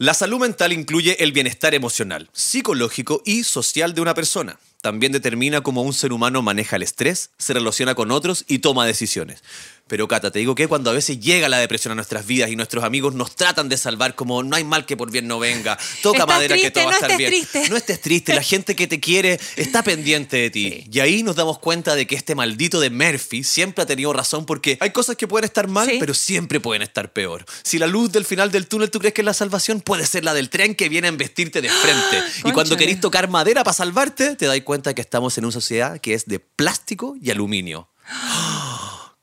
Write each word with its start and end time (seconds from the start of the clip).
La 0.00 0.14
salud 0.14 0.40
mental 0.40 0.72
incluye 0.72 1.22
el 1.22 1.30
bienestar 1.32 1.74
emocional, 1.74 2.30
psicológico 2.32 3.20
y 3.26 3.44
social 3.44 3.92
de 3.92 4.00
una 4.00 4.14
persona. 4.14 4.58
También 4.80 5.12
determina 5.12 5.60
cómo 5.60 5.82
un 5.82 5.92
ser 5.92 6.14
humano 6.14 6.40
maneja 6.40 6.76
el 6.76 6.82
estrés, 6.82 7.28
se 7.36 7.52
relaciona 7.52 7.94
con 7.94 8.10
otros 8.10 8.46
y 8.48 8.60
toma 8.60 8.86
decisiones. 8.86 9.42
Pero 9.90 10.06
Cata, 10.06 10.30
te 10.30 10.38
digo 10.38 10.54
que 10.54 10.68
cuando 10.68 10.88
a 10.90 10.92
veces 10.92 11.18
llega 11.18 11.48
la 11.48 11.58
depresión 11.58 11.90
a 11.90 11.94
nuestras 11.96 12.24
vidas 12.24 12.48
y 12.48 12.54
nuestros 12.54 12.84
amigos 12.84 13.12
nos 13.12 13.34
tratan 13.34 13.68
de 13.68 13.76
salvar 13.76 14.14
como 14.14 14.44
no 14.44 14.54
hay 14.54 14.62
mal 14.62 14.86
que 14.86 14.96
por 14.96 15.10
bien 15.10 15.26
no 15.26 15.40
venga, 15.40 15.76
toca 16.00 16.18
Estás 16.20 16.28
madera 16.36 16.54
que 16.54 16.70
todo 16.70 16.84
va 16.84 16.90
a 16.90 16.92
no 16.92 16.96
estar 16.96 17.10
estés 17.10 17.18
bien. 17.18 17.30
triste. 17.32 17.68
No 17.68 17.76
estés 17.76 18.00
triste, 18.00 18.34
la 18.34 18.42
gente 18.44 18.76
que 18.76 18.86
te 18.86 19.00
quiere 19.00 19.40
está 19.56 19.82
pendiente 19.82 20.36
de 20.36 20.50
ti. 20.50 20.84
Y 20.92 21.00
ahí 21.00 21.24
nos 21.24 21.34
damos 21.34 21.58
cuenta 21.58 21.96
de 21.96 22.06
que 22.06 22.14
este 22.14 22.36
maldito 22.36 22.78
de 22.78 22.88
Murphy 22.90 23.42
siempre 23.42 23.82
ha 23.82 23.86
tenido 23.86 24.12
razón 24.12 24.46
porque 24.46 24.78
hay 24.80 24.90
cosas 24.92 25.16
que 25.16 25.26
pueden 25.26 25.44
estar 25.46 25.66
mal, 25.66 25.88
Sí. 25.90 25.96
pero 25.98 26.14
siempre 26.14 26.60
pueden 26.60 26.82
estar 26.82 27.12
peor. 27.12 27.44
Si 27.64 27.76
la 27.80 27.88
luz 27.88 28.12
del 28.12 28.24
final 28.24 28.52
del 28.52 28.68
túnel 28.68 28.92
tú 28.92 29.00
crees 29.00 29.12
que 29.12 29.22
es 29.22 29.26
la 29.26 29.34
salvación, 29.34 29.80
puede 29.80 30.06
ser 30.06 30.22
la 30.24 30.34
del 30.34 30.50
tren 30.50 30.76
que 30.76 30.88
viene 30.88 31.08
a 31.08 31.10
embestirte 31.10 31.60
de 31.60 31.68
frente. 31.68 32.22
y 32.48 32.52
cuando 32.52 32.76
querés 32.76 33.00
tocar 33.00 33.28
madera 33.28 33.64
para 33.64 33.74
salvarte, 33.74 34.36
te 34.36 34.46
das 34.46 34.60
cuenta 34.60 34.94
que 34.94 35.00
estamos 35.00 35.36
en 35.36 35.46
una 35.46 35.52
sociedad 35.52 36.00
que 36.00 36.14
es 36.14 36.26
de 36.26 36.38
plástico 36.38 37.16
y 37.20 37.32
aluminio. 37.32 37.88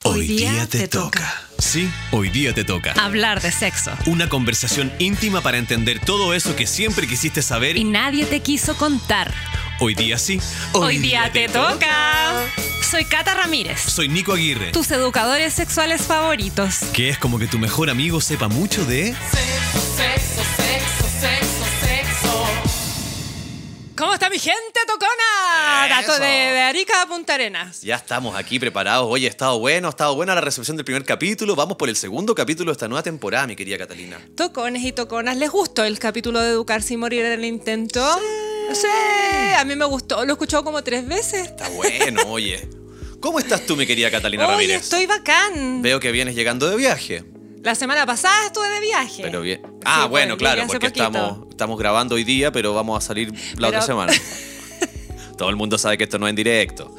Hoy 0.10 0.26
día 0.26 0.66
te 0.68 0.88
toca. 0.88 1.42
Sí, 1.60 1.92
hoy 2.12 2.30
día 2.30 2.54
te 2.54 2.64
toca. 2.64 2.94
Hablar 2.94 3.42
de 3.42 3.52
sexo. 3.52 3.92
Una 4.06 4.30
conversación 4.30 4.92
íntima 5.00 5.42
para 5.42 5.58
entender 5.58 6.00
todo 6.00 6.34
eso 6.34 6.56
que 6.56 6.66
siempre 6.66 7.08
quisiste 7.08 7.42
saber. 7.42 7.76
Y 7.76 7.84
nadie 7.84 8.26
te 8.26 8.40
quiso 8.40 8.76
contar. 8.78 9.34
Hoy 9.82 9.96
día 9.96 10.18
sí. 10.18 10.40
Hoy, 10.72 11.00
día 11.00 11.30
te 11.34 11.50
toca. 11.50 12.32
Soy 12.90 13.04
Cata 13.04 13.34
Ramírez, 13.34 13.82
Soy 13.82 14.08
Nico 14.08 14.32
Aguirre. 14.32 14.72
tus 14.72 14.90
educadores 14.92 15.54
sexuales 15.54 16.04
favoritos. 16.04 16.78
Que 16.94 17.10
es 17.10 17.18
como 17.18 17.38
que 17.38 17.48
tu 17.48 17.60
mejor 17.60 17.90
amigo 17.90 18.22
sepa 18.22 18.48
mucho 18.48 18.86
de... 18.86 19.08
Sexo, 19.14 19.96
sexo, 19.98 20.42
sexo, 20.56 21.20
sexo. 21.20 21.47
¿Cómo 23.98 24.14
está 24.14 24.30
mi 24.30 24.38
gente 24.38 24.80
tocona? 24.86 25.88
Dato 25.90 26.20
de, 26.20 26.28
de 26.28 26.60
Arica 26.60 27.02
a 27.02 27.08
Punta 27.08 27.34
Arenas. 27.34 27.82
Ya 27.82 27.96
estamos 27.96 28.36
aquí 28.36 28.60
preparados. 28.60 29.08
Oye, 29.10 29.26
ha 29.26 29.30
estado 29.30 29.58
bueno, 29.58 29.88
ha 29.88 29.90
estado 29.90 30.14
buena 30.16 30.36
la 30.36 30.42
recepción 30.42 30.78
del 30.78 30.86
primer 30.86 31.04
capítulo. 31.04 31.56
Vamos 31.56 31.78
por 31.78 31.90
el 31.90 31.96
segundo 31.96 32.36
capítulo 32.36 32.70
de 32.70 32.74
esta 32.74 32.88
nueva 32.88 33.02
temporada, 33.02 33.48
mi 33.48 33.56
querida 33.56 33.78
Catalina. 33.80 34.20
Tocones 34.36 34.84
y 34.84 34.92
toconas, 34.92 35.36
¿les 35.38 35.50
gustó 35.50 35.84
el 35.84 35.98
capítulo 35.98 36.40
de 36.42 36.50
Educarse 36.52 36.94
y 36.94 36.98
Morir 36.98 37.26
en 37.26 37.32
el 37.34 37.46
Intento? 37.46 38.06
Sí. 38.74 38.88
a 39.58 39.64
mí 39.66 39.76
me 39.76 39.86
gustó. 39.86 40.24
Lo 40.26 40.32
he 40.32 40.34
escuchado 40.34 40.64
como 40.64 40.84
tres 40.84 41.08
veces. 41.08 41.48
Está 41.48 41.68
bueno, 41.70 42.22
oye. 42.28 42.70
¿Cómo 43.20 43.40
estás 43.40 43.66
tú, 43.66 43.76
mi 43.76 43.88
querida 43.88 44.12
Catalina 44.12 44.44
Oye, 44.46 44.52
Ramírez? 44.54 44.82
estoy 44.84 45.08
bacán. 45.08 45.82
Veo 45.82 46.00
que 46.00 46.12
vienes 46.12 46.36
llegando 46.36 46.70
de 46.70 46.76
viaje. 46.76 47.24
La 47.68 47.76
semana 47.76 48.06
pasada 48.06 48.46
estuve 48.46 48.70
de 48.70 48.80
viaje. 48.80 49.24
Pero 49.24 49.42
bien. 49.42 49.62
Ah, 49.84 50.06
bueno, 50.06 50.38
claro, 50.38 50.64
porque 50.68 50.88
poquito. 50.88 51.06
estamos, 51.06 51.50
estamos 51.50 51.78
grabando 51.78 52.16
hoy 52.16 52.24
día, 52.24 52.50
pero 52.50 52.74
vamos 52.74 52.98
a 52.98 53.06
salir 53.06 53.34
la 53.58 53.68
otra 53.68 53.82
semana. 53.82 54.14
Todo 55.38 55.50
el 55.50 55.56
mundo 55.56 55.78
sabe 55.78 55.98
que 55.98 56.06
esto 56.06 56.18
no 56.20 56.28
es 56.28 56.32
en 56.32 56.36
directo. 56.36 56.94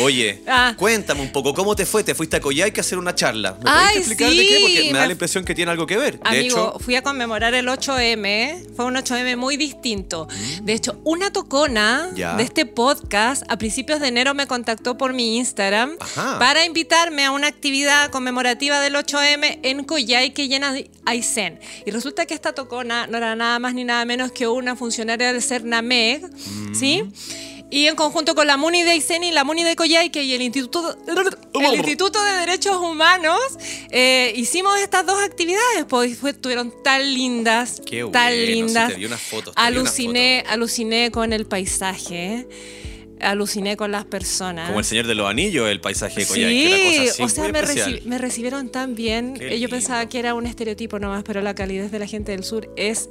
Oye, 0.00 0.42
Ah. 0.46 0.74
cuéntame 0.78 1.20
un 1.20 1.30
poco, 1.30 1.52
¿cómo 1.52 1.76
te 1.76 1.84
fue? 1.84 2.02
Te 2.02 2.14
fuiste 2.14 2.36
a 2.36 2.40
Coyhaique 2.40 2.80
a 2.80 2.82
hacer 2.82 2.96
una 2.98 3.14
charla. 3.14 3.52
¿Me 3.62 3.70
Ay, 3.70 3.86
puedes 3.92 3.96
explicar 4.08 4.30
de 4.30 4.46
qué? 4.46 4.58
Porque 4.62 4.80
sí, 4.82 4.86
me 4.88 4.92
da 4.94 5.00
me- 5.00 5.06
la 5.08 5.12
impresión 5.12 5.44
que 5.44 5.54
tiene 5.54 5.70
algo 5.70 5.86
que 5.86 5.96
ver. 5.98 6.18
De 6.18 6.28
Amigo, 6.28 6.44
hecho, 6.72 6.78
fui 6.80 6.96
a 6.96 7.02
conmemorar 7.02 7.52
el 7.54 7.68
8M. 7.68 8.64
Fue 8.74 8.86
un 8.86 8.96
8M 8.96 9.36
muy 9.36 9.56
distinto. 9.56 10.26
De 10.62 10.72
hecho, 10.72 10.98
una 11.04 11.30
tocona 11.32 12.08
Mm. 12.12 12.16
Ya. 12.16 12.36
de 12.36 12.42
este 12.42 12.64
podcast 12.66 13.42
a 13.48 13.58
principios 13.58 14.00
de 14.00 14.08
enero 14.08 14.32
me 14.34 14.46
contactó 14.46 14.96
por 14.96 15.12
mi 15.12 15.36
Instagram 15.36 15.96
Ajá. 16.00 16.38
para 16.38 16.64
invitarme 16.64 17.24
a 17.26 17.30
una 17.32 17.48
actividad 17.48 18.10
conmemorativa 18.10 18.80
del 18.80 18.96
8M 18.96 19.58
en 19.62 19.84
Coyhaique 19.84 20.48
llena 20.48 20.72
de 20.72 20.90
Aysén. 21.04 21.60
Y 21.84 21.90
resulta 21.90 22.24
que 22.24 22.32
esta 22.34 22.54
tocona 22.54 23.06
no 23.06 23.18
era 23.18 23.36
nada 23.36 23.58
más 23.58 23.74
ni 23.74 23.84
nada 23.84 24.04
menos 24.06 24.32
que 24.32 24.48
una 24.48 24.76
funcionaria 24.76 25.32
del 25.32 25.42
CERNAMEG, 25.42 26.22
Mm. 26.32 26.74
¿sí? 26.74 27.02
Y 27.72 27.86
en 27.86 27.96
conjunto 27.96 28.34
con 28.34 28.46
la 28.46 28.58
MUNI 28.58 28.82
de 28.82 28.96
y 28.96 29.30
la 29.30 29.44
MUNI 29.44 29.64
de 29.64 29.76
Coyhaique 29.76 30.22
y 30.22 30.34
el 30.34 30.42
Instituto, 30.42 30.94
el 31.54 31.74
Instituto 31.74 32.22
de 32.22 32.32
Derechos 32.40 32.76
Humanos, 32.76 33.40
eh, 33.90 34.30
hicimos 34.36 34.78
estas 34.78 35.06
dos 35.06 35.18
actividades, 35.24 35.86
pues 35.88 36.22
estuvieron 36.22 36.70
tan 36.84 37.14
lindas, 37.14 37.80
Qué 37.86 38.00
tan 38.12 38.30
bueno, 38.34 38.46
lindas. 38.46 38.88
te 38.90 38.96
vi 38.96 39.06
unas 39.06 39.22
fotos, 39.22 39.54
te 39.54 39.60
vi 39.62 39.66
unas 39.68 39.78
aluciné, 39.78 40.44
aluciné 40.48 41.10
con 41.10 41.32
el 41.32 41.46
paisaje, 41.46 42.46
aluciné 43.22 43.76
con 43.76 43.90
las 43.92 44.04
personas. 44.04 44.66
como 44.68 44.80
el 44.80 44.84
Señor 44.84 45.06
de 45.06 45.14
los 45.14 45.28
Anillos, 45.28 45.68
el 45.68 45.80
paisaje 45.80 46.20
de 46.20 46.26
Coyhaique, 46.26 46.66
una 46.66 46.76
cosa 46.76 46.90
Sí, 47.02 47.08
así 47.08 47.22
o 47.22 47.28
sea, 47.28 47.48
me, 47.52 47.62
reci- 47.62 48.02
me 48.04 48.18
recibieron 48.18 48.68
tan 48.70 48.94
bien. 48.94 49.34
Qué 49.34 49.54
Eh, 49.54 49.60
Yo 49.60 49.68
pensaba 49.68 50.00
lindo. 50.00 50.10
que 50.12 50.18
era 50.18 50.34
un 50.34 50.46
estereotipo 50.46 50.98
nomás, 50.98 51.22
pero 51.24 51.40
la 51.40 51.54
calidez 51.54 51.90
de 51.90 51.98
la 51.98 52.06
gente 52.06 52.32
del 52.32 52.44
sur 52.44 52.68
es 52.76 53.08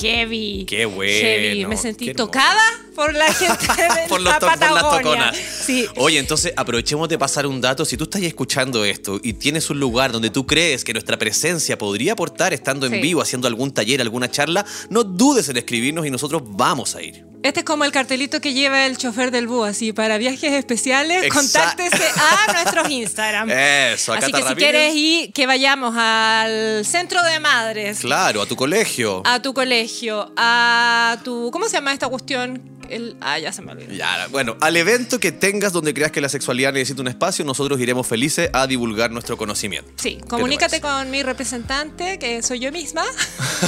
heavy. 0.00 0.64
Qué 0.66 0.84
bueno, 0.86 1.12
Heavy. 1.12 1.66
Me 1.66 1.76
sentí 1.76 2.12
tocada 2.14 2.60
por 2.94 3.14
la 3.14 3.26
gente 3.34 3.56
de 3.64 4.08
por, 4.08 4.20
la 4.20 4.38
por 4.38 4.48
Patagonia. 4.50 4.82
toconas. 5.02 5.36
Sí. 5.36 5.86
Oye, 5.96 6.18
entonces 6.18 6.52
aprovechemos 6.56 7.08
de 7.08 7.18
pasar 7.18 7.46
un 7.46 7.60
dato. 7.60 7.84
Si 7.84 7.96
tú 7.96 8.04
estás 8.04 8.22
escuchando 8.22 8.84
esto 8.84 9.20
y 9.22 9.34
tienes 9.34 9.70
un 9.70 9.80
lugar 9.80 10.12
donde 10.12 10.30
tú 10.30 10.46
crees 10.46 10.84
que 10.84 10.92
nuestra 10.92 11.18
presencia 11.18 11.78
podría 11.78 12.12
aportar 12.12 12.52
estando 12.52 12.86
en 12.86 12.92
Sí. 12.94 13.00
vivo, 13.00 13.22
haciendo 13.22 13.48
algún 13.48 13.72
taller, 13.72 14.00
alguna 14.00 14.30
charla, 14.30 14.64
no 14.90 15.04
dudes 15.04 15.48
en 15.48 15.56
escribirnos 15.56 16.06
y 16.06 16.10
nosotros 16.10 16.42
vamos 16.44 16.94
a 16.96 17.02
ir. 17.02 17.24
Este 17.42 17.60
es 17.60 17.66
como 17.66 17.84
el 17.84 17.90
cartelito 17.90 18.40
que 18.40 18.52
lleva 18.52 18.86
el 18.86 18.96
chofer 18.96 19.30
del 19.32 19.48
bus, 19.48 19.68
así 19.68 19.92
para 19.92 20.16
viajes 20.16 20.52
especiales, 20.52 21.24
Exa- 21.24 21.34
contáctese 21.34 22.04
a 22.16 22.52
nuestros 22.52 22.88
Instagram. 22.90 23.50
Eso, 23.50 24.12
acá 24.12 24.22
Así 24.26 24.32
que 24.32 24.38
si 24.38 24.44
Ramírez. 24.44 24.62
quieres 24.70 24.94
ir, 24.94 25.32
que 25.32 25.46
vayamos 25.46 25.94
al 25.96 26.84
centro 26.84 27.22
de 27.24 27.40
madres, 27.40 27.98
Claro, 28.00 28.42
a 28.42 28.46
tu 28.46 28.54
colegio. 28.54 29.22
a 29.24 29.42
tu 29.42 29.52
colegio, 29.54 30.32
a 30.36 31.18
tu... 31.24 31.50
¿Cómo 31.52 31.66
se 31.66 31.72
llama 31.72 31.92
esta 31.92 32.08
cuestión? 32.08 32.62
El, 32.88 33.16
ah, 33.22 33.38
ya 33.38 33.52
se 33.52 33.62
me 33.62 33.72
olvidó. 33.72 33.92
Ya, 33.94 34.26
bueno, 34.30 34.56
al 34.60 34.76
evento 34.76 35.18
que 35.18 35.32
tengas 35.32 35.72
donde 35.72 35.94
creas 35.94 36.12
que 36.12 36.20
la 36.20 36.28
sexualidad 36.28 36.72
necesita 36.74 37.00
un 37.00 37.08
espacio, 37.08 37.44
nosotros 37.44 37.80
iremos 37.80 38.06
felices 38.06 38.50
a 38.52 38.66
divulgar 38.66 39.10
nuestro 39.10 39.36
conocimiento. 39.36 39.90
Sí, 39.96 40.18
te 40.20 40.26
comunícate 40.28 40.80
con 40.80 41.10
mi 41.10 41.22
representante, 41.22 42.18
que 42.18 42.42
soy 42.42 42.60
yo 42.60 42.70
misma, 42.70 43.04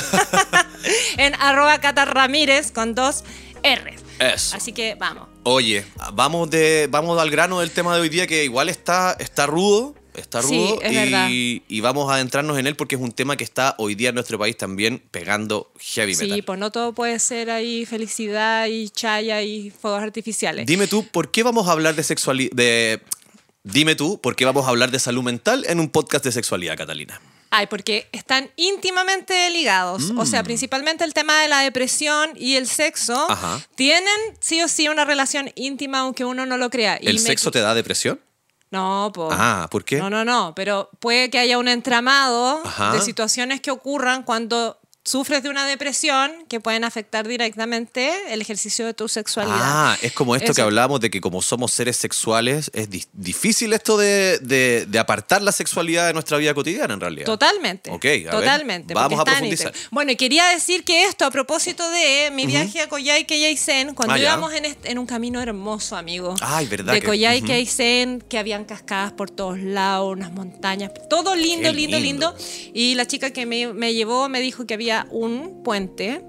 en 1.16 1.34
arroba 1.41 1.78
Cata 1.80 2.04
Ramírez 2.04 2.70
con 2.70 2.94
dos 2.94 3.24
R. 3.64 3.97
Eso. 4.20 4.56
Así 4.56 4.72
que 4.72 4.94
vamos. 4.94 5.26
Oye, 5.42 5.84
vamos, 6.12 6.48
de, 6.50 6.86
vamos 6.91 7.20
al 7.20 7.30
grano 7.30 7.58
del 7.60 7.70
tema 7.72 7.94
de 7.97 8.02
hoy 8.02 8.08
día 8.08 8.26
que 8.28 8.44
igual 8.44 8.69
está, 8.69 9.16
está 9.19 9.47
rudo. 9.47 9.94
Está 10.14 10.42
Sí, 10.42 10.54
rudo 10.56 10.80
es 10.80 10.94
verdad. 10.94 11.28
y, 11.28 11.64
y 11.66 11.80
vamos 11.80 12.08
a 12.08 12.14
adentrarnos 12.14 12.56
en 12.56 12.69
él 12.69 12.76
porque 12.76 12.94
es 12.94 13.00
un 13.00 13.10
tema 13.10 13.36
que 13.36 13.42
está 13.42 13.74
hoy 13.78 13.97
día 13.97 14.10
en 14.10 14.14
nuestro 14.14 14.38
país 14.38 14.56
también 14.56 15.03
pegando 15.10 15.72
heavy 15.80 16.14
Sí, 16.14 16.26
metal. 16.26 16.44
pues 16.44 16.58
no 16.60 16.70
todo 16.70 16.92
puede 16.92 17.19
ser 17.19 17.50
ahí 17.50 17.84
felicidad 17.84 18.66
y 18.69 18.91
chaya 18.91 19.42
y 19.42 19.70
fuegos 19.70 20.00
artificiales. 20.03 20.66
Dime 20.66 20.86
tú, 20.86 21.04
¿por 21.08 21.32
qué 21.32 21.42
vamos 21.42 21.66
a 21.66 21.72
hablar 21.72 21.97
de 21.97 22.04
sexualidad? 22.04 22.53
De... 22.54 23.00
Dime 23.64 23.97
tú, 23.97 24.20
¿por 24.20 24.36
qué 24.36 24.44
vamos 24.44 24.66
a 24.66 24.69
hablar 24.69 24.92
de 24.92 25.00
salud 25.00 25.24
mental 25.24 25.64
en 25.69 25.80
un 25.80 25.88
podcast 25.88 26.24
de 26.24 26.30
sexualidad, 26.30 26.76
Catalina? 26.76 27.20
Ay, 27.56 27.69
porque 27.69 28.09
están 28.10 28.50
íntimamente 28.56 29.48
ligados. 29.50 30.10
O 30.16 30.26
sea, 30.26 30.42
principalmente 30.42 31.04
el 31.04 31.15
tema 31.15 31.41
de 31.41 31.47
la 31.47 31.60
depresión 31.60 32.31
y 32.34 32.56
el 32.56 32.66
sexo 32.66 33.31
Ajá. 33.31 33.60
tienen 33.76 34.12
sí 34.41 34.60
o 34.60 34.66
sí 34.66 34.88
una 34.88 35.04
relación 35.04 35.53
íntima, 35.54 36.00
aunque 36.00 36.25
uno 36.25 36.47
no 36.47 36.56
lo 36.56 36.69
crea. 36.69 36.98
Y 37.00 37.06
¿El 37.06 37.15
me- 37.15 37.20
sexo 37.20 37.53
te 37.53 37.60
da 37.60 37.72
depresión? 37.75 38.20
No, 38.72 39.12
pues. 39.15 39.28
Ah, 39.38 39.69
¿por 39.70 39.84
qué? 39.84 39.98
No, 39.98 40.10
no, 40.10 40.25
no, 40.25 40.53
pero 40.56 40.91
puede 40.98 41.31
que 41.31 41.38
haya 41.38 41.59
un 41.59 41.69
entramado 41.69 42.60
Ajá. 42.65 42.92
de 42.92 43.00
situaciones 43.03 43.60
que 43.60 43.71
ocurran 43.71 44.25
cuando 44.25 44.81
sufres 45.04 45.42
de 45.42 45.50
una 45.50 45.66
depresión 45.66 46.32
que 46.48 46.60
pueden 46.60 46.82
afectar 46.84 47.28
directamente 47.28 48.10
el 48.32 48.41
ejercicio 48.41 48.87
de 48.87 48.94
tu 48.94 49.06
sexualidad. 49.09 49.59
Ah, 49.60 49.97
es 50.00 50.12
como 50.12 50.34
esto 50.34 50.47
que 50.47 50.53
Eso. 50.60 50.65
hablábamos 50.65 51.00
de 51.00 51.10
que 51.10 51.20
como 51.20 51.42
somos 51.42 51.72
seres 51.72 51.97
sexuales, 51.98 52.70
es 52.75 52.88
di- 52.88 53.04
difícil 53.12 53.72
esto 53.75 53.98
de, 53.98 54.38
de- 54.38 54.87
de 54.88 54.98
apartar 54.98 55.42
la 55.42 55.53
sexualidad 55.53 56.06
de 56.06 56.15
nuestra 56.15 56.38
vida 56.38 56.54
cotidiana 56.54 56.94
en 56.94 57.00
realidad. 57.00 57.26
Totalmente. 57.26 57.91
Ok, 57.91 58.04
a 58.04 58.09
ver, 58.09 58.31
totalmente. 58.31 58.94
vamos 58.94 59.19
porque 59.19 59.31
a 59.31 59.34
profundizar. 59.34 59.72
Bueno, 59.91 60.12
y 60.12 60.16
quería 60.16 60.47
decir 60.47 60.84
que 60.84 61.04
esto, 61.04 61.26
a 61.26 61.31
propósito 61.31 61.89
de 61.91 62.30
mi 62.33 62.47
viaje 62.47 62.80
a 62.80 62.89
Coyhaique 62.89 63.36
y 63.36 63.45
Aysén, 63.45 63.95
cuando 63.95 64.15
Ah, 64.15 64.18
íbamos 64.18 64.54
en, 64.54 64.65
este- 64.65 64.91
en 64.91 64.98
un 64.98 65.06
camino 65.06 65.41
hermoso, 65.42 65.97
amigo. 65.97 66.34
Ay, 66.41 66.66
verdad 66.66 66.95
De 66.95 67.01
que- 67.01 67.06
Coyhaique 67.06 67.45
ujú. 67.45 67.53
a 67.53 67.56
Aysén, 67.56 68.22
que 68.27 68.39
habían 68.39 68.65
cascadas 68.65 69.12
por 69.12 69.30
todos 69.30 69.59
lados, 69.59 70.12
unas 70.12 70.33
montañas, 70.33 70.92
todo 71.10 71.34
lindo, 71.36 71.71
lindo, 71.72 71.98
lindo. 71.98 72.34
lindo, 72.34 72.71
Y 72.72 72.95
la 72.95 73.06
chica 73.06 73.30
que 73.30 73.45
me, 73.45 73.72
me 73.74 73.92
llevó 73.92 74.28
me 74.30 74.41
dijo 74.41 74.66
que 74.66 74.72
había 74.74 74.93
un 75.10 75.62
puente 75.62 76.24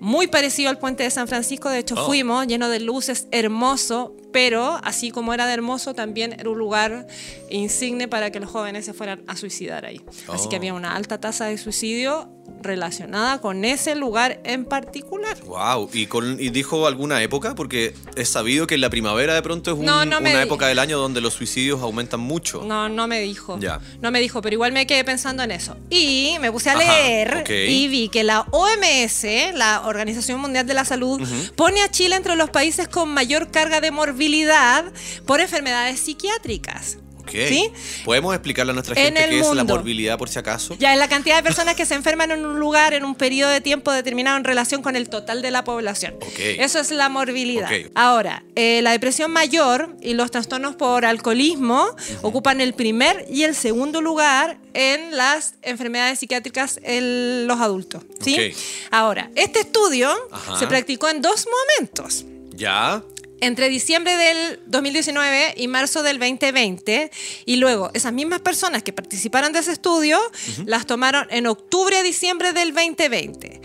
muy 0.00 0.26
parecido 0.26 0.68
al 0.68 0.78
puente 0.78 1.04
de 1.04 1.10
San 1.10 1.28
Francisco. 1.28 1.68
De 1.70 1.78
hecho, 1.78 1.94
Oh. 1.96 2.06
fuimos 2.06 2.46
lleno 2.48 2.68
de 2.68 2.80
luces, 2.80 3.28
hermoso, 3.30 4.16
pero 4.32 4.80
así 4.82 5.10
como 5.12 5.32
era 5.32 5.46
de 5.46 5.52
hermoso, 5.54 5.94
también 5.94 6.32
era 6.32 6.50
un 6.50 6.58
lugar 6.58 7.06
insigne 7.50 8.08
para 8.08 8.30
que 8.32 8.40
los 8.40 8.50
jóvenes 8.50 8.84
se 8.84 8.94
fueran 8.94 9.22
a 9.28 9.36
suicidar 9.36 9.84
ahí. 9.84 10.00
Así 10.28 10.48
que 10.48 10.56
Oh. 10.56 10.58
había 10.58 10.74
una 10.74 10.96
alta 10.96 11.20
tasa 11.20 11.44
de 11.46 11.56
suicidio 11.58 12.28
relacionada 12.62 13.40
con 13.40 13.64
ese 13.64 13.94
lugar 13.94 14.40
en 14.44 14.64
particular. 14.64 15.36
Wow, 15.44 15.90
¿Y, 15.92 16.06
con- 16.06 16.38
y 16.40 16.50
dijo 16.50 16.86
alguna 16.86 17.20
época? 17.22 17.54
Porque 17.54 17.94
es 18.16 18.28
sabido 18.28 18.66
que 18.66 18.78
la 18.78 18.88
primavera 18.90 19.34
de 19.34 19.42
pronto 19.42 19.72
es 19.72 19.78
un- 19.78 19.84
No, 19.84 20.04
no 20.04 20.20
me 20.20 20.30
una 20.30 20.42
época 20.42 20.66
del 20.68 20.78
año 20.78 20.98
donde 20.98 21.20
los 21.20 21.34
suicidios 21.34 21.80
aumentan 21.82 22.20
mucho. 22.20 22.62
No, 22.64 22.88
no 22.88 23.08
me 23.08 23.20
dijo. 23.20 23.58
Ya. 23.58 23.80
No 24.00 24.10
me 24.10 24.20
dijo, 24.20 24.40
pero 24.42 24.54
igual 24.54 24.72
me 24.72 24.86
quedé 24.86 25.04
pensando 25.04 25.42
en 25.42 25.50
eso. 25.50 25.76
Y 25.90 26.36
me 26.40 26.52
puse 26.52 26.70
a 26.70 26.74
Ajá, 26.74 26.82
leer 26.82 27.44
y 27.50 27.88
vi 27.88 28.08
que 28.08 28.22
la 28.22 28.46
OMS, 28.52 29.24
la 29.54 29.82
Organización 29.86 30.40
Mundial 30.40 30.66
de 30.66 30.74
la 30.74 30.84
Salud, 30.84 31.20
pone 31.56 31.82
a 31.82 31.90
Chile 31.90 32.16
entre 32.16 32.36
los 32.36 32.50
países 32.50 32.86
con 32.88 33.08
mayor 33.08 33.50
carga 33.50 33.80
de 33.80 33.90
morbilidad 33.90 34.84
por 35.26 35.40
enfermedades 35.40 36.00
psiquiátricas. 36.00 36.98
¿Sí? 37.32 37.70
¿Podemos 38.04 38.34
explicarle 38.34 38.70
a 38.72 38.74
nuestra 38.74 38.94
En 38.96 39.04
gente 39.14 39.28
qué 39.28 39.40
es 39.40 39.46
la 39.48 39.54
mundo. 39.54 39.74
morbilidad 39.74 40.18
por 40.18 40.28
si 40.28 40.38
acaso? 40.38 40.76
Ya, 40.78 40.92
es 40.92 40.98
la 40.98 41.08
cantidad 41.08 41.36
de 41.36 41.42
personas 41.42 41.74
que 41.74 41.86
se 41.86 41.94
enferman 41.94 42.30
en 42.30 42.44
un 42.44 42.58
lugar 42.58 42.94
en 42.94 43.04
un 43.04 43.14
periodo 43.14 43.50
de 43.50 43.60
tiempo 43.60 43.92
determinado 43.92 44.36
en 44.36 44.44
relación 44.44 44.82
con 44.82 44.96
el 44.96 45.08
total 45.08 45.42
de 45.42 45.50
la 45.50 45.64
población. 45.64 46.14
Ok. 46.20 46.38
Eso 46.38 46.78
es 46.80 46.90
la 46.90 47.08
morbilidad. 47.08 47.70
Ok. 47.70 47.90
Ahora, 47.94 48.42
eh, 48.56 48.80
la 48.82 48.92
depresión 48.92 49.30
mayor 49.30 49.96
y 50.00 50.14
los 50.14 50.30
trastornos 50.30 50.76
por 50.76 51.04
alcoholismo 51.04 51.86
ocupan 52.22 52.60
el 52.60 52.74
primer 52.74 53.26
y 53.30 53.42
el 53.44 53.54
segundo 53.54 54.00
lugar 54.00 54.58
en 54.74 55.16
las 55.16 55.54
enfermedades 55.62 56.18
psiquiátricas 56.18 56.80
en 56.82 57.46
los 57.46 57.60
adultos. 57.60 58.02
¿sí? 58.20 58.34
Ok. 58.34 58.56
Ahora, 58.90 59.30
este 59.34 59.60
estudio 59.60 60.10
Ajá. 60.30 60.58
se 60.58 60.66
practicó 60.66 61.08
en 61.08 61.22
dos 61.22 61.46
momentos 61.78 62.24
¿Ya? 62.54 63.02
Entre 63.42 63.68
diciembre 63.68 64.16
del 64.16 64.60
2019 64.66 65.54
y 65.56 65.66
marzo 65.66 66.04
del 66.04 66.20
2020 66.20 67.10
y 67.44 67.56
luego 67.56 67.90
esas 67.92 68.12
mismas 68.12 68.40
personas 68.40 68.84
que 68.84 68.92
participaron 68.92 69.52
de 69.52 69.58
ese 69.58 69.72
estudio 69.72 70.20
las 70.64 70.86
tomaron 70.86 71.26
en 71.28 71.48
octubre 71.48 72.04
diciembre 72.04 72.52
del 72.52 72.72
2020. 72.72 73.60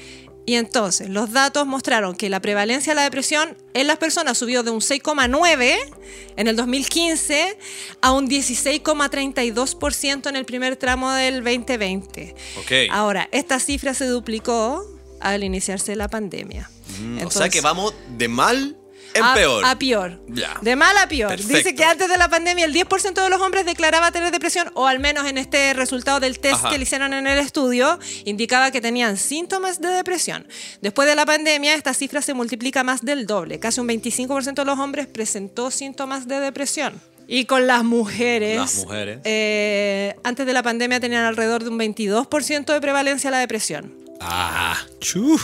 Y 0.47 0.55
entonces 0.55 1.09
los 1.09 1.31
datos 1.31 1.67
mostraron 1.67 2.15
que 2.15 2.29
la 2.29 2.39
prevalencia 2.39 2.91
de 2.91 2.95
la 2.95 3.03
depresión 3.03 3.55
en 3.75 3.85
las 3.85 3.97
personas 3.97 4.39
subió 4.39 4.63
de 4.63 4.71
un 4.71 4.79
6,9 4.79 5.77
en 6.37 6.47
el 6.47 6.55
2015 6.55 7.59
a 8.01 8.13
un 8.13 8.27
16,32% 8.27 10.27
en 10.27 10.35
el 10.35 10.45
primer 10.45 10.75
tramo 10.77 11.11
del 11.11 11.43
2020. 11.43 12.33
Ok. 12.57 12.71
Ahora, 12.89 13.29
esta 13.31 13.59
cifra 13.59 13.93
se 13.93 14.07
duplicó 14.07 14.83
al 15.19 15.43
iniciarse 15.43 15.95
la 15.95 16.07
pandemia. 16.07 16.67
Mm, 16.99 17.27
o 17.27 17.31
sea 17.31 17.49
que 17.49 17.61
vamos 17.61 17.93
de 18.17 18.27
mal 18.27 18.75
en 19.17 19.23
a, 19.25 19.33
peor. 19.33 19.65
A 19.65 19.77
peor. 19.79 20.21
Ya. 20.29 20.57
De 20.61 20.75
mal 20.75 20.97
a 20.97 21.07
peor. 21.07 21.29
Perfecto. 21.29 21.55
Dice 21.57 21.75
que 21.75 21.83
antes 21.83 22.07
de 22.09 22.17
la 22.17 22.29
pandemia 22.29 22.65
el 22.65 22.73
10% 22.73 23.13
de 23.23 23.29
los 23.29 23.41
hombres 23.41 23.65
declaraba 23.65 24.11
tener 24.11 24.31
depresión, 24.31 24.69
o 24.73 24.87
al 24.87 24.99
menos 24.99 25.27
en 25.27 25.37
este 25.37 25.73
resultado 25.73 26.19
del 26.19 26.39
test 26.39 26.55
Ajá. 26.55 26.69
que 26.69 26.77
le 26.77 26.83
hicieron 26.83 27.13
en 27.13 27.27
el 27.27 27.39
estudio, 27.39 27.99
indicaba 28.25 28.71
que 28.71 28.81
tenían 28.81 29.17
síntomas 29.17 29.81
de 29.81 29.89
depresión. 29.89 30.47
Después 30.81 31.07
de 31.07 31.15
la 31.15 31.25
pandemia, 31.25 31.75
esta 31.75 31.93
cifra 31.93 32.21
se 32.21 32.33
multiplica 32.33 32.83
más 32.83 33.03
del 33.03 33.25
doble. 33.25 33.59
Casi 33.59 33.79
un 33.79 33.87
25% 33.87 34.53
de 34.53 34.65
los 34.65 34.79
hombres 34.79 35.07
presentó 35.07 35.71
síntomas 35.71 36.27
de 36.27 36.39
depresión. 36.39 36.99
Y 37.29 37.43
con 37.43 37.67
las 37.67 37.83
mujeres, 37.83 38.57
Las 38.57 38.75
mujeres. 38.77 39.19
eh, 39.25 40.15
antes 40.23 40.45
de 40.45 40.53
la 40.53 40.63
pandemia 40.63 40.99
tenían 41.01 41.25
alrededor 41.25 41.63
de 41.63 41.69
un 41.69 41.77
22% 41.77 42.71
de 42.73 42.79
prevalencia 42.79 43.29
la 43.31 43.39
depresión. 43.39 43.93
Ah, 44.21 44.77
chu. 45.01 45.37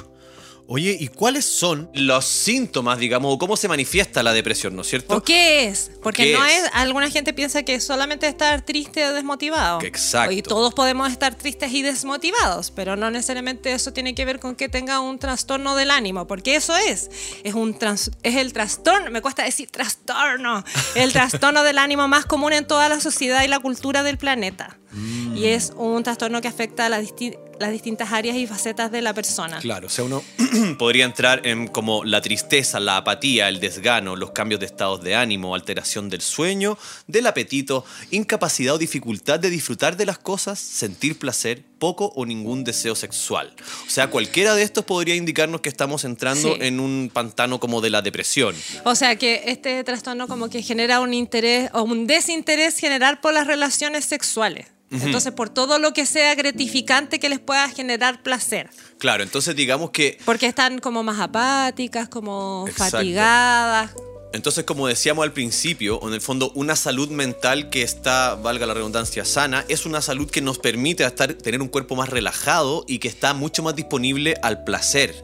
Oye, 0.65 0.95
¿y 0.97 1.09
cuáles 1.09 1.43
son 1.45 1.89
los 1.93 2.23
síntomas, 2.25 2.97
digamos, 2.97 3.33
o 3.33 3.37
cómo 3.37 3.57
se 3.57 3.67
manifiesta 3.67 4.23
la 4.23 4.31
depresión, 4.31 4.75
¿no 4.75 4.81
es 4.83 4.87
cierto? 4.87 5.17
¿O 5.17 5.21
qué 5.21 5.67
es? 5.67 5.91
Porque 6.01 6.23
¿Qué 6.23 6.33
no 6.37 6.45
es? 6.45 6.63
es? 6.63 6.69
alguna 6.73 7.09
gente 7.09 7.33
piensa 7.33 7.63
que 7.63 7.75
es 7.75 7.83
solamente 7.85 8.27
estar 8.27 8.61
triste 8.61 9.05
o 9.05 9.13
desmotivado. 9.13 9.81
Exacto. 9.81 10.31
Y 10.33 10.41
todos 10.41 10.73
podemos 10.73 11.11
estar 11.11 11.35
tristes 11.35 11.71
y 11.73 11.81
desmotivados, 11.81 12.71
pero 12.71 12.95
no 12.95 13.11
necesariamente 13.11 13.73
eso 13.73 13.91
tiene 13.91 14.15
que 14.15 14.23
ver 14.23 14.39
con 14.39 14.55
que 14.55 14.69
tenga 14.69 15.01
un 15.01 15.19
trastorno 15.19 15.75
del 15.75 15.91
ánimo, 15.91 16.27
porque 16.27 16.55
eso 16.55 16.75
es, 16.77 17.09
es 17.43 17.53
un 17.53 17.77
trans- 17.77 18.11
es 18.23 18.35
el 18.37 18.53
trastorno, 18.53 19.11
me 19.11 19.21
cuesta 19.21 19.43
decir 19.43 19.69
trastorno, 19.69 20.63
el 20.95 21.11
trastorno 21.13 21.63
del 21.63 21.77
ánimo 21.77 22.07
más 22.07 22.25
común 22.25 22.53
en 22.53 22.65
toda 22.65 22.87
la 22.89 22.99
sociedad 23.01 23.43
y 23.43 23.47
la 23.47 23.59
cultura 23.59 24.01
del 24.03 24.17
planeta. 24.17 24.77
Mm. 24.93 25.35
Y 25.37 25.45
es 25.47 25.73
un 25.75 26.03
trastorno 26.03 26.39
que 26.41 26.47
afecta 26.47 26.85
a 26.85 26.89
las, 26.89 27.03
disti- 27.03 27.37
las 27.59 27.71
distintas 27.71 28.11
áreas 28.11 28.35
y 28.37 28.47
facetas 28.47 28.91
de 28.91 29.01
la 29.01 29.13
persona. 29.13 29.59
Claro, 29.59 29.87
o 29.87 29.89
sea, 29.89 30.05
uno 30.05 30.23
podría 30.77 31.05
entrar 31.05 31.45
en 31.45 31.67
como 31.67 32.03
la 32.03 32.21
tristeza, 32.21 32.79
la 32.79 32.97
apatía, 32.97 33.49
el 33.49 33.59
desgano, 33.59 34.15
los 34.15 34.31
cambios 34.31 34.59
de 34.59 34.65
estados 34.67 35.01
de 35.03 35.15
ánimo, 35.15 35.55
alteración 35.55 36.09
del 36.09 36.21
sueño, 36.21 36.77
del 37.07 37.27
apetito, 37.27 37.85
incapacidad 38.11 38.75
o 38.75 38.77
dificultad 38.77 39.39
de 39.39 39.49
disfrutar 39.49 39.97
de 39.97 40.05
las 40.05 40.17
cosas, 40.19 40.59
sentir 40.59 41.17
placer, 41.17 41.63
poco 41.83 42.13
o 42.15 42.25
ningún 42.25 42.63
deseo 42.63 42.95
sexual. 42.95 43.53
O 43.85 43.89
sea, 43.89 44.09
cualquiera 44.09 44.55
de 44.55 44.63
estos 44.63 44.85
podría 44.85 45.15
indicarnos 45.15 45.59
que 45.59 45.67
estamos 45.67 46.05
entrando 46.05 46.53
Sí. 46.55 46.59
en 46.61 46.79
un 46.79 47.11
pantano 47.13 47.59
como 47.59 47.81
de 47.81 47.89
la 47.89 48.01
depresión. 48.01 48.55
O 48.85 48.95
sea 48.95 49.17
que 49.17 49.43
este 49.47 49.83
trastorno 49.83 50.29
como 50.29 50.49
que 50.49 50.61
genera 50.63 51.01
un 51.01 51.13
interés 51.13 51.69
o 51.73 51.81
un 51.83 52.07
desinterés 52.07 52.77
general 52.77 53.19
por 53.19 53.33
las 53.33 53.47
relaciones 53.47 54.05
sexuales. 54.05 54.67
Entonces, 54.91 55.31
por 55.33 55.49
todo 55.49 55.77
lo 55.79 55.91
que 55.91 56.05
sea 56.05 56.35
gratificante 56.35 57.19
que 57.19 57.27
les 57.27 57.39
pueda 57.39 57.67
generar 57.69 58.21
placer. 58.21 58.69
Claro, 58.99 59.23
entonces 59.23 59.55
digamos 59.55 59.89
que 59.89 60.19
Porque 60.23 60.45
están 60.45 60.77
como 60.79 61.01
más 61.03 61.19
apáticas, 61.19 62.07
como 62.07 62.65
Exacto. 62.69 62.97
fatigadas. 62.97 63.91
Entonces, 64.33 64.63
como 64.63 64.87
decíamos 64.87 65.23
al 65.23 65.31
principio, 65.31 65.99
en 66.07 66.13
el 66.13 66.19
fondo, 66.19 66.51
una 66.55 66.75
salud 66.75 67.09
mental 67.09 67.69
que 67.69 67.83
está, 67.83 68.33
valga 68.33 68.65
la 68.65 68.73
redundancia, 68.73 69.25
sana, 69.25 69.63
es 69.67 69.85
una 69.85 70.01
salud 70.01 70.27
que 70.27 70.41
nos 70.41 70.57
permite 70.57 71.09
tener 71.11 71.61
un 71.61 71.67
cuerpo 71.67 71.95
más 71.95 72.09
relajado 72.09 72.83
y 72.87 72.97
que 72.97 73.07
está 73.07 73.35
mucho 73.35 73.61
más 73.61 73.75
disponible 73.75 74.33
al 74.41 74.63
placer. 74.63 75.23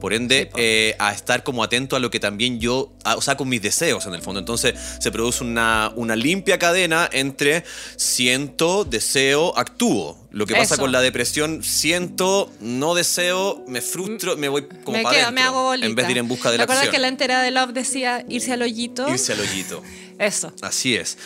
Por 0.00 0.12
ende, 0.14 0.50
eh, 0.56 0.96
a 0.98 1.12
estar 1.12 1.44
como 1.44 1.62
atento 1.62 1.94
a 1.94 2.00
lo 2.00 2.10
que 2.10 2.18
también 2.18 2.58
yo, 2.58 2.92
a- 3.04 3.16
o 3.16 3.20
sea, 3.22 3.36
con 3.36 3.48
mis 3.48 3.62
deseos 3.62 4.06
en 4.06 4.14
el 4.14 4.22
fondo. 4.22 4.40
Entonces, 4.40 4.74
se 4.98 5.12
produce 5.12 5.44
una, 5.44 5.92
una 5.94 6.16
limpia 6.16 6.58
cadena 6.58 7.08
entre 7.12 7.64
siento, 7.96 8.84
deseo, 8.84 9.56
actúo. 9.56 10.18
Lo 10.32 10.46
que 10.46 10.54
pasa 10.54 10.74
Eso. 10.74 10.82
con 10.82 10.92
la 10.92 11.00
depresión, 11.00 11.62
siento, 11.62 12.50
no 12.60 12.94
deseo, 12.94 13.64
me 13.68 13.80
frustro, 13.80 14.36
me 14.36 14.48
voy 14.48 14.66
como 14.84 14.96
me 14.96 15.02
para 15.02 15.16
quedo, 15.16 15.32
me 15.32 15.40
adentro, 15.42 15.58
hago 15.58 15.62
bolita. 15.68 15.86
En 15.86 15.94
vez 15.94 16.06
de 16.06 16.12
ir 16.12 16.18
en 16.18 16.28
busca 16.28 16.50
de 16.50 16.54
¿Te 16.54 16.58
la 16.58 16.64
acuerdas 16.64 16.84
acción. 16.84 16.92
que 16.94 17.00
la 17.00 17.08
entera 17.08 17.42
de 17.42 17.50
Love 17.50 17.70
decía 17.72 18.24
irse 18.28 18.52
al 18.52 18.62
hoyito? 18.62 19.08
Irse 19.08 19.32
al 19.32 19.40
hoyito. 19.40 19.82
Eso. 20.18 20.52
Así 20.60 20.96
es. 20.96 21.16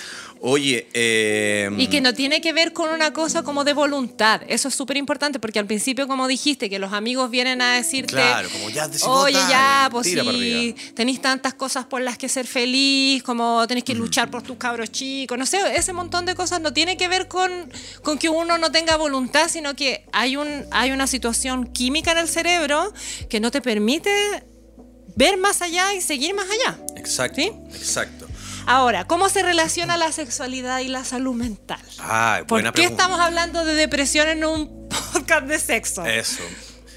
Oye, 0.46 0.88
eh, 0.92 1.70
Y 1.78 1.86
que 1.86 2.02
no 2.02 2.12
tiene 2.12 2.42
que 2.42 2.52
ver 2.52 2.74
con 2.74 2.90
una 2.90 3.14
cosa 3.14 3.42
como 3.42 3.64
de 3.64 3.72
voluntad. 3.72 4.42
Eso 4.46 4.68
es 4.68 4.74
súper 4.74 4.98
importante 4.98 5.40
porque 5.40 5.58
al 5.58 5.64
principio, 5.64 6.06
como 6.06 6.28
dijiste, 6.28 6.68
que 6.68 6.78
los 6.78 6.92
amigos 6.92 7.30
vienen 7.30 7.62
a 7.62 7.76
decirte, 7.76 8.12
Claro, 8.12 8.50
como 8.50 8.68
ya, 8.68 8.90
oye, 9.06 9.32
ya, 9.32 9.88
pues 9.90 10.06
arriba". 10.14 10.76
tenéis 10.94 11.22
tantas 11.22 11.54
cosas 11.54 11.86
por 11.86 12.02
las 12.02 12.18
que 12.18 12.28
ser 12.28 12.46
feliz, 12.46 13.22
como 13.22 13.66
tenés 13.66 13.84
que 13.84 13.94
luchar 13.94 14.30
por 14.30 14.42
tus 14.42 14.58
cabros 14.58 14.92
chicos, 14.92 15.38
no 15.38 15.46
sé, 15.46 15.60
ese 15.76 15.94
montón 15.94 16.26
de 16.26 16.34
cosas 16.34 16.60
no 16.60 16.74
tiene 16.74 16.98
que 16.98 17.08
ver 17.08 17.26
con, 17.26 17.50
con 18.02 18.18
que 18.18 18.28
uno 18.28 18.58
no 18.58 18.70
tenga 18.70 18.96
voluntad, 18.96 19.48
sino 19.48 19.74
que 19.74 20.04
hay, 20.12 20.36
un, 20.36 20.66
hay 20.72 20.92
una 20.92 21.06
situación 21.06 21.68
química 21.72 22.12
en 22.12 22.18
el 22.18 22.28
cerebro 22.28 22.92
que 23.30 23.40
no 23.40 23.50
te 23.50 23.62
permite 23.62 24.10
ver 25.16 25.38
más 25.38 25.62
allá 25.62 25.94
y 25.94 26.02
seguir 26.02 26.34
más 26.34 26.46
allá. 26.50 26.78
Exacto. 26.96 27.40
¿Sí? 27.40 27.50
Exacto. 27.74 28.23
Ahora, 28.66 29.06
¿cómo 29.06 29.28
se 29.28 29.42
relaciona 29.42 29.96
la 29.96 30.10
sexualidad 30.12 30.80
y 30.80 30.88
la 30.88 31.04
salud 31.04 31.34
mental? 31.34 31.80
Ah, 31.98 32.38
¿Por 32.40 32.56
buena 32.56 32.70
qué 32.72 32.82
pregunta. 32.82 33.02
estamos 33.02 33.20
hablando 33.20 33.64
de 33.64 33.74
depresión 33.74 34.28
en 34.28 34.44
un 34.44 34.88
podcast 35.12 35.46
de 35.46 35.58
sexo? 35.58 36.04
Eso. 36.06 36.42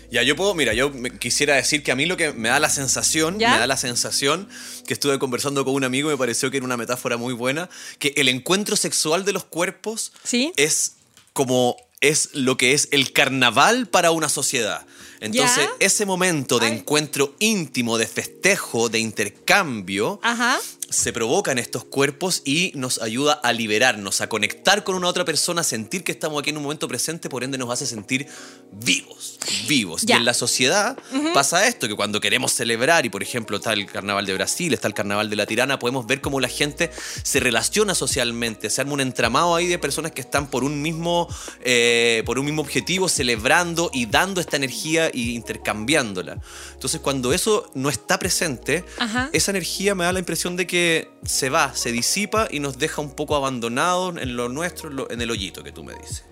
Ya, 0.09 0.23
yo 0.23 0.37
puedo, 0.37 0.53
mira, 0.55 0.73
yo 0.73 0.93
quisiera 1.19 1.55
decir 1.55 1.83
que 1.83 1.91
a 1.91 1.95
mí 1.95 2.05
lo 2.05 2.15
que 2.15 2.31
me 2.31 2.47
da 2.47 2.61
la 2.61 2.69
sensación, 2.69 3.39
¿Ya? 3.39 3.51
me 3.51 3.59
da 3.59 3.67
la 3.67 3.75
sensación 3.75 4.47
que 4.87 4.93
estuve 4.93 5.19
conversando 5.19 5.65
con 5.65 5.73
un 5.73 5.83
amigo 5.83 6.07
y 6.09 6.13
me 6.13 6.17
pareció 6.17 6.49
que 6.49 6.57
era 6.57 6.65
una 6.65 6.77
metáfora 6.77 7.17
muy 7.17 7.33
buena, 7.33 7.69
que 7.99 8.13
el 8.15 8.29
encuentro 8.29 8.77
sexual 8.77 9.25
de 9.25 9.33
los 9.33 9.43
cuerpos 9.43 10.13
Sí. 10.23 10.53
es 10.55 10.93
como 11.33 11.75
es 11.99 12.29
lo 12.33 12.55
que 12.57 12.73
es 12.73 12.87
el 12.91 13.11
carnaval 13.11 13.87
para 13.87 14.11
una 14.11 14.29
sociedad. 14.29 14.85
Entonces, 15.19 15.65
¿Ya? 15.65 15.69
ese 15.79 16.05
momento 16.05 16.59
de 16.59 16.67
Ay. 16.67 16.73
encuentro 16.73 17.35
íntimo, 17.39 17.97
de 17.97 18.05
festejo, 18.07 18.87
de 18.87 18.99
intercambio, 18.99 20.19
Ajá. 20.23 20.57
Se 20.89 21.11
provoca 21.11 21.51
en 21.51 21.57
estos 21.57 21.83
cuerpos 21.83 22.41
y 22.45 22.71
nos 22.75 23.01
ayuda 23.01 23.33
a 23.33 23.51
liberarnos, 23.51 24.21
a 24.21 24.29
conectar 24.29 24.83
con 24.83 24.95
una 24.95 25.07
otra 25.07 25.25
persona, 25.25 25.61
a 25.61 25.63
sentir 25.63 26.03
que 26.03 26.11
estamos 26.11 26.39
aquí 26.39 26.51
en 26.51 26.57
un 26.57 26.63
momento 26.63 26.87
presente, 26.87 27.29
por 27.29 27.43
ende 27.43 27.57
nos 27.57 27.69
hace 27.69 27.85
sentir 27.85 28.27
vivos, 28.71 29.37
vivos. 29.67 30.03
Ya. 30.03 30.15
Y 30.15 30.19
en 30.19 30.25
la 30.25 30.33
sociedad 30.33 30.97
pasa 31.33 31.67
esto, 31.67 31.87
que 31.87 31.95
cuando 31.95 32.21
queremos 32.21 32.53
celebrar, 32.53 33.05
y 33.05 33.09
por 33.09 33.21
ejemplo 33.21 33.57
está 33.57 33.73
el 33.73 33.85
carnaval 33.85 34.25
de 34.25 34.33
Brasil, 34.33 34.73
está 34.73 34.87
el 34.87 34.93
carnaval 34.93 35.29
de 35.29 35.35
la 35.35 35.45
tirana, 35.45 35.77
podemos 35.79 36.07
ver 36.07 36.21
cómo 36.21 36.39
la 36.39 36.47
gente 36.47 36.89
se 37.23 37.39
relaciona 37.39 37.93
socialmente, 37.93 38.69
se 38.69 38.81
arma 38.81 38.93
un 38.93 39.01
entramado 39.01 39.55
ahí 39.55 39.67
de 39.67 39.79
personas 39.79 40.11
que 40.11 40.21
están 40.21 40.49
por 40.49 40.63
un 40.63 40.81
mismo, 40.81 41.27
eh, 41.63 42.23
por 42.25 42.39
un 42.39 42.45
mismo 42.45 42.61
objetivo, 42.61 43.09
celebrando 43.09 43.89
y 43.93 44.05
dando 44.05 44.39
esta 44.39 44.55
energía 44.55 45.09
y 45.13 45.35
intercambiándola. 45.35 46.37
Entonces, 46.73 47.01
cuando 47.01 47.33
eso 47.33 47.69
no 47.73 47.89
está 47.89 48.19
presente, 48.19 48.85
Ajá. 48.97 49.29
esa 49.33 49.51
energía 49.51 49.95
me 49.95 50.05
da 50.05 50.13
la 50.13 50.19
impresión 50.19 50.55
de 50.55 50.65
que 50.65 50.76
se 51.25 51.49
va, 51.49 51.75
se 51.75 51.91
disipa 51.91 52.47
y 52.49 52.59
nos 52.59 52.77
deja 52.77 53.01
un 53.01 53.15
poco 53.15 53.35
abandonados 53.35 54.15
en 54.17 54.35
lo 54.35 54.49
nuestro, 54.49 55.09
en 55.11 55.21
el 55.21 55.31
hoyito 55.31 55.63
que 55.63 55.71
tú 55.71 55.83
me 55.83 55.93
dices. 55.93 56.23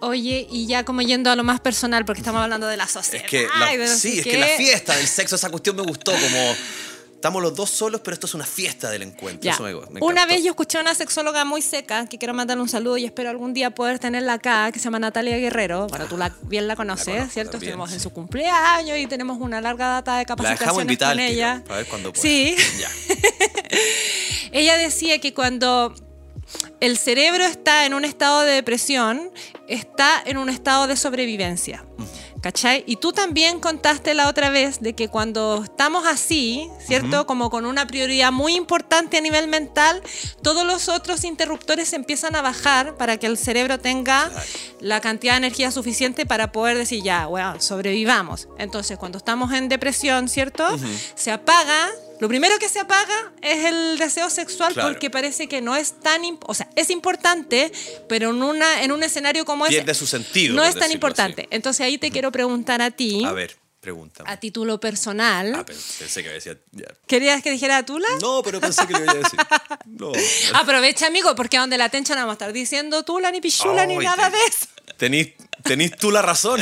Oye, 0.00 0.46
y 0.50 0.66
ya 0.66 0.84
como 0.84 1.00
yendo 1.02 1.30
a 1.30 1.36
lo 1.36 1.44
más 1.44 1.60
personal, 1.60 2.04
porque 2.04 2.20
estamos 2.20 2.42
hablando 2.42 2.66
de 2.66 2.76
la 2.76 2.86
sociedad. 2.86 3.24
Es 3.24 3.30
que, 3.30 3.46
la, 3.58 3.86
sí, 3.88 4.18
es 4.18 4.24
que 4.24 4.38
la 4.38 4.48
fiesta 4.48 4.96
del 4.96 5.06
sexo, 5.06 5.36
esa 5.36 5.48
cuestión 5.50 5.76
me 5.76 5.82
gustó, 5.82 6.12
como 6.12 6.54
estamos 7.24 7.42
los 7.42 7.54
dos 7.54 7.70
solos, 7.70 8.02
pero 8.04 8.12
esto 8.12 8.26
es 8.26 8.34
una 8.34 8.44
fiesta 8.44 8.90
del 8.90 9.00
encuentro. 9.00 9.40
Ya. 9.40 9.52
Eso 9.52 9.62
me, 9.62 9.72
me 9.72 10.00
Una 10.02 10.26
vez 10.26 10.42
yo 10.44 10.50
escuché 10.50 10.76
a 10.76 10.82
una 10.82 10.94
sexóloga 10.94 11.46
muy 11.46 11.62
seca, 11.62 12.04
que 12.06 12.18
quiero 12.18 12.34
mandarle 12.34 12.62
un 12.62 12.68
saludo 12.68 12.98
y 12.98 13.06
espero 13.06 13.30
algún 13.30 13.54
día 13.54 13.70
poder 13.70 13.98
tenerla 13.98 14.34
acá, 14.34 14.70
que 14.70 14.78
se 14.78 14.84
llama 14.84 14.98
Natalia 14.98 15.38
Guerrero. 15.38 15.86
Bueno, 15.86 16.04
tú 16.04 16.18
la, 16.18 16.36
bien 16.42 16.68
la 16.68 16.76
conoces, 16.76 17.06
conozco 17.06 17.32
¿cierto? 17.32 17.52
también, 17.52 17.70
Estuvimos 17.70 17.92
en 17.94 18.00
su 18.00 18.10
cumpleaños 18.10 18.98
y 18.98 19.06
tenemos 19.06 19.38
una 19.40 19.62
larga 19.62 19.86
data 19.86 20.12
de 20.16 20.18
La 20.18 20.24
capacitaciones 20.26 20.82
invitada 20.82 21.12
con 21.12 21.18
tiro, 21.20 21.32
ella. 21.32 21.62
a 21.66 21.76
ver 21.76 21.86
cuándo 21.86 22.12
pueda. 22.12 22.22
Sí. 22.22 22.56
Ya. 22.78 22.90
Ella 24.52 24.76
decía 24.76 25.18
que 25.18 25.32
cuando 25.32 25.94
el 26.80 26.98
cerebro 26.98 27.44
está 27.44 27.86
en 27.86 27.94
un 27.94 28.04
estado 28.04 28.42
de 28.42 28.52
depresión, 28.52 29.30
está 29.66 30.22
en 30.26 30.36
un 30.36 30.50
estado 30.50 30.86
de 30.86 30.96
sobrevivencia. 30.96 31.84
¿Cachai? 32.44 32.84
Y 32.86 32.96
tú 32.96 33.14
también 33.14 33.58
contaste 33.58 34.12
la 34.12 34.28
otra 34.28 34.50
vez 34.50 34.82
de 34.82 34.92
que 34.92 35.08
cuando 35.08 35.62
estamos 35.64 36.06
así, 36.06 36.68
¿cierto? 36.86 37.24
Como 37.24 37.48
con 37.48 37.64
una 37.64 37.86
prioridad 37.86 38.32
muy 38.32 38.54
importante 38.54 39.16
a 39.16 39.22
nivel 39.22 39.48
mental, 39.48 40.02
todos 40.42 40.66
los 40.66 40.90
otros 40.90 41.24
interruptores 41.24 41.94
empiezan 41.94 42.36
a 42.36 42.42
bajar 42.42 42.98
para 42.98 43.16
que 43.16 43.28
el 43.28 43.38
cerebro 43.38 43.80
tenga 43.80 44.30
la 44.78 45.00
cantidad 45.00 45.32
de 45.32 45.38
energía 45.38 45.70
suficiente 45.70 46.26
para 46.26 46.52
poder 46.52 46.76
decir, 46.76 47.02
ya, 47.02 47.28
bueno, 47.28 47.58
sobrevivamos. 47.62 48.46
Entonces, 48.58 48.98
cuando 48.98 49.16
estamos 49.16 49.50
en 49.54 49.70
depresión, 49.70 50.28
¿cierto? 50.28 50.66
Se 51.14 51.32
apaga. 51.32 51.88
Lo 52.20 52.28
primero 52.28 52.58
que 52.58 52.68
se 52.68 52.80
apaga 52.80 53.32
es 53.42 53.64
el 53.64 53.98
deseo 53.98 54.30
sexual 54.30 54.72
Claro. 54.72 54.88
porque 54.90 55.10
parece 55.10 55.48
que 55.48 55.60
no 55.60 55.74
es 55.76 56.00
tan, 56.00 56.22
o 56.46 56.54
sea, 56.54 56.68
es 56.76 56.90
importante, 56.90 57.72
pero 58.08 58.30
en 58.30 58.42
una 58.42 58.82
en 58.82 58.92
un 58.92 59.02
escenario 59.02 59.44
como 59.44 59.66
ese 59.66 59.76
Pierde 59.76 59.94
su 59.94 60.06
sentido. 60.06 60.54
no 60.54 60.64
es 60.64 60.74
tan 60.76 60.90
importante. 60.92 61.48
Entonces 61.50 61.84
ahí 61.84 61.98
te 61.98 62.10
quiero 62.10 62.30
preguntar 62.32 62.80
a 62.82 62.90
ti, 62.90 63.16
así. 63.16 63.24
A 63.24 63.32
ver, 63.32 63.56
pregúntame. 63.80 64.30
a 64.30 64.38
título 64.38 64.78
personal. 64.80 65.54
Ah, 65.56 65.64
pensé, 65.66 66.22
que 66.22 66.30
decía. 66.30 66.56
ya. 66.72 66.86
¿Querías 67.06 67.42
que 67.42 67.50
dijera 67.50 67.84
Tula? 67.84 68.08
No, 68.20 68.42
pero 68.42 68.60
pensé 68.60 68.86
que 68.86 68.92
lo 68.94 69.02
iba 69.02 69.12
a 69.12 69.16
decir. 69.16 69.38
No. 69.86 70.12
Aprovecha, 70.54 71.06
amigo, 71.06 71.34
porque 71.36 71.58
donde 71.58 71.76
la 71.78 71.88
tencha 71.88 72.14
no 72.14 72.20
vamos 72.22 72.32
a 72.32 72.34
estar 72.34 72.52
diciendo 72.52 73.02
Tula, 73.04 73.30
ni 73.30 73.40
Pichula, 73.40 73.86
ni 73.86 73.98
Ay, 73.98 74.04
nada 74.04 74.30
de 74.30 74.38
eso. 74.48 74.66
Tenís, 74.96 75.32
tenís 75.62 75.96
tú 75.96 76.10
la 76.10 76.22
razón. 76.22 76.60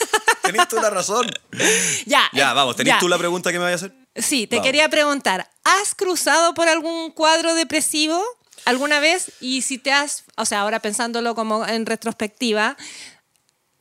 tenís 0.42 0.68
tú 0.68 0.76
la 0.76 0.88
razón. 0.90 1.30
Ya. 2.06 2.28
Ya, 2.32 2.50
eh, 2.50 2.54
vamos, 2.54 2.76
tenís 2.76 2.92
ya. 2.94 2.98
tú 3.00 3.08
la 3.08 3.18
pregunta 3.18 3.50
que 3.52 3.58
me 3.58 3.64
vayas 3.64 3.82
a 3.82 3.86
hacer. 3.86 3.96
Sí, 4.22 4.46
te 4.46 4.56
quería 4.62 4.88
preguntar, 4.88 5.48
¿has 5.64 5.94
cruzado 5.94 6.54
por 6.54 6.68
algún 6.68 7.10
cuadro 7.12 7.54
depresivo 7.54 8.22
alguna 8.64 9.00
vez? 9.00 9.32
Y 9.40 9.62
si 9.62 9.78
te 9.78 9.92
has, 9.92 10.24
o 10.36 10.44
sea, 10.44 10.60
ahora 10.60 10.80
pensándolo 10.80 11.34
como 11.34 11.66
en 11.66 11.86
retrospectiva, 11.86 12.76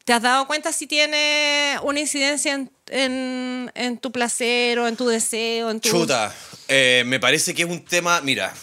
¿te 0.05 0.13
has 0.13 0.21
dado 0.21 0.47
cuenta 0.47 0.71
si 0.73 0.87
tiene 0.87 1.75
una 1.83 1.99
incidencia 1.99 2.53
en, 2.53 2.71
en- 2.87 3.71
en 3.75 3.97
tu 3.97 4.11
placer 4.11 4.79
o 4.79 4.87
en 4.87 4.95
tu 4.95 5.07
deseo? 5.07 5.69
En 5.69 5.79
tu... 5.79 5.89
Chuta, 5.89 6.33
eh, 6.67 7.03
me 7.05 7.19
parece 7.19 7.53
que 7.53 7.63
es 7.63 7.69
un 7.69 7.83
tema, 7.85 8.21
mira, 8.21 8.53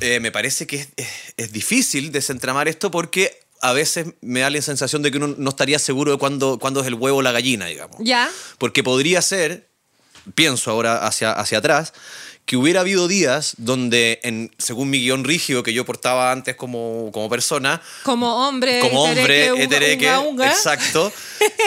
eh, 0.00 0.20
me 0.20 0.32
parece 0.32 0.66
que 0.66 0.76
es, 0.76 0.88
es- 0.96 1.08
es 1.36 1.52
difícil 1.52 2.12
desentramar 2.12 2.68
esto 2.68 2.90
porque 2.90 3.38
a 3.62 3.72
veces 3.74 4.06
me 4.22 4.40
da 4.40 4.48
la 4.48 4.62
sensación 4.62 5.02
de 5.02 5.10
que 5.10 5.18
uno 5.18 5.34
no 5.36 5.50
estaría 5.50 5.78
seguro 5.78 6.12
de 6.12 6.18
cuándo, 6.18 6.58
cuándo 6.58 6.80
es 6.80 6.86
el 6.86 6.94
huevo 6.94 7.18
o 7.18 7.22
la 7.22 7.32
gallina, 7.32 7.66
digamos. 7.66 7.96
¿Ya? 8.00 8.30
Porque 8.56 8.82
podría 8.82 9.20
ser, 9.20 9.68
pienso 10.34 10.70
ahora 10.70 11.06
hacia, 11.06 11.32
hacia 11.32 11.58
atrás, 11.58 11.92
que 12.46 12.56
hubiera 12.56 12.80
habido 12.80 13.06
días 13.06 13.54
donde, 13.58 14.18
en, 14.24 14.50
según 14.58 14.90
mi 14.90 14.98
guion 14.98 15.22
rígido 15.22 15.62
que 15.62 15.72
yo 15.72 15.84
portaba 15.84 16.32
antes 16.32 16.56
como, 16.56 17.10
como 17.12 17.28
persona, 17.28 17.80
Como 18.02 18.48
hombre, 18.48 18.80
como 18.80 19.04
hombre, 19.04 19.22
etereque, 19.22 19.52
unga, 19.52 19.64
etereque, 19.64 20.06
unga, 20.08 20.18
unga. 20.20 20.48
exacto. 20.50 21.12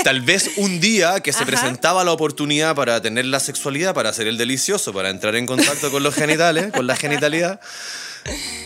Tal 0.03 0.19
vez 0.21 0.51
un 0.57 0.81
día 0.81 1.21
que 1.21 1.31
se 1.31 1.37
Ajá. 1.43 1.45
presentaba 1.45 2.03
la 2.03 2.11
oportunidad 2.11 2.75
para 2.75 3.01
tener 3.01 3.25
la 3.25 3.39
sexualidad, 3.39 3.93
para 3.93 4.09
hacer 4.09 4.27
el 4.27 4.37
delicioso, 4.37 4.91
para 4.91 5.09
entrar 5.09 5.35
en 5.37 5.45
contacto 5.45 5.89
con 5.89 6.03
los 6.03 6.15
genitales, 6.15 6.73
con 6.73 6.85
la 6.85 6.97
genitalidad, 6.97 7.61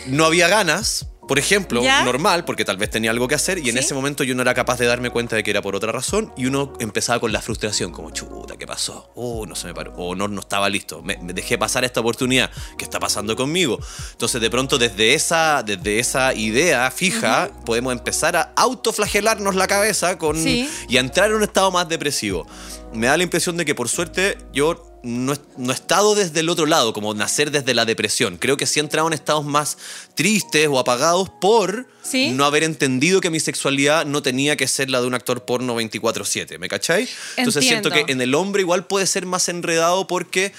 no 0.08 0.26
había 0.26 0.48
ganas, 0.48 1.06
por 1.28 1.40
ejemplo, 1.40 1.84
¿Ya? 1.84 2.04
normal, 2.04 2.46
porque 2.46 2.64
tal 2.66 2.78
vez 2.78 2.90
tenía 2.90 3.12
algo 3.12 3.28
que 3.28 3.36
hacer 3.36 3.58
y 3.60 3.70
en 3.70 3.78
ese 3.78 3.94
momento 3.94 4.24
yo 4.24 4.34
no 4.36 4.42
era 4.42 4.54
capaz 4.54 4.78
de 4.80 4.86
darme 4.86 5.10
cuenta 5.10 5.36
de 5.36 5.44
que 5.44 5.52
era 5.52 5.62
por 5.62 5.76
otra 5.76 5.92
razón 5.92 6.32
y 6.38 6.46
uno 6.46 6.74
empezaba 6.80 7.20
con 7.20 7.32
la 7.32 7.42
frustración, 7.42 7.92
como 7.92 8.12
chuta, 8.12 8.56
¿qué 8.58 8.66
pasó? 8.66 9.12
Oh, 9.16 9.46
no 9.46 9.56
se 9.56 9.68
me 9.68 9.74
paró, 9.74 9.94
o 9.98 10.16
no, 10.16 10.28
no 10.28 10.40
estaba 10.42 10.70
listo, 10.70 11.02
me, 11.02 11.18
me 11.18 11.34
dejé 11.34 11.58
pasar 11.58 11.84
esta 11.84 12.00
oportunidad, 12.00 12.50
¿qué 12.78 12.84
está 12.86 13.00
pasando 13.00 13.36
conmigo? 13.36 13.80
Entonces 14.12 14.40
de 14.42 14.50
pronto 14.50 14.78
desde 14.78 15.14
esa, 15.14 15.64
desde 15.64 16.00
esa 16.00 16.34
idea 16.34 16.90
fija 16.92 17.50
podemos 17.66 17.94
empezar 17.94 18.36
a 18.36 18.54
autoflagelarnos 18.56 19.56
la 19.56 19.68
cabeza 19.68 20.18
con, 20.18 20.38
Sí. 20.38 20.70
y 20.88 20.98
a 20.98 21.00
entrar 21.02 21.30
en 21.30 21.36
un 21.38 21.44
estado 21.44 21.72
más 21.72 21.90
depresivo. 21.90 22.48
Me 22.94 23.08
da 23.08 23.18
la 23.18 23.24
impresión 23.24 23.58
de 23.58 23.66
que 23.66 23.76
por 23.76 23.90
suerte 23.90 24.38
yo 24.54 24.87
no, 25.08 25.34
he- 25.34 25.40
no 25.58 25.72
he 25.72 25.76
estado 25.76 26.14
desde 26.16 26.42
el 26.42 26.50
otro 26.50 26.66
lado, 26.66 26.94
como 26.94 27.14
nacer 27.14 27.50
desde 27.52 27.74
la 27.74 27.86
depresión. 27.86 28.38
Creo 28.38 28.58
que 28.58 28.66
sí 28.66 28.80
he 28.80 28.84
entrado 28.84 29.08
en 29.08 29.14
estados 29.14 29.46
más 29.46 29.78
tristes 30.16 30.68
o 30.70 30.80
apagados 30.80 31.30
por 31.30 31.88
Sí. 32.04 32.30
no 32.32 32.46
haber 32.46 32.64
entendido 32.64 33.22
que 33.22 33.30
mi 33.30 33.40
sexualidad 33.40 34.06
no 34.06 34.22
tenía 34.22 34.56
que 34.58 34.68
ser 34.68 34.90
la 34.90 35.02
de 35.02 35.08
un 35.08 35.14
actor 35.14 35.46
porno 35.46 35.76
24/7. 35.76 36.58
¿Me 36.60 36.68
cachai? 36.70 37.08
Entonces 37.38 37.66
siento 37.66 37.90
que 37.90 38.06
en 38.08 38.22
el 38.22 38.36
hombre 38.36 38.62
igual 38.62 38.86
puede 38.86 39.08
ser 39.08 39.26
más 39.26 39.50
enredado 39.50 40.08
porque 40.08 40.52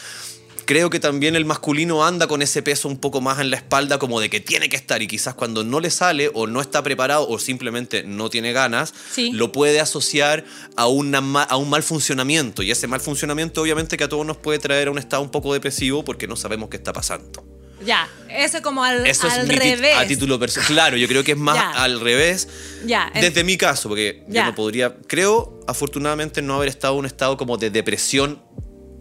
creo 0.69 0.91
que 0.91 1.01
también 1.01 1.35
el 1.35 1.47
masculino 1.47 2.05
anda 2.05 2.27
con 2.27 2.43
ese 2.43 2.63
peso 2.63 2.89
un 2.89 2.99
poco 2.99 3.23
más 3.23 3.41
en 3.41 3.49
la 3.51 3.57
espalda 3.57 3.99
como 3.99 4.21
de 4.21 4.29
que 4.29 4.39
tiene 4.39 4.69
que 4.69 4.77
estar 4.77 5.01
y 5.01 5.07
quizás 5.09 5.33
cuando 5.33 5.65
no 5.65 5.81
le 5.81 5.89
sale 5.89 6.31
o 6.35 6.47
no 6.47 6.61
está 6.61 6.83
preparado 6.83 7.27
o 7.27 7.39
simplemente 7.39 8.03
no 8.03 8.29
tiene 8.29 8.53
ganas, 8.53 8.93
Sí. 9.11 9.31
lo 9.33 9.51
puede 9.51 9.81
asociar 9.81 10.45
a, 10.77 10.87
una 10.87 11.23
ma- 11.23 11.45
a 11.45 11.57
un 11.57 11.71
mal 11.71 11.83
funcionamiento 11.83 12.63
y 12.63 12.71
ese 12.71 12.87
mal 12.87 13.01
funcionamiento 13.01 13.63
obviamente 13.63 13.97
que 13.97 14.05
a 14.05 14.09
todos 14.11 14.27
nos 14.27 14.37
puede 14.37 14.59
traer 14.59 14.89
a 14.89 14.91
un 14.91 14.99
estado 14.99 15.23
un 15.23 15.31
poco 15.31 15.55
depresivo 15.55 16.05
porque 16.05 16.29
no 16.29 16.37
sabemos 16.37 16.69
qué 16.69 16.77
está 16.77 16.93
pasando. 16.93 17.43
Ya, 17.87 18.07
eso 18.29 18.61
como 18.61 18.85
al, 18.85 19.07
Eso 19.07 19.27
al 19.27 19.51
es 19.51 19.59
revés. 19.59 19.97
a 19.97 20.07
título 20.07 20.39
personal. 20.39 20.67
Claro, 20.69 20.97
yo 20.99 21.09
creo 21.09 21.25
que 21.25 21.33
es 21.33 21.39
más 21.39 21.55
Ya. 21.57 21.71
al 21.83 21.99
revés 22.01 22.47
Ya, 22.85 23.11
desde 23.15 23.43
mi 23.43 23.57
caso, 23.57 23.89
porque 23.89 24.23
Ya. 24.29 24.43
yo 24.43 24.51
no 24.51 24.55
podría, 24.55 24.97
creo 25.07 25.61
afortunadamente 25.67 26.43
no 26.43 26.57
haber 26.57 26.69
estado 26.69 26.93
en 26.93 26.99
un 27.01 27.07
estado 27.07 27.39
como 27.39 27.57
de 27.57 27.71
depresión 27.71 28.43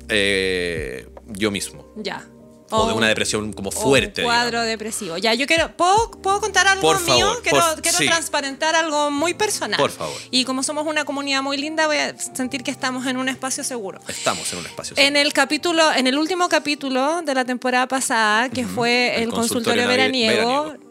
eh, 0.10 1.08
yo 1.30 1.52
mismo. 1.52 1.86
Ya. 1.96 2.26
O, 2.70 2.86
de 2.88 2.92
un- 2.92 2.98
una 2.98 3.08
depresión 3.08 3.54
como 3.54 3.70
o 3.70 3.72
fuerte. 3.72 4.22
Un 4.24 4.26
cuadro 4.28 4.50
digamos. 4.60 4.68
depresivo. 4.68 5.18
Ya, 5.18 5.34
yo 5.34 5.48
quiero. 5.48 5.72
¿Puedo, 5.78 6.12
puedo 6.12 6.42
contar 6.42 6.68
algo 6.68 6.82
Por 6.82 7.00
mío? 7.02 7.18
favor, 7.28 7.42
quiero 7.42 7.60
por- 7.62 7.82
quiero 7.82 7.98
sí. 7.98 8.06
transparentar 8.08 8.76
algo 8.76 9.10
muy 9.10 9.34
personal. 9.34 9.80
Por 9.80 9.90
favor. 9.92 10.18
Y 10.32 10.44
como 10.44 10.64
somos 10.64 10.86
una 10.86 11.06
comunidad 11.06 11.42
muy 11.42 11.56
linda, 11.56 11.88
voy 11.88 11.96
a 11.96 12.18
sentir 12.18 12.64
que 12.64 12.72
estamos 12.72 13.06
en 13.08 13.16
un 13.16 13.30
espacio 13.30 13.64
seguro. 13.64 14.02
Estamos 14.10 14.52
en 14.52 14.60
un 14.60 14.66
espacio. 14.66 14.96
En 14.98 15.16
el 15.16 15.32
capítulo, 15.32 15.94
en 15.94 16.08
el 16.08 16.18
último 16.18 16.50
capítulo 16.50 17.22
de 17.22 17.34
la 17.34 17.46
temporada 17.46 17.88
pasada, 17.88 18.50
que 18.50 18.66
fue 18.66 19.16
El 19.16 19.24
el, 19.24 19.30
consultorio 19.30 19.84
consultorio 19.84 19.88
veraniego, 19.88 20.64
veraniego. 20.64 20.84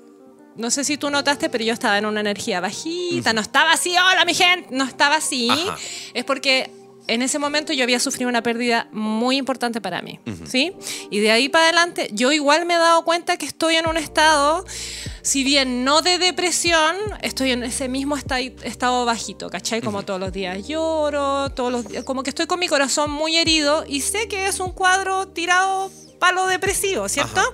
no 0.56 0.70
sé 0.70 0.82
si 0.82 0.96
tú 0.96 1.10
notaste, 1.10 1.50
pero 1.50 1.62
yo 1.62 1.74
estaba 1.74 1.98
en 1.98 2.06
una 2.06 2.20
energía 2.20 2.60
bajita, 2.60 3.34
no 3.34 3.42
estaba 3.42 3.72
así, 3.72 3.90
hola 3.98 4.24
mi 4.24 4.32
gente, 4.32 4.68
no 4.70 4.84
estaba 4.84 5.16
así. 5.16 5.50
Ajá. 5.50 5.76
Es 6.14 6.24
porque 6.24 6.70
en 7.08 7.22
ese 7.22 7.38
momento 7.38 7.72
yo 7.72 7.84
había 7.84 8.00
sufrido 8.00 8.28
una 8.28 8.42
pérdida 8.42 8.88
muy 8.92 9.36
importante 9.36 9.80
para 9.80 10.02
mí, 10.02 10.18
¿sí? 10.46 10.72
Y 11.10 11.20
de 11.20 11.30
ahí 11.30 11.48
para 11.48 11.64
adelante 11.64 12.08
yo 12.12 12.32
igual 12.32 12.66
me 12.66 12.74
he 12.74 12.78
dado 12.78 13.04
cuenta 13.04 13.36
que 13.36 13.46
estoy 13.46 13.76
en 13.76 13.86
un 13.88 13.96
estado, 13.96 14.64
si 15.22 15.44
bien 15.44 15.84
no 15.84 16.02
de 16.02 16.18
depresión, 16.18 16.96
estoy 17.22 17.52
en 17.52 17.62
ese 17.64 17.88
mismo 17.88 18.16
esta- 18.16 18.40
estado 18.40 19.04
bajito, 19.04 19.50
¿cachai? 19.50 19.80
Como 19.82 20.02
todos 20.04 20.18
los 20.20 20.32
días 20.32 20.66
lloro, 20.66 21.50
todos 21.50 21.70
los 21.72 21.86
días, 21.88 22.04
como 22.04 22.22
que 22.22 22.30
estoy 22.30 22.46
con 22.46 22.58
mi 22.58 22.68
corazón 22.68 23.10
muy 23.10 23.36
herido 23.36 23.84
y 23.88 24.00
sé 24.00 24.28
que 24.28 24.46
es 24.48 24.60
un 24.60 24.72
cuadro 24.72 25.28
tirado 25.28 25.90
palo 26.18 26.46
depresivo, 26.46 27.08
¿cierto? 27.08 27.40
Ajá. 27.40 27.50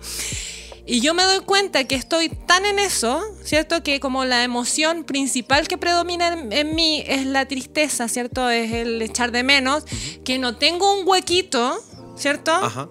Y 0.84 1.00
yo 1.00 1.14
me 1.14 1.22
doy 1.22 1.40
cuenta 1.40 1.84
que 1.84 1.94
estoy 1.94 2.28
tan 2.28 2.64
en 2.66 2.78
eso, 2.78 3.22
¿cierto? 3.44 3.82
Que 3.82 4.00
como 4.00 4.24
la 4.24 4.42
emoción 4.42 5.04
principal 5.04 5.68
que 5.68 5.78
predomina 5.78 6.32
en, 6.32 6.52
en 6.52 6.74
mí 6.74 7.04
es 7.06 7.24
la 7.24 7.46
tristeza, 7.46 8.08
¿cierto? 8.08 8.50
Es 8.50 8.72
el 8.72 9.00
echar 9.00 9.30
de 9.30 9.44
menos, 9.44 9.84
que 10.24 10.38
no 10.38 10.56
tengo 10.56 10.98
un 10.98 11.06
huequito, 11.06 11.78
¿cierto? 12.16 12.52
Ajá. 12.52 12.88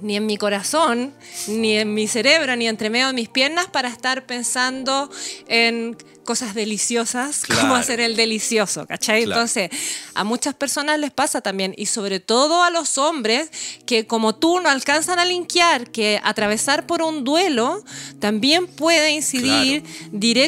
Ni 0.00 0.16
en 0.16 0.26
mi 0.26 0.36
corazón, 0.36 1.14
ni 1.46 1.78
en 1.78 1.94
mi 1.94 2.08
cerebro, 2.08 2.56
ni 2.56 2.66
entre 2.66 2.90
medio 2.90 3.06
de 3.06 3.12
mis 3.12 3.28
piernas 3.28 3.68
para 3.68 3.88
estar 3.88 4.26
pensando 4.26 5.08
en 5.46 5.96
cosas 6.24 6.54
deliciosas, 6.54 7.40
Claro. 7.44 7.60
cómo 7.62 7.74
hacer 7.74 8.00
el 8.00 8.16
delicioso, 8.16 8.86
¿cachai? 8.86 9.24
Claro. 9.24 9.40
Entonces, 9.42 9.70
a 10.14 10.24
muchas 10.24 10.54
personas 10.54 10.98
les 10.98 11.10
pasa 11.10 11.40
también, 11.40 11.74
y 11.76 11.86
sobre 11.86 12.20
todo 12.20 12.62
a 12.62 12.70
los 12.70 12.98
hombres, 12.98 13.50
que 13.86 14.06
como 14.06 14.34
tú 14.34 14.60
no 14.60 14.68
alcanzan 14.68 15.18
a 15.18 15.24
linkear, 15.24 15.90
que 15.90 16.20
atravesar 16.22 16.86
por 16.86 17.02
un 17.02 17.24
duelo 17.24 17.82
también 18.20 18.66
puede 18.66 19.10
incidir 19.12 19.82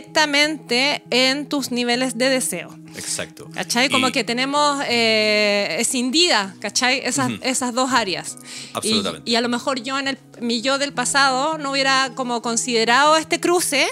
directamente 0.04 1.02
en 1.10 1.48
tus 1.48 1.70
niveles 1.70 2.16
de 2.18 2.28
deseo. 2.28 2.78
Exacto. 2.96 3.48
¿Cachai? 3.52 3.88
Como 3.88 4.08
Y- 4.08 4.12
que 4.12 4.22
tenemos 4.22 4.80
eh, 4.88 5.76
escindida, 5.80 6.54
¿cachai? 6.60 7.00
Esas, 7.04 7.32
esas 7.42 7.74
dos 7.74 7.92
áreas. 7.92 8.36
Absolutamente. 8.72 9.28
Y, 9.28 9.32
y 9.32 9.36
a 9.36 9.40
lo 9.40 9.48
mejor 9.48 9.82
yo 9.82 9.98
en 9.98 10.08
el, 10.08 10.18
mi 10.40 10.60
yo 10.62 10.78
del 10.78 10.92
pasado 10.92 11.58
no 11.58 11.72
hubiera 11.72 12.12
como 12.14 12.40
considerado 12.40 13.16
este 13.16 13.40
cruce, 13.40 13.88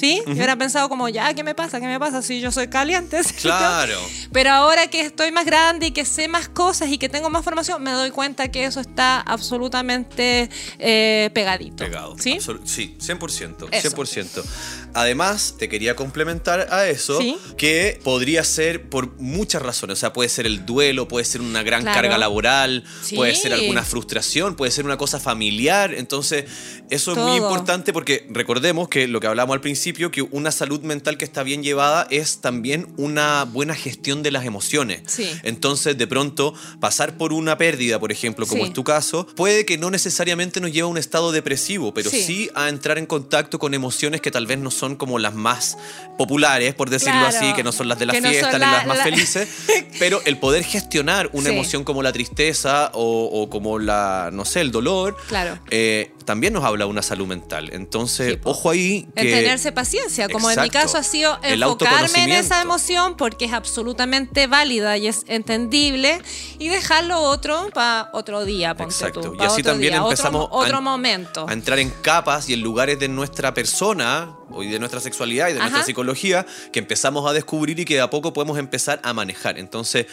¿sí? 0.00 0.22
Y 0.26 0.32
hubiera 0.32 0.56
pensado 0.56 0.88
como, 0.88 1.10
ya, 1.10 1.34
¿qué 1.34 1.44
me 1.44 1.54
pasa? 1.54 1.78
¿Qué 1.78 1.86
me 1.86 2.00
pasa 2.00 2.22
si 2.22 2.40
yo 2.40 2.50
soy 2.50 2.68
caliente? 2.68 3.22
¿cierto? 3.22 3.58
Claro. 3.58 4.00
Pero 4.32 4.50
ahora 4.50 4.86
que 4.86 5.02
estoy 5.02 5.30
más 5.30 5.44
grande 5.44 5.88
y 5.88 5.90
que 5.90 6.06
sé 6.06 6.26
más 6.26 6.48
cosas 6.48 6.88
y 6.88 6.96
que 6.96 7.10
tengo 7.10 7.28
más 7.28 7.44
formación, 7.44 7.82
me 7.82 7.92
doy 7.92 8.10
cuenta 8.10 8.48
que 8.48 8.64
eso 8.64 8.80
está 8.80 9.20
absolutamente 9.20 10.48
eh, 10.78 11.30
pegadito. 11.34 11.84
Pegado. 11.84 12.16
¿Sí? 12.18 12.38
Sí, 12.64 12.96
100%. 12.98 13.68
Eso. 13.70 13.90
100%. 13.90 14.44
Además, 14.94 15.54
te 15.58 15.68
quería 15.68 15.96
complementar 15.96 16.68
a 16.70 16.88
eso, 16.88 17.18
Sí. 17.20 17.36
que 17.56 18.00
podría 18.02 18.44
ser 18.44 18.88
por 18.88 19.12
muchas 19.20 19.62
razones. 19.62 19.98
O 19.98 20.00
sea, 20.00 20.12
puede 20.12 20.28
ser 20.28 20.46
el 20.46 20.66
duelo, 20.66 21.08
puede 21.08 21.24
ser 21.24 21.40
una 21.40 21.62
gran 21.62 21.82
Claro. 21.82 22.00
carga 22.02 22.18
laboral, 22.18 22.84
Sí. 23.02 23.16
puede 23.16 23.34
ser 23.34 23.52
alguna 23.52 23.82
frustración, 23.84 24.56
puede 24.56 24.70
ser 24.72 24.84
una 24.84 24.96
cosa 24.96 25.20
familiar. 25.20 25.94
Entonces, 25.94 26.44
eso 26.90 27.12
es 27.12 27.18
muy 27.18 27.36
importante 27.36 27.92
porque 27.92 28.26
recordemos 28.30 28.88
que 28.88 29.06
lo 29.08 29.20
que 29.20 29.26
hablamos 29.26 29.54
al 29.54 29.60
principio, 29.60 30.10
que 30.10 30.22
una 30.22 30.50
salud 30.52 30.80
mental 30.80 31.16
que 31.16 31.24
está 31.24 31.42
bien 31.42 31.62
llevada 31.62 32.06
es 32.10 32.40
también 32.40 32.88
una 32.96 33.44
buena 33.44 33.74
gestión 33.74 34.22
de 34.22 34.30
las 34.30 34.44
emociones. 34.44 35.02
Sí. 35.06 35.28
Entonces, 35.42 35.96
de 35.96 36.06
pronto, 36.06 36.54
pasar 36.80 37.16
por 37.16 37.32
una 37.32 37.56
pérdida, 37.58 37.98
por 37.98 38.12
ejemplo, 38.12 38.46
como 38.46 38.64
es 38.64 38.72
tu 38.72 38.84
caso, 38.84 39.26
puede 39.36 39.64
que 39.64 39.78
no 39.78 39.90
necesariamente 39.90 40.60
nos 40.60 40.70
lleve 40.72 40.82
a 40.82 40.86
un 40.86 40.98
estado 40.98 41.32
depresivo, 41.32 41.92
pero 41.94 42.10
Sí. 42.10 42.22
sí, 42.22 42.50
a 42.54 42.68
entrar 42.68 42.98
en 42.98 43.06
contacto 43.06 43.58
con 43.58 43.74
emociones 43.74 44.20
que 44.20 44.30
tal 44.30 44.46
vez 44.46 44.58
no 44.58 44.70
son 44.80 44.96
como 44.96 45.18
las 45.18 45.34
más 45.34 45.76
populares, 46.18 46.74
por 46.74 46.90
decirlo 46.90 47.20
Claro. 47.20 47.36
así, 47.36 47.52
que 47.54 47.62
no 47.62 47.70
son 47.72 47.88
las 47.88 47.98
de 47.98 48.06
la 48.06 48.14
no 48.14 48.28
fiesta 48.28 48.52
ni 48.54 48.58
la- 48.58 48.72
las 48.72 48.86
más 48.86 48.98
la- 48.98 49.04
felices, 49.04 49.48
pero 49.98 50.20
el 50.24 50.38
poder 50.38 50.64
gestionar 50.64 51.30
una 51.32 51.48
Sí. 51.50 51.54
emoción 51.54 51.84
como 51.84 52.02
la 52.02 52.12
tristeza 52.12 52.90
o, 52.94 53.24
o 53.32 53.48
como 53.50 53.78
la, 53.78 54.30
no 54.32 54.44
sé, 54.44 54.60
el 54.60 54.70
dolor, 54.72 55.16
Claro. 55.28 55.58
eh, 55.70 56.12
también 56.30 56.52
nos 56.52 56.62
habla 56.62 56.86
una 56.86 57.02
salud 57.02 57.26
mental. 57.26 57.70
Entonces, 57.72 58.34
Sí, 58.34 58.40
ojo 58.44 58.70
ahí. 58.70 59.08
Que- 59.16 59.24
tenerse 59.32 59.72
paciencia, 59.72 60.28
como 60.28 60.48
en 60.48 60.60
mi 60.62 60.70
caso 60.70 60.96
ha 60.96 61.02
sido 61.02 61.36
El 61.42 61.60
enfocarme 61.60 62.22
en 62.22 62.30
esa 62.30 62.62
emoción 62.62 63.16
porque 63.16 63.46
es 63.46 63.52
absolutamente 63.52 64.46
válida 64.46 64.96
y 64.96 65.08
es 65.08 65.24
entendible 65.26 66.22
y 66.60 66.68
dejarlo 66.68 67.18
otro 67.20 67.68
para 67.74 68.10
otro 68.12 68.44
día, 68.44 68.76
ponte 68.76 68.94
Exacto. 68.94 69.20
tú, 69.22 69.34
Y 69.40 69.44
así 69.44 69.64
también 69.64 69.94
día, 69.94 70.02
empezamos 70.02 70.48
mo- 70.48 70.56
otro, 70.56 70.76
a, 70.76 70.80
momento. 70.80 71.46
a 71.48 71.52
entrar 71.52 71.80
en 71.80 71.90
capas 71.90 72.48
y 72.48 72.52
en 72.52 72.60
lugares 72.60 73.00
de 73.00 73.08
nuestra 73.08 73.52
persona 73.52 74.36
y 74.62 74.68
de 74.68 74.78
nuestra 74.78 75.00
sexualidad 75.00 75.48
y 75.48 75.54
de 75.54 75.58
nuestra 75.58 75.82
psicología 75.82 76.46
que 76.72 76.78
empezamos 76.78 77.28
a 77.28 77.32
descubrir 77.32 77.80
y 77.80 77.84
que 77.84 77.94
de 77.94 78.02
a 78.02 78.10
poco 78.10 78.32
podemos 78.32 78.56
empezar 78.56 79.00
a 79.02 79.12
manejar. 79.12 79.58
Entonces, 79.58 80.06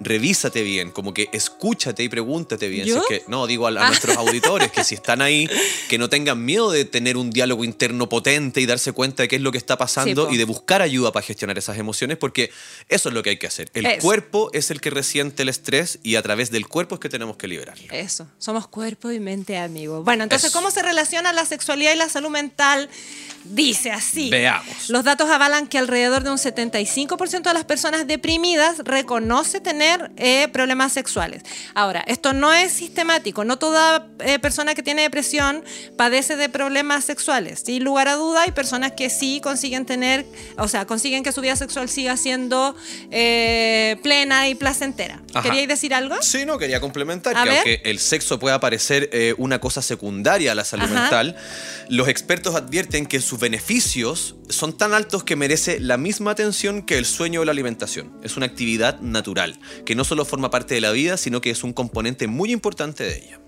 revísate 0.00 0.62
bien, 0.62 0.90
como 0.90 1.12
que 1.14 1.28
escúchate 1.32 2.02
y 2.02 2.08
pregúntate 2.08 2.68
bien. 2.68 2.84
Si 2.84 2.90
¿Yo? 2.90 2.98
es 2.98 3.04
que, 3.08 3.24
no, 3.28 3.46
digo 3.46 3.66
a, 3.66 3.70
a 3.70 3.84
Ah. 3.84 3.86
nuestros 3.88 4.16
auditores 4.16 4.70
que 4.72 4.82
si 4.84 4.94
están 4.94 5.20
ahí, 5.22 5.48
que 5.88 5.98
no 5.98 6.08
tengan 6.08 6.44
miedo 6.44 6.70
de 6.70 6.84
tener 6.84 7.16
un 7.16 7.30
diálogo 7.30 7.64
interno 7.64 8.08
potente 8.08 8.60
y 8.60 8.66
darse 8.66 8.92
cuenta 8.92 9.22
de 9.22 9.28
qué 9.28 9.36
es 9.36 9.42
lo 9.42 9.52
que 9.52 9.58
está 9.58 9.76
pasando 9.76 10.30
y 10.30 10.36
de 10.36 10.44
buscar 10.44 10.82
ayuda 10.82 11.12
para 11.12 11.24
gestionar 11.24 11.58
esas 11.58 11.78
emociones, 11.78 12.16
porque 12.16 12.50
eso 12.88 13.08
es 13.08 13.14
lo 13.14 13.22
que 13.22 13.30
hay 13.30 13.36
que 13.38 13.46
hacer. 13.46 13.70
El 13.74 13.86
Eso. 13.86 14.00
cuerpo 14.02 14.50
es 14.52 14.70
el 14.70 14.80
que 14.80 14.90
resiente 14.90 15.42
el 15.42 15.48
estrés 15.48 15.98
y 16.02 16.16
a 16.16 16.22
través 16.22 16.50
del 16.50 16.68
cuerpo 16.68 16.96
es 16.96 17.00
que 17.00 17.08
tenemos 17.08 17.36
que 17.36 17.48
liberarlo. 17.48 17.84
Eso, 17.90 18.26
somos 18.38 18.68
cuerpo 18.68 19.10
y 19.10 19.20
mente, 19.20 19.58
amigos. 19.58 20.04
Bueno, 20.04 20.24
entonces, 20.24 20.50
Eso. 20.50 20.58
¿cómo 20.58 20.70
se 20.70 20.82
relaciona 20.82 21.32
la 21.32 21.44
sexualidad 21.44 21.92
y 21.92 21.96
la 21.96 22.08
salud 22.08 22.30
mental? 22.30 22.88
Dice 23.44 23.90
así. 23.90 24.28
Veamos. 24.28 24.90
Los 24.90 25.04
datos 25.04 25.30
avalan 25.30 25.66
que 25.66 25.78
alrededor 25.78 26.22
de 26.22 26.30
un 26.30 26.36
75% 26.36 27.42
de 27.42 27.54
las 27.54 27.64
personas 27.64 28.06
deprimidas 28.06 28.78
reconoce 28.84 29.60
tener 29.60 30.10
eh, 30.16 30.48
problemas 30.52 30.92
sexuales. 30.92 31.42
Ahora, 31.74 32.04
esto 32.06 32.32
no 32.32 32.52
es 32.52 32.70
sistemático. 32.72 33.44
No 33.44 33.58
toda 33.58 34.08
eh, 34.20 34.38
persona 34.38 34.74
que 34.74 34.82
tiene 34.82 35.02
depresión 35.02 35.39
padece 35.96 36.36
de 36.36 36.48
problemas 36.48 37.04
sexuales. 37.04 37.62
Sin 37.64 37.84
lugar 37.84 38.08
a 38.08 38.14
duda, 38.14 38.42
hay 38.42 38.52
personas 38.52 38.92
que 38.92 39.10
sí 39.10 39.40
consiguen 39.42 39.86
tener, 39.86 40.26
o 40.56 40.68
sea, 40.68 40.86
consiguen 40.86 41.22
que 41.22 41.32
su 41.32 41.40
vida 41.40 41.56
sexual 41.56 41.88
siga 41.88 42.16
siendo 42.16 42.74
eh, 43.10 43.96
plena 44.02 44.48
y 44.48 44.54
placentera. 44.54 45.22
Ajá. 45.34 45.42
¿Queríais 45.42 45.68
decir 45.68 45.94
algo? 45.94 46.16
Sí, 46.22 46.44
no, 46.44 46.58
quería 46.58 46.80
complementar 46.80 47.36
A 47.36 47.42
que 47.42 47.48
ver. 47.48 47.58
aunque 47.58 47.82
el 47.84 47.98
sexo 47.98 48.38
pueda 48.38 48.60
parecer 48.60 49.10
eh, 49.12 49.34
una 49.38 49.60
cosa 49.60 49.82
secundaria 49.82 50.52
a 50.52 50.54
la 50.54 50.64
salud 50.64 50.84
Ajá. 50.84 51.00
mental, 51.02 51.36
los 51.88 52.08
expertos 52.08 52.54
advierten 52.54 53.06
que 53.06 53.20
sus 53.20 53.38
beneficios 53.38 54.36
son 54.48 54.76
tan 54.76 54.94
altos 54.94 55.24
que 55.24 55.36
merece 55.36 55.80
la 55.80 55.96
misma 55.96 56.32
atención 56.32 56.82
que 56.82 56.98
el 56.98 57.04
sueño 57.06 57.40
o 57.40 57.44
la 57.44 57.52
alimentación. 57.52 58.12
Es 58.22 58.36
una 58.36 58.46
actividad 58.46 59.00
natural, 59.00 59.58
que 59.84 59.94
no 59.94 60.04
solo 60.04 60.24
forma 60.24 60.50
parte 60.50 60.74
de 60.74 60.80
la 60.80 60.90
vida, 60.90 61.16
sino 61.16 61.40
que 61.40 61.50
es 61.50 61.64
un 61.64 61.72
componente 61.72 62.26
muy 62.26 62.52
importante 62.52 63.04
de 63.04 63.16
ella. 63.16 63.40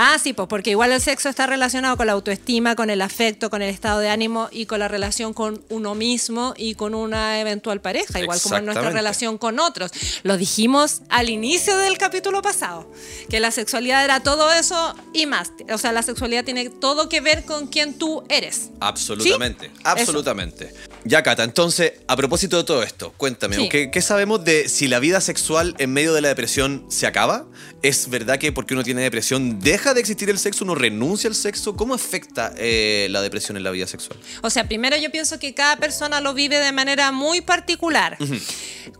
Ah, 0.00 0.16
sí, 0.22 0.32
pues 0.32 0.46
porque 0.46 0.70
igual 0.70 0.92
el 0.92 1.00
sexo 1.00 1.28
está 1.28 1.48
relacionado 1.48 1.96
con 1.96 2.06
la 2.06 2.12
autoestima, 2.12 2.76
con 2.76 2.88
el 2.88 3.02
afecto, 3.02 3.50
con 3.50 3.62
el 3.62 3.68
estado 3.68 3.98
de 3.98 4.08
ánimo 4.08 4.48
y 4.52 4.66
con 4.66 4.78
la 4.78 4.86
relación 4.86 5.34
con 5.34 5.60
uno 5.70 5.96
mismo 5.96 6.54
y 6.56 6.76
con 6.76 6.94
una 6.94 7.40
eventual 7.40 7.80
pareja, 7.80 8.20
igual 8.20 8.40
como 8.40 8.58
en 8.58 8.64
nuestra 8.64 8.90
relación 8.90 9.38
con 9.38 9.58
otros. 9.58 9.90
Lo 10.22 10.36
dijimos 10.36 11.02
al 11.08 11.28
inicio 11.30 11.76
del 11.76 11.98
capítulo 11.98 12.42
pasado, 12.42 12.88
que 13.28 13.40
la 13.40 13.50
sexualidad 13.50 14.04
era 14.04 14.20
todo 14.20 14.52
eso 14.52 14.94
y 15.12 15.26
más. 15.26 15.50
O 15.72 15.78
sea, 15.78 15.90
la 15.90 16.04
sexualidad 16.04 16.44
tiene 16.44 16.70
todo 16.70 17.08
que 17.08 17.20
ver 17.20 17.44
con 17.44 17.66
quién 17.66 17.98
tú 17.98 18.22
eres. 18.28 18.70
Absolutamente, 18.78 19.66
¿Sí? 19.66 19.82
absolutamente. 19.82 20.72
Ya, 21.04 21.24
Cata, 21.24 21.42
entonces, 21.42 21.94
a 22.06 22.16
propósito 22.16 22.58
de 22.58 22.64
todo 22.64 22.84
esto, 22.84 23.14
cuéntame, 23.16 23.56
Sí. 23.56 23.68
¿qué, 23.68 23.90
qué 23.90 24.02
sabemos 24.02 24.44
de 24.44 24.68
si 24.68 24.86
la 24.86 25.00
vida 25.00 25.20
sexual 25.20 25.74
en 25.78 25.92
medio 25.92 26.14
de 26.14 26.20
la 26.20 26.28
depresión 26.28 26.84
se 26.88 27.08
acaba? 27.08 27.46
¿Es 27.82 28.10
verdad 28.10 28.38
que 28.38 28.52
porque 28.52 28.74
uno 28.74 28.84
tiene 28.84 29.02
depresión 29.02 29.58
deja 29.58 29.87
de 29.94 30.00
existir 30.00 30.28
el 30.30 30.38
sexo, 30.38 30.64
uno 30.64 30.74
renuncia 30.74 31.28
al 31.28 31.34
sexo? 31.34 31.76
¿Cómo 31.76 31.94
afecta 31.94 32.52
eh, 32.56 33.08
la 33.10 33.20
depresión 33.22 33.56
en 33.56 33.62
la 33.64 33.70
vida 33.70 33.86
sexual? 33.86 34.18
O 34.42 34.50
sea, 34.50 34.66
primero 34.68 34.96
yo 34.96 35.10
pienso 35.10 35.38
que 35.38 35.54
cada 35.54 35.76
persona 35.76 36.20
lo 36.20 36.34
vive 36.34 36.58
de 36.58 36.72
manera 36.72 37.12
muy 37.12 37.40
particular. 37.40 38.16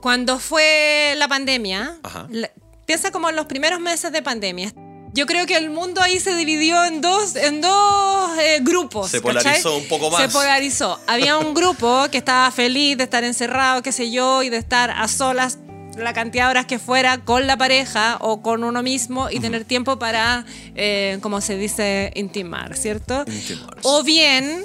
Cuando 0.00 0.38
fue 0.38 1.14
la 1.16 1.28
pandemia, 1.28 1.98
la- 2.30 2.50
piensa 2.86 3.10
como 3.10 3.28
en 3.30 3.36
los 3.36 3.46
primeros 3.46 3.80
meses 3.80 4.12
de 4.12 4.22
pandemia. 4.22 4.72
Yo 5.14 5.26
creo 5.26 5.46
que 5.46 5.56
el 5.56 5.70
mundo 5.70 6.02
ahí 6.02 6.20
se 6.20 6.36
dividió 6.36 6.84
en 6.84 7.00
dos, 7.00 7.34
en 7.34 7.60
dos 7.62 8.38
eh, 8.38 8.58
grupos. 8.60 9.10
Se 9.10 9.22
¿cachai? 9.22 9.42
polarizó 9.42 9.76
un 9.76 9.88
poco 9.88 10.10
más. 10.10 10.20
Se 10.20 10.28
polarizó. 10.28 11.00
Había 11.06 11.38
un 11.38 11.54
grupo 11.60 12.06
que 12.10 12.18
estaba 12.18 12.50
feliz 12.50 12.96
de 12.98 13.04
estar 13.04 13.24
encerrado, 13.24 13.82
qué 13.82 13.90
sé 13.90 14.10
yo, 14.10 14.42
y 14.42 14.50
de 14.50 14.58
estar 14.58 14.90
a 14.90 15.08
solas 15.08 15.58
la 15.98 16.12
cantidad 16.12 16.44
de 16.44 16.50
horas 16.50 16.66
que 16.66 16.78
fuera 16.78 17.18
con 17.18 17.46
la 17.46 17.56
pareja 17.56 18.18
o 18.20 18.42
con 18.42 18.64
uno 18.64 18.82
mismo 18.82 19.28
y 19.30 19.40
tener 19.40 19.64
tiempo 19.64 19.98
para, 19.98 20.44
eh, 20.74 21.18
como 21.20 21.40
se 21.40 21.56
dice, 21.56 22.12
intimar, 22.14 22.76
¿cierto? 22.76 23.24
Intimar. 23.26 23.76
O 23.82 24.02
bien 24.02 24.64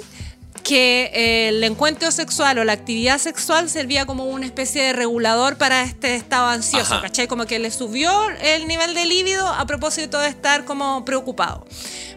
que 0.64 1.10
eh, 1.14 1.48
el 1.48 1.62
encuentro 1.62 2.10
sexual 2.10 2.58
o 2.58 2.64
la 2.64 2.72
actividad 2.72 3.18
sexual 3.18 3.68
servía 3.68 4.06
como 4.06 4.24
una 4.24 4.46
especie 4.46 4.82
de 4.82 4.92
regulador 4.94 5.58
para 5.58 5.82
este 5.82 6.16
estado 6.16 6.48
ansioso, 6.48 6.94
Ajá. 6.94 7.02
¿cachai? 7.02 7.28
Como 7.28 7.44
que 7.44 7.58
le 7.58 7.70
subió 7.70 8.10
el 8.40 8.66
nivel 8.66 8.94
de 8.94 9.04
líbido 9.04 9.46
a 9.46 9.66
propósito 9.66 10.18
de 10.18 10.28
estar 10.28 10.64
como 10.64 11.04
preocupado. 11.04 11.66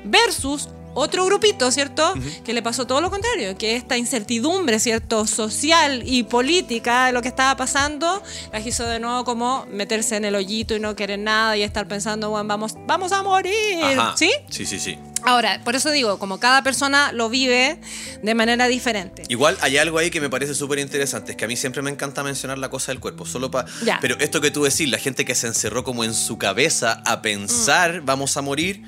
Versus 0.06 0.70
otro 1.00 1.26
grupito, 1.26 1.72
¿cierto? 1.72 2.14
Que 2.44 2.54
le 2.54 2.62
pasó 2.62 2.88
todo 2.88 3.02
lo 3.02 3.10
contrario, 3.12 3.58
que 3.58 3.76
esta 3.76 3.98
incertidumbre, 3.98 4.80
¿cierto? 4.80 5.28
Social 5.28 6.02
y 6.06 6.24
política 6.24 7.06
de 7.08 7.12
lo 7.14 7.22
que 7.22 7.28
estaba 7.28 7.56
pasando, 7.56 8.22
las 8.52 8.66
hizo 8.66 8.84
de 8.86 9.00
nuevo 9.00 9.24
como 9.24 9.66
meterse 9.72 10.16
en 10.16 10.26
el 10.26 10.36
hoyito 10.36 10.76
y 10.76 10.80
no 10.80 10.96
querer 10.96 11.20
nada 11.20 11.56
y 11.56 11.64
estar 11.64 11.88
pensando, 11.88 12.30
bueno, 12.32 12.48
vamos, 12.48 12.74
vamos 12.88 13.12
a 13.12 13.22
morir, 13.24 13.84
Ajá. 13.84 14.16
¿sí? 14.18 14.32
Sí, 14.50 14.66
sí, 14.66 14.80
sí. 14.80 14.98
Ahora, 15.24 15.62
por 15.64 15.76
eso 15.76 15.92
digo, 15.92 16.20
como 16.20 16.40
cada 16.40 16.62
persona 16.64 17.12
lo 17.12 17.28
vive 17.30 17.80
de 18.24 18.36
manera 18.36 18.68
diferente. 18.68 19.24
Igual 19.30 19.58
hay 19.62 19.78
algo 19.78 19.98
ahí 19.98 20.10
que 20.10 20.22
me 20.22 20.30
parece 20.30 20.54
súper 20.56 20.80
interesante, 20.80 21.32
es 21.32 21.38
que 21.38 21.46
a 21.46 21.48
mí 21.48 21.56
siempre 21.58 21.82
me 21.82 21.90
encanta 21.92 22.24
mencionar 22.24 22.58
la 22.60 22.70
cosa 22.70 22.92
del 22.92 23.00
cuerpo, 23.02 23.26
solo 23.26 23.52
para... 23.52 23.68
Pero 24.00 24.18
esto 24.20 24.42
que 24.42 24.52
tú 24.52 24.64
decís, 24.64 24.90
la 24.90 25.00
gente 25.00 25.26
que 25.26 25.36
se 25.36 25.48
encerró 25.48 25.84
como 25.84 26.04
en 26.04 26.14
su 26.14 26.38
cabeza 26.38 27.02
a 27.06 27.22
pensar, 27.22 28.02
Mm. 28.02 28.06
vamos 28.06 28.38
a 28.38 28.42
morir, 28.42 28.82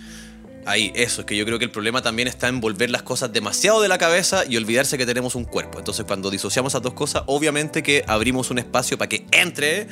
ahí, 0.65 0.91
eso, 0.95 1.21
es 1.21 1.27
que 1.27 1.35
yo 1.35 1.45
creo 1.45 1.59
que 1.59 1.65
el 1.65 1.71
problema 1.71 2.01
también 2.01 2.27
está 2.27 2.47
en 2.47 2.59
volver 2.61 2.89
las 2.89 3.03
cosas 3.03 3.31
demasiado 3.31 3.81
de 3.81 3.87
la 3.87 3.97
cabeza 3.97 4.43
y 4.47 4.57
olvidarse 4.57 4.97
que 4.97 5.05
tenemos 5.05 5.35
un 5.35 5.45
cuerpo. 5.45 5.79
Entonces 5.79 6.05
cuando 6.05 6.29
disociamos 6.29 6.73
esas 6.73 6.81
dos 6.81 6.93
cosas, 6.93 7.23
obviamente 7.25 7.83
que 7.83 8.03
abrimos 8.07 8.51
un 8.51 8.59
espacio 8.59 8.97
para 8.97 9.09
que 9.09 9.25
entre 9.31 9.87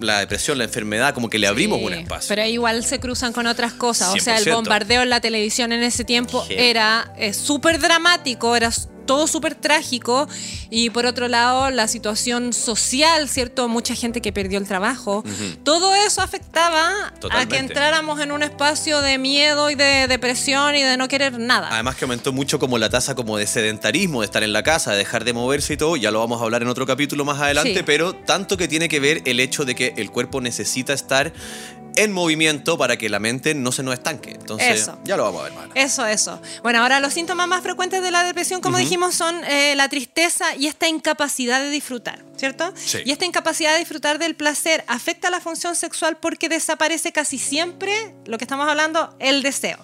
la 0.00 0.20
depresión, 0.20 0.58
la 0.58 0.64
enfermedad, 0.64 1.14
como 1.14 1.30
que 1.30 1.38
le 1.38 1.46
abrimos 1.46 1.78
Sí, 1.78 1.84
un 1.86 1.94
espacio. 1.94 2.28
Pero 2.28 2.46
igual 2.46 2.84
se 2.84 3.00
cruzan 3.00 3.32
con 3.32 3.46
otras 3.46 3.72
cosas. 3.72 4.14
O 4.14 4.18
sea, 4.18 4.36
el 4.38 4.44
100%. 4.44 4.54
bombardeo 4.54 5.02
en 5.02 5.10
la 5.10 5.20
televisión 5.20 5.72
en 5.72 5.82
ese 5.82 6.04
tiempo 6.04 6.44
era 6.50 7.12
eh, 7.16 7.32
súper 7.32 7.78
dramático, 7.80 8.54
era 8.56 8.70
todo 9.06 9.26
súper 9.26 9.54
trágico. 9.54 10.28
Y 10.70 10.90
por 10.90 11.06
otro 11.06 11.28
lado, 11.28 11.70
la 11.70 11.88
situación 11.88 12.52
social, 12.52 13.28
¿cierto? 13.28 13.68
Mucha 13.68 13.94
gente 13.94 14.20
que 14.20 14.32
perdió 14.32 14.58
el 14.58 14.66
trabajo. 14.66 15.24
Todo 15.64 15.94
eso 15.94 16.20
afectaba 16.20 17.12
a 17.30 17.46
que 17.46 17.58
entráramos 17.58 18.20
en 18.20 18.32
un 18.32 18.42
espacio 18.42 19.00
de 19.00 19.18
miedo 19.18 19.70
y 19.70 19.74
de 19.74 20.06
depresión 20.08 20.74
y 20.74 20.82
de 20.82 20.96
no 20.96 21.08
querer 21.08 21.38
nada. 21.38 21.68
Además 21.70 21.96
que 21.96 22.04
aumentó 22.04 22.32
mucho 22.32 22.58
como 22.58 22.78
la 22.78 22.90
tasa 22.90 23.14
como 23.14 23.36
de 23.38 23.46
sedentarismo, 23.46 24.20
de 24.20 24.26
estar 24.26 24.42
en 24.42 24.52
la 24.52 24.62
casa, 24.62 24.92
de 24.92 24.98
dejar 24.98 25.24
de 25.24 25.32
moverse 25.32 25.74
y 25.74 25.76
todo, 25.76 25.96
ya 25.96 26.10
lo 26.10 26.18
vamos 26.20 26.40
a 26.40 26.44
hablar 26.44 26.62
en 26.62 26.68
otro 26.68 26.86
capítulo 26.86 27.24
más 27.24 27.40
adelante, 27.40 27.74
Sí. 27.76 27.82
pero 27.84 28.14
tanto 28.14 28.56
que 28.56 28.68
tiene 28.68 28.88
que 28.88 29.00
ver 29.00 29.22
el 29.24 29.40
hecho 29.40 29.64
de 29.64 29.74
que 29.74 29.94
el 29.96 30.10
cuerpo 30.10 30.40
necesita 30.40 30.92
estar 30.92 31.32
en 31.96 32.12
movimiento 32.12 32.78
para 32.78 32.96
que 32.96 33.08
la 33.08 33.18
mente 33.18 33.54
no 33.54 33.72
se 33.72 33.82
nos 33.82 33.94
estanque. 33.94 34.30
Entonces, 34.30 34.82
Eso. 34.82 34.98
ya 35.04 35.16
lo 35.16 35.24
vamos 35.24 35.40
a 35.40 35.44
ver 35.44 35.52
más. 35.54 35.68
Eso, 35.74 36.06
eso. 36.06 36.40
Bueno, 36.62 36.80
ahora 36.80 37.00
los 37.00 37.12
síntomas 37.12 37.48
más 37.48 37.62
frecuentes 37.62 38.02
de 38.02 38.10
la 38.10 38.24
depresión, 38.24 38.60
como 38.60 38.78
dijimos, 38.78 39.14
son 39.14 39.42
eh, 39.44 39.74
la 39.76 39.88
tristeza 39.88 40.54
y 40.56 40.66
esta 40.66 40.88
incapacidad 40.88 41.60
de 41.60 41.70
disfrutar, 41.70 42.24
¿cierto? 42.36 42.72
Sí. 42.76 42.98
Y 43.04 43.12
esta 43.12 43.24
incapacidad 43.24 43.72
de 43.72 43.78
disfrutar 43.78 44.18
del 44.18 44.36
placer 44.36 44.84
afecta 44.86 45.30
la 45.30 45.40
función 45.40 45.74
sexual 45.74 46.18
porque 46.18 46.48
desaparece 46.48 47.12
casi 47.12 47.38
siempre, 47.38 48.14
lo 48.26 48.38
que 48.38 48.44
estamos 48.44 48.68
hablando, 48.68 49.14
el 49.18 49.42
deseo. 49.42 49.78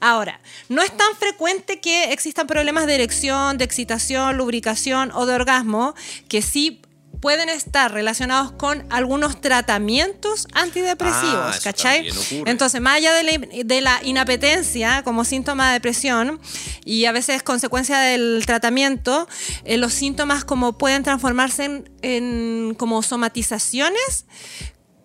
Ahora, 0.00 0.40
no 0.68 0.82
es 0.82 0.96
tan 0.96 1.14
frecuente 1.18 1.80
que 1.80 2.12
existan 2.12 2.46
problemas 2.46 2.86
de 2.86 2.94
erección, 2.94 3.58
de 3.58 3.64
excitación, 3.64 4.36
lubricación 4.36 5.10
o 5.12 5.26
de 5.26 5.34
orgasmo, 5.34 5.94
que 6.28 6.42
sí 6.42 6.82
pueden 7.26 7.48
estar 7.48 7.92
relacionados 7.92 8.52
con 8.52 8.86
algunos 8.88 9.40
tratamientos 9.40 10.46
antidepresivos, 10.52 11.56
Ah, 11.56 11.58
¿cachai? 11.60 12.08
Entonces, 12.46 12.80
más 12.80 12.98
allá 12.98 13.12
de 13.14 13.24
la, 13.24 13.64
de 13.64 13.80
la 13.80 13.98
inapetencia 14.04 15.02
como 15.02 15.24
síntoma 15.24 15.66
de 15.66 15.72
depresión 15.72 16.40
y 16.84 17.06
a 17.06 17.10
veces 17.10 17.42
consecuencia 17.42 17.98
del 17.98 18.44
tratamiento, 18.46 19.26
eh, 19.64 19.76
los 19.76 19.92
síntomas 19.92 20.44
como 20.44 20.78
pueden 20.78 21.02
transformarse 21.02 21.64
en, 21.64 21.90
en 22.02 22.76
como 22.78 23.02
somatizaciones 23.02 24.26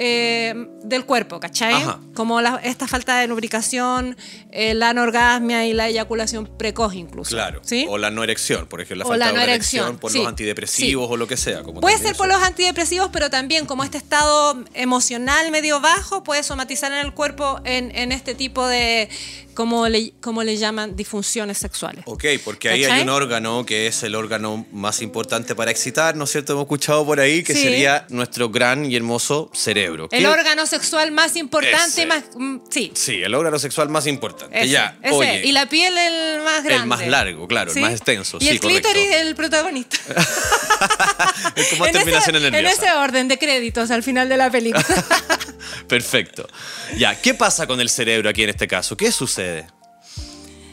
eh, 0.04 0.56
del 0.84 1.06
cuerpo, 1.06 1.40
¿cachai? 1.40 1.76
Ajá. 1.76 2.00
Como 2.16 2.42
la- 2.42 2.60
esta 2.64 2.88
falta 2.88 3.20
de 3.20 3.28
lubricación, 3.28 4.18
eh, 4.52 4.74
la 4.74 4.90
anorgasmia 4.90 5.68
y 5.68 5.74
la 5.74 5.90
eyaculación 5.90 6.48
precoz 6.58 6.96
incluso. 6.96 7.36
Claro. 7.36 7.62
¿sí? 7.64 7.86
O 7.88 8.00
la 8.00 8.10
no 8.10 8.24
erección, 8.24 8.66
por 8.66 8.82
ejemplo, 8.82 9.04
la 9.04 9.06
O 9.06 9.10
falta 9.10 9.20
la 9.20 9.26
de 9.28 9.38
no 9.38 9.44
una 9.44 9.54
erección, 9.54 9.84
erección 9.84 10.00
por 10.00 10.12
sí. 10.12 10.18
los 10.18 10.28
antidepresivos 10.28 11.12
o 11.12 11.18
lo 11.18 11.28
que 11.28 11.38
sea. 11.38 11.62
Como 11.62 11.82
Puede 11.82 12.00
ser 12.00 12.16
por 12.16 12.28
eso. 12.30 12.36
los 12.38 12.48
antidepresivos, 12.48 13.10
pero 13.14 13.30
también 13.30 13.68
como 13.68 13.84
este 13.84 14.00
estado 14.00 14.64
emocional 14.74 15.52
medio 15.52 15.80
bajo 15.82 16.24
puede 16.24 16.42
somatizar 16.42 16.92
en 16.92 17.06
el 17.06 17.14
cuerpo 17.14 17.62
en, 17.64 17.96
en 17.96 18.12
este 18.12 18.34
tipo 18.34 18.68
de, 18.68 19.08
como 19.54 19.88
le, 19.88 20.14
como 20.20 20.42
le 20.44 20.58
llaman, 20.58 20.96
disfunciones 20.96 21.60
sexuales. 21.60 22.04
Ok, 22.08 22.26
porque 22.44 22.70
ahí 22.70 22.86
hay 22.86 23.04
un 23.04 23.10
órgano 23.10 23.66
que 23.68 23.86
es 23.86 24.02
el 24.02 24.16
órgano 24.16 24.66
más 24.72 25.02
importante 25.04 25.54
para 25.54 25.70
excitar, 25.70 26.16
¿no 26.16 26.24
es 26.24 26.32
cierto? 26.32 26.54
Hemos 26.54 26.64
escuchado 26.64 27.06
por 27.06 27.20
ahí 27.20 27.44
que 27.44 27.54
sería 27.54 28.06
nuestro 28.10 28.50
gran 28.50 28.90
y 28.90 28.96
hermoso 28.96 29.52
cerebro. 29.54 29.91
El 29.94 30.10
¿Qué- 30.10 30.28
órgano 30.28 30.66
sexual 30.66 31.12
más 31.12 31.36
importante 31.36 32.02
y 32.02 32.06
más... 32.06 32.24
mm, 32.36 32.58
Sí. 32.70 32.92
Sí, 32.96 33.22
el 33.22 33.34
órgano 33.36 33.60
sexual 33.60 33.90
más 33.90 34.08
importante. 34.08 34.58
Ese, 34.60 34.70
ya, 34.70 34.98
ese. 35.02 35.14
oye. 35.16 35.42
Y 35.46 35.52
la 35.52 35.68
piel 35.68 35.98
el 35.98 36.42
más 36.44 36.64
grande. 36.64 36.84
El 36.84 36.86
más 36.88 37.08
largo, 37.08 37.48
claro, 37.48 37.72
el 37.72 37.82
más 37.82 37.92
extenso, 37.94 38.38
Y 38.40 38.46
sí, 38.46 38.50
el 38.50 38.60
clítoris 38.60 39.12
el 39.16 39.36
protagonista. 39.36 39.98
es 41.56 41.68
como 41.70 41.86
en, 41.88 41.94
terminación 41.94 42.36
en 42.38 42.44
nerviosa. 42.44 42.72
ese 42.88 42.92
orden 42.94 43.28
de 43.28 43.38
créditos 43.38 43.92
al 43.92 44.04
final 44.04 44.30
de 44.30 44.38
la 44.38 44.50
película. 44.50 44.86
Perfecto. 45.88 46.48
Ya, 46.98 47.20
¿qué 47.20 47.34
pasa 47.34 47.68
con 47.68 47.80
el 47.82 47.90
cerebro 47.90 48.30
aquí 48.30 48.44
en 48.44 48.50
este 48.50 48.68
caso? 48.68 48.96
¿Qué 48.98 49.12
sucede? 49.12 49.68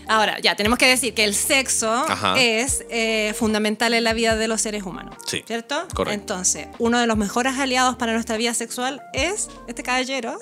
Ahora, 0.08 0.38
ya, 0.40 0.56
tenemos 0.56 0.78
que 0.78 0.86
decir 0.86 1.14
que 1.14 1.24
el 1.24 1.34
sexo 1.34 1.90
Ajá. 1.92 2.34
es 2.40 2.84
eh, 2.90 3.34
fundamental 3.38 3.92
en 3.94 4.04
la 4.04 4.12
vida 4.14 4.36
de 4.36 4.48
los 4.48 4.60
seres 4.60 4.82
humanos. 4.84 5.14
Sí, 5.26 5.44
¿Cierto? 5.46 5.86
correcto. 5.94 6.12
Entonces, 6.20 6.66
uno 6.78 6.98
de 6.98 7.06
los 7.06 7.16
mejores 7.16 7.58
aliados 7.58 7.96
para 7.96 8.12
nuestra 8.14 8.36
vida 8.36 8.54
sexual 8.54 9.02
es 9.12 9.48
este 9.66 9.82
caballero, 9.82 10.38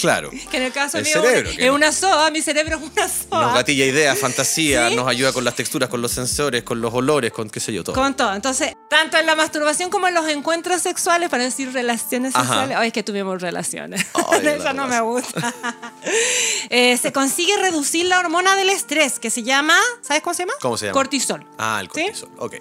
Claro. 0.00 0.30
que 0.50 0.56
en 0.56 0.62
el 0.64 0.72
caso 0.72 0.98
El 0.98 1.04
mío 1.04 1.12
cerebro, 1.22 1.50
es 1.50 1.58
no- 1.66 1.74
una 1.74 1.92
soa, 1.92 2.30
mi 2.30 2.40
cerebro 2.42 2.76
es 2.76 2.82
una 2.82 3.08
soa. 3.08 3.42
Nos 3.42 3.54
gatilla 3.54 3.84
ideas, 3.84 4.18
fantasía, 4.18 4.88
¿Sí? 4.90 4.96
nos 4.96 5.06
ayuda 5.08 5.32
con 5.32 5.44
las 5.44 5.54
texturas, 5.54 5.88
con 5.88 6.00
los 6.00 6.12
sensores, 6.12 6.62
con 6.62 6.80
los 6.80 6.92
olores, 6.94 7.32
con 7.32 7.50
qué 7.50 7.60
sé 7.60 7.72
yo, 7.72 7.84
todo. 7.84 7.94
Con 7.94 8.14
todo. 8.14 8.34
Entonces, 8.34 8.72
tanto 8.88 9.18
en 9.18 9.26
la 9.26 9.34
masturbación 9.34 9.90
como 9.90 10.08
en 10.08 10.14
los 10.14 10.28
encuentros 10.28 10.80
sexuales, 10.82 11.28
para 11.28 11.44
decir 11.44 11.72
relaciones 11.72 12.34
Ajá. 12.34 12.44
sexuales. 12.44 12.76
Ay, 12.78 12.86
es 12.88 12.92
que 12.92 13.02
tuvimos 13.02 13.40
relaciones. 13.42 14.06
Ay, 14.30 14.46
Eso 14.62 14.72
no 14.72 14.86
me 14.86 15.00
gusta. 15.00 15.52
Eh, 16.70 16.96
se 16.96 17.12
consigue 17.12 17.56
reducir 17.58 18.06
la 18.06 18.18
hormona 18.18 18.56
del 18.56 18.68
estrés, 18.70 19.01
que 19.20 19.30
se 19.30 19.42
llama, 19.42 19.78
¿sabes 20.00 20.22
cómo 20.22 20.34
se 20.34 20.42
llama? 20.42 20.54
¿Cómo 20.60 20.76
se 20.76 20.86
llama? 20.86 20.94
Cortisol. 20.94 21.46
Ah, 21.58 21.78
el 21.80 21.90
¿Sí? 21.90 22.04
cortisol. 22.04 22.30
Ok. 22.38 22.54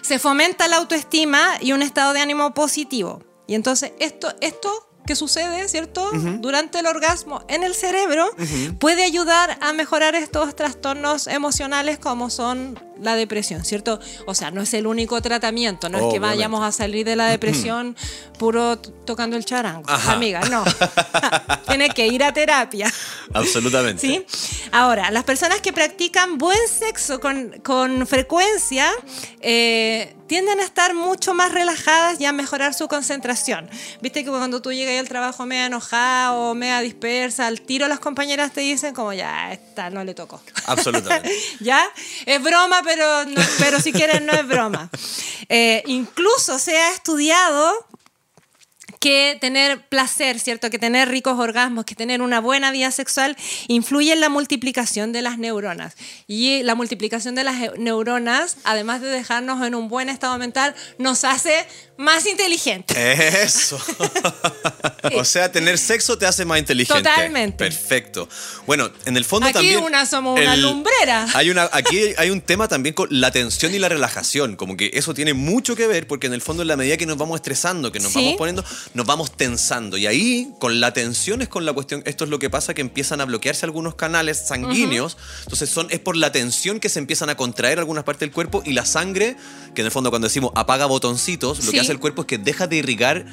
Se 0.00 0.18
fomenta 0.18 0.66
la 0.68 0.78
autoestima 0.78 1.56
y 1.60 1.72
un 1.72 1.82
estado 1.82 2.12
de 2.12 2.20
ánimo 2.20 2.54
positivo. 2.54 3.22
Y 3.46 3.54
entonces, 3.54 3.92
esto, 3.98 4.32
esto 4.40 4.88
que 5.06 5.16
sucede, 5.16 5.68
¿cierto? 5.68 6.10
Durante 6.12 6.78
el 6.78 6.86
orgasmo 6.86 7.44
en 7.48 7.62
el 7.62 7.74
cerebro 7.74 8.30
puede 8.78 9.04
ayudar 9.04 9.58
a 9.60 9.72
mejorar 9.72 10.14
estos 10.14 10.54
trastornos 10.54 11.26
emocionales 11.26 11.98
como 11.98 12.30
son 12.30 12.78
la 13.00 13.16
depresión, 13.16 13.64
¿cierto? 13.64 13.98
O 14.26 14.34
sea, 14.34 14.50
no 14.50 14.62
es 14.62 14.72
el 14.74 14.86
único 14.86 15.20
tratamiento, 15.20 15.88
no 15.88 15.98
es 15.98 16.12
que 16.12 16.20
vayamos 16.20 16.62
a 16.62 16.70
salir 16.70 17.04
de 17.04 17.16
la 17.16 17.26
depresión 17.26 17.96
puro 18.38 18.78
tocando 18.78 19.36
el 19.36 19.44
charango, 19.44 19.90
Ajá. 19.90 20.12
amiga, 20.12 20.40
no. 20.48 20.64
Tiene 21.66 21.88
que 21.90 22.06
ir 22.06 22.22
a 22.22 22.32
terapia. 22.32 22.92
Absolutamente. 23.32 24.00
¿Sí? 24.00 24.24
Ahora, 24.70 25.10
las 25.10 25.24
personas 25.24 25.60
que 25.60 25.72
practican 25.72 26.38
buen 26.38 26.68
sexo 26.68 27.20
con, 27.20 27.60
con 27.62 28.06
frecuencia 28.06 28.90
eh, 29.40 30.14
tienden 30.32 30.60
a 30.60 30.64
estar 30.64 30.94
mucho 30.94 31.34
más 31.34 31.52
relajadas 31.52 32.18
y 32.18 32.24
a 32.24 32.32
mejorar 32.32 32.72
su 32.72 32.88
concentración. 32.88 33.68
Viste 34.00 34.24
que 34.24 34.30
cuando 34.30 34.62
tú 34.62 34.72
llegas 34.72 34.98
al 34.98 35.06
trabajo 35.06 35.44
media 35.44 35.66
enojada 35.66 36.32
o 36.32 36.54
media 36.54 36.80
dispersa, 36.80 37.46
al 37.48 37.60
tiro 37.60 37.86
las 37.86 38.00
compañeras 38.00 38.50
te 38.50 38.62
dicen 38.62 38.94
como 38.94 39.12
ya, 39.12 39.52
esta 39.52 39.90
no 39.90 40.02
le 40.04 40.14
tocó. 40.14 40.40
Absolutamente. 40.66 41.30
¿Ya? 41.60 41.84
Es 42.24 42.42
broma, 42.42 42.80
pero, 42.82 43.26
no- 43.26 43.42
pero 43.58 43.78
si 43.78 43.92
quieren 43.92 44.24
no 44.24 44.32
es 44.32 44.48
broma. 44.48 44.88
Eh, 45.50 45.82
incluso 45.84 46.58
se 46.58 46.78
ha 46.78 46.92
estudiado 46.92 47.70
que 49.02 49.36
tener 49.40 49.80
placer, 49.88 50.38
¿cierto? 50.38 50.70
Que 50.70 50.78
tener 50.78 51.08
ricos 51.08 51.36
orgasmos, 51.36 51.84
que 51.84 51.96
tener 51.96 52.22
una 52.22 52.40
buena 52.40 52.70
vida 52.70 52.92
sexual 52.92 53.36
influye 53.66 54.12
en 54.12 54.20
la 54.20 54.28
multiplicación 54.28 55.10
de 55.10 55.22
las 55.22 55.38
neuronas. 55.38 55.96
Y 56.28 56.62
la 56.62 56.76
multiplicación 56.76 57.34
de 57.34 57.42
las 57.42 57.76
neuronas, 57.78 58.58
además 58.62 59.00
de 59.00 59.08
dejarnos 59.08 59.66
en 59.66 59.74
un 59.74 59.88
buen 59.88 60.08
estado 60.08 60.38
mental, 60.38 60.76
nos 60.98 61.24
hace 61.24 61.66
más 61.98 62.26
inteligentes. 62.26 62.96
Eso. 62.96 63.78
o 65.14 65.24
sea, 65.24 65.50
tener 65.52 65.78
sexo 65.78 66.16
te 66.18 66.26
hace 66.26 66.44
más 66.44 66.58
inteligente. 66.58 67.02
Totalmente. 67.02 67.56
Perfecto. 67.58 68.28
Bueno, 68.66 68.90
en 69.04 69.16
el 69.16 69.24
fondo 69.24 69.46
Aquí 69.46 69.54
también. 69.54 69.82
una 69.82 70.06
somos 70.06 70.38
una 70.38 70.56
lumbrera. 70.56 71.26
Hay 71.34 71.50
una, 71.50 71.68
aquí 71.72 72.00
hay 72.16 72.30
un 72.30 72.40
tema 72.40 72.68
también 72.68 72.94
con 72.94 73.08
la 73.10 73.30
tensión 73.30 73.74
y 73.74 73.78
la 73.78 73.88
relajación. 73.88 74.56
Como 74.56 74.76
que 74.76 74.90
eso 74.94 75.14
tiene 75.14 75.34
mucho 75.34 75.76
que 75.76 75.86
ver 75.86 76.06
porque 76.06 76.26
en 76.26 76.32
el 76.34 76.42
fondo, 76.42 76.62
en 76.62 76.68
la 76.68 76.76
medida 76.76 76.96
que 76.96 77.06
nos 77.06 77.18
vamos 77.18 77.36
estresando, 77.36 77.92
que 77.92 78.00
nos 78.00 78.12
Sí. 78.12 78.18
vamos 78.20 78.34
poniendo, 78.36 78.64
nos 78.94 79.06
vamos 79.06 79.36
tensando. 79.36 79.96
Y 79.96 80.06
ahí, 80.06 80.52
con 80.58 80.80
la 80.80 80.92
tensión, 80.92 81.42
es 81.42 81.48
con 81.48 81.64
la 81.64 81.72
cuestión. 81.72 82.02
Esto 82.06 82.24
es 82.24 82.30
lo 82.30 82.38
que 82.38 82.50
pasa: 82.50 82.74
que 82.74 82.80
empiezan 82.80 83.20
a 83.20 83.24
bloquearse 83.24 83.64
algunos 83.66 83.94
canales 83.94 84.42
sanguíneos. 84.46 85.16
Entonces, 85.44 85.70
son, 85.70 85.86
es 85.90 86.00
por 86.00 86.16
la 86.16 86.32
tensión 86.32 86.80
que 86.80 86.88
se 86.88 86.98
empiezan 86.98 87.30
a 87.30 87.36
contraer 87.36 87.78
algunas 87.78 88.04
partes 88.04 88.20
del 88.20 88.32
cuerpo 88.32 88.62
y 88.64 88.72
la 88.72 88.84
sangre, 88.86 89.36
que 89.74 89.82
en 89.82 89.86
el 89.86 89.92
fondo, 89.92 90.10
cuando 90.10 90.28
decimos 90.28 90.52
apaga 90.54 90.86
botoncitos, 90.86 91.58
lo 91.64 91.70
Sí. 91.70 91.78
que 91.78 91.81
hace 91.82 91.92
el 91.92 91.98
cuerpo 92.00 92.22
es 92.22 92.26
que 92.26 92.38
deja 92.38 92.66
de 92.66 92.76
irrigar 92.76 93.26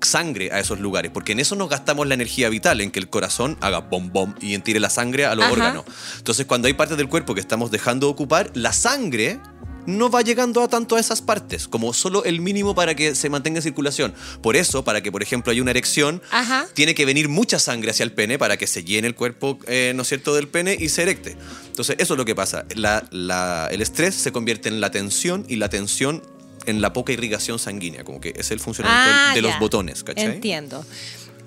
sangre 0.00 0.50
a 0.52 0.60
esos 0.60 0.78
lugares, 0.78 1.10
porque 1.12 1.32
en 1.32 1.40
eso 1.40 1.56
nos 1.56 1.68
gastamos 1.68 2.06
la 2.06 2.14
energía 2.14 2.48
vital, 2.48 2.80
en 2.80 2.90
que 2.92 3.00
el 3.00 3.08
corazón 3.10 3.58
haga 3.60 3.78
bom 3.80 4.12
bom 4.12 4.34
y 4.40 4.54
entire 4.54 4.78
la 4.78 4.90
sangre 4.90 5.26
a 5.26 5.34
los 5.34 5.44
Ajá. 5.44 5.52
órganos. 5.52 5.84
Entonces, 6.18 6.46
cuando 6.46 6.68
hay 6.68 6.74
partes 6.74 6.96
del 6.96 7.08
cuerpo 7.08 7.34
que 7.34 7.40
estamos 7.40 7.70
dejando 7.72 8.06
de 8.06 8.12
ocupar, 8.12 8.50
la 8.54 8.72
sangre 8.72 9.40
no 9.86 10.10
va 10.10 10.20
llegando 10.20 10.62
a 10.62 10.68
tanto 10.68 10.96
a 10.96 11.00
esas 11.00 11.22
partes, 11.22 11.66
como 11.66 11.92
solo 11.94 12.22
el 12.24 12.40
mínimo 12.42 12.74
para 12.74 12.94
que 12.94 13.14
se 13.14 13.30
mantenga 13.30 13.58
en 13.58 13.62
circulación. 13.62 14.14
Por 14.42 14.54
eso, 14.54 14.84
para 14.84 15.00
que, 15.02 15.10
por 15.10 15.22
ejemplo, 15.22 15.50
haya 15.50 15.62
una 15.62 15.70
erección, 15.72 16.22
Ajá. 16.30 16.66
tiene 16.74 16.94
que 16.94 17.06
venir 17.06 17.28
mucha 17.30 17.58
sangre 17.58 17.90
hacia 17.90 18.04
el 18.04 18.12
pene 18.12 18.38
para 18.38 18.56
que 18.58 18.66
se 18.68 18.84
llene 18.84 19.08
el 19.08 19.14
cuerpo, 19.14 19.58
eh, 19.66 19.92
¿no 19.96 20.02
es 20.02 20.08
cierto?, 20.08 20.34
del 20.34 20.46
pene 20.46 20.76
y 20.78 20.90
se 20.90 21.02
erecte. 21.02 21.36
Entonces, 21.68 21.96
eso 21.98 22.14
es 22.14 22.18
lo 22.18 22.24
que 22.26 22.34
pasa. 22.34 22.66
La- 22.76 23.04
la- 23.10 23.68
el 23.72 23.80
estrés 23.80 24.14
se 24.14 24.30
convierte 24.30 24.68
en 24.68 24.80
la 24.80 24.90
tensión 24.90 25.44
y 25.48 25.56
la 25.56 25.70
tensión 25.70 26.22
en 26.68 26.80
la 26.80 26.92
poca 26.92 27.12
irrigación 27.12 27.58
sanguínea, 27.58 28.04
como 28.04 28.20
que 28.20 28.34
es 28.36 28.50
el 28.50 28.60
funcionamiento 28.60 29.10
Ah, 29.12 29.32
de 29.34 29.42
los 29.42 29.58
botones, 29.58 30.04
¿cachai? 30.04 30.26
Entiendo. 30.26 30.84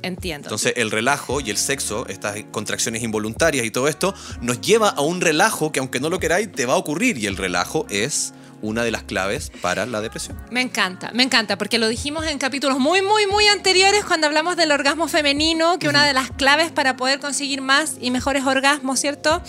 Entiendo. 0.03 0.47
Entonces 0.47 0.73
el 0.77 0.89
relajo 0.89 1.41
y 1.41 1.51
el 1.51 1.57
sexo, 1.57 2.07
estas 2.07 2.43
contracciones 2.51 3.03
involuntarias 3.03 3.65
y 3.65 3.71
todo 3.71 3.87
esto, 3.87 4.15
nos 4.41 4.59
lleva 4.59 4.89
a 4.89 5.01
un 5.01 5.21
relajo 5.21 5.71
que 5.71 5.79
aunque 5.79 5.99
no 5.99 6.09
lo 6.09 6.19
queráis, 6.19 6.51
te 6.51 6.65
va 6.65 6.73
a 6.73 6.77
ocurrir. 6.77 7.17
Y 7.19 7.27
el 7.27 7.37
relajo 7.37 7.85
es 7.89 8.33
una 8.61 8.83
de 8.83 8.91
las 8.91 9.03
claves 9.03 9.51
para 9.61 9.85
la 9.85 10.01
depresión. 10.01 10.37
Me 10.51 10.61
encanta, 10.61 11.11
me 11.13 11.23
encanta, 11.23 11.57
porque 11.57 11.77
lo 11.77 11.87
dijimos 11.87 12.25
en 12.25 12.37
capítulos 12.37 12.79
muy, 12.79 13.01
muy, 13.01 13.27
muy 13.27 13.47
anteriores 13.47 14.05
cuando 14.05 14.27
hablamos 14.27 14.57
del 14.57 14.71
orgasmo 14.71 15.07
femenino, 15.07 15.79
que 15.79 15.89
una 15.89 16.05
de 16.05 16.13
las 16.13 16.31
claves 16.31 16.71
para 16.71 16.95
poder 16.95 17.19
conseguir 17.19 17.61
más 17.61 17.95
y 17.99 18.11
mejores 18.11 18.45
orgasmos, 18.45 18.99
¿cierto? 18.99 19.41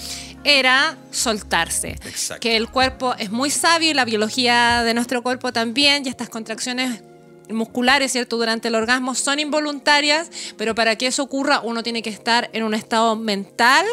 era 0.44 0.96
soltarse. 1.10 1.90
Exacto. 2.04 2.40
Que 2.40 2.56
el 2.56 2.68
cuerpo 2.68 3.14
es 3.18 3.30
muy 3.30 3.50
sabio 3.50 3.90
y 3.90 3.94
la 3.94 4.04
biología 4.04 4.82
de 4.82 4.94
nuestro 4.94 5.22
cuerpo 5.22 5.52
también, 5.52 6.04
y 6.04 6.08
estas 6.08 6.28
contracciones 6.28 7.02
musculares, 7.48 8.12
¿cierto? 8.12 8.36
Durante 8.36 8.68
el 8.68 8.74
orgasmo 8.74 9.14
son 9.14 9.38
involuntarias, 9.38 10.30
pero 10.56 10.74
para 10.74 10.96
que 10.96 11.06
eso 11.06 11.22
ocurra 11.22 11.60
uno 11.60 11.82
tiene 11.82 12.02
que 12.02 12.10
estar 12.10 12.50
en 12.52 12.62
un 12.62 12.74
estado 12.74 13.16
mental 13.16 13.84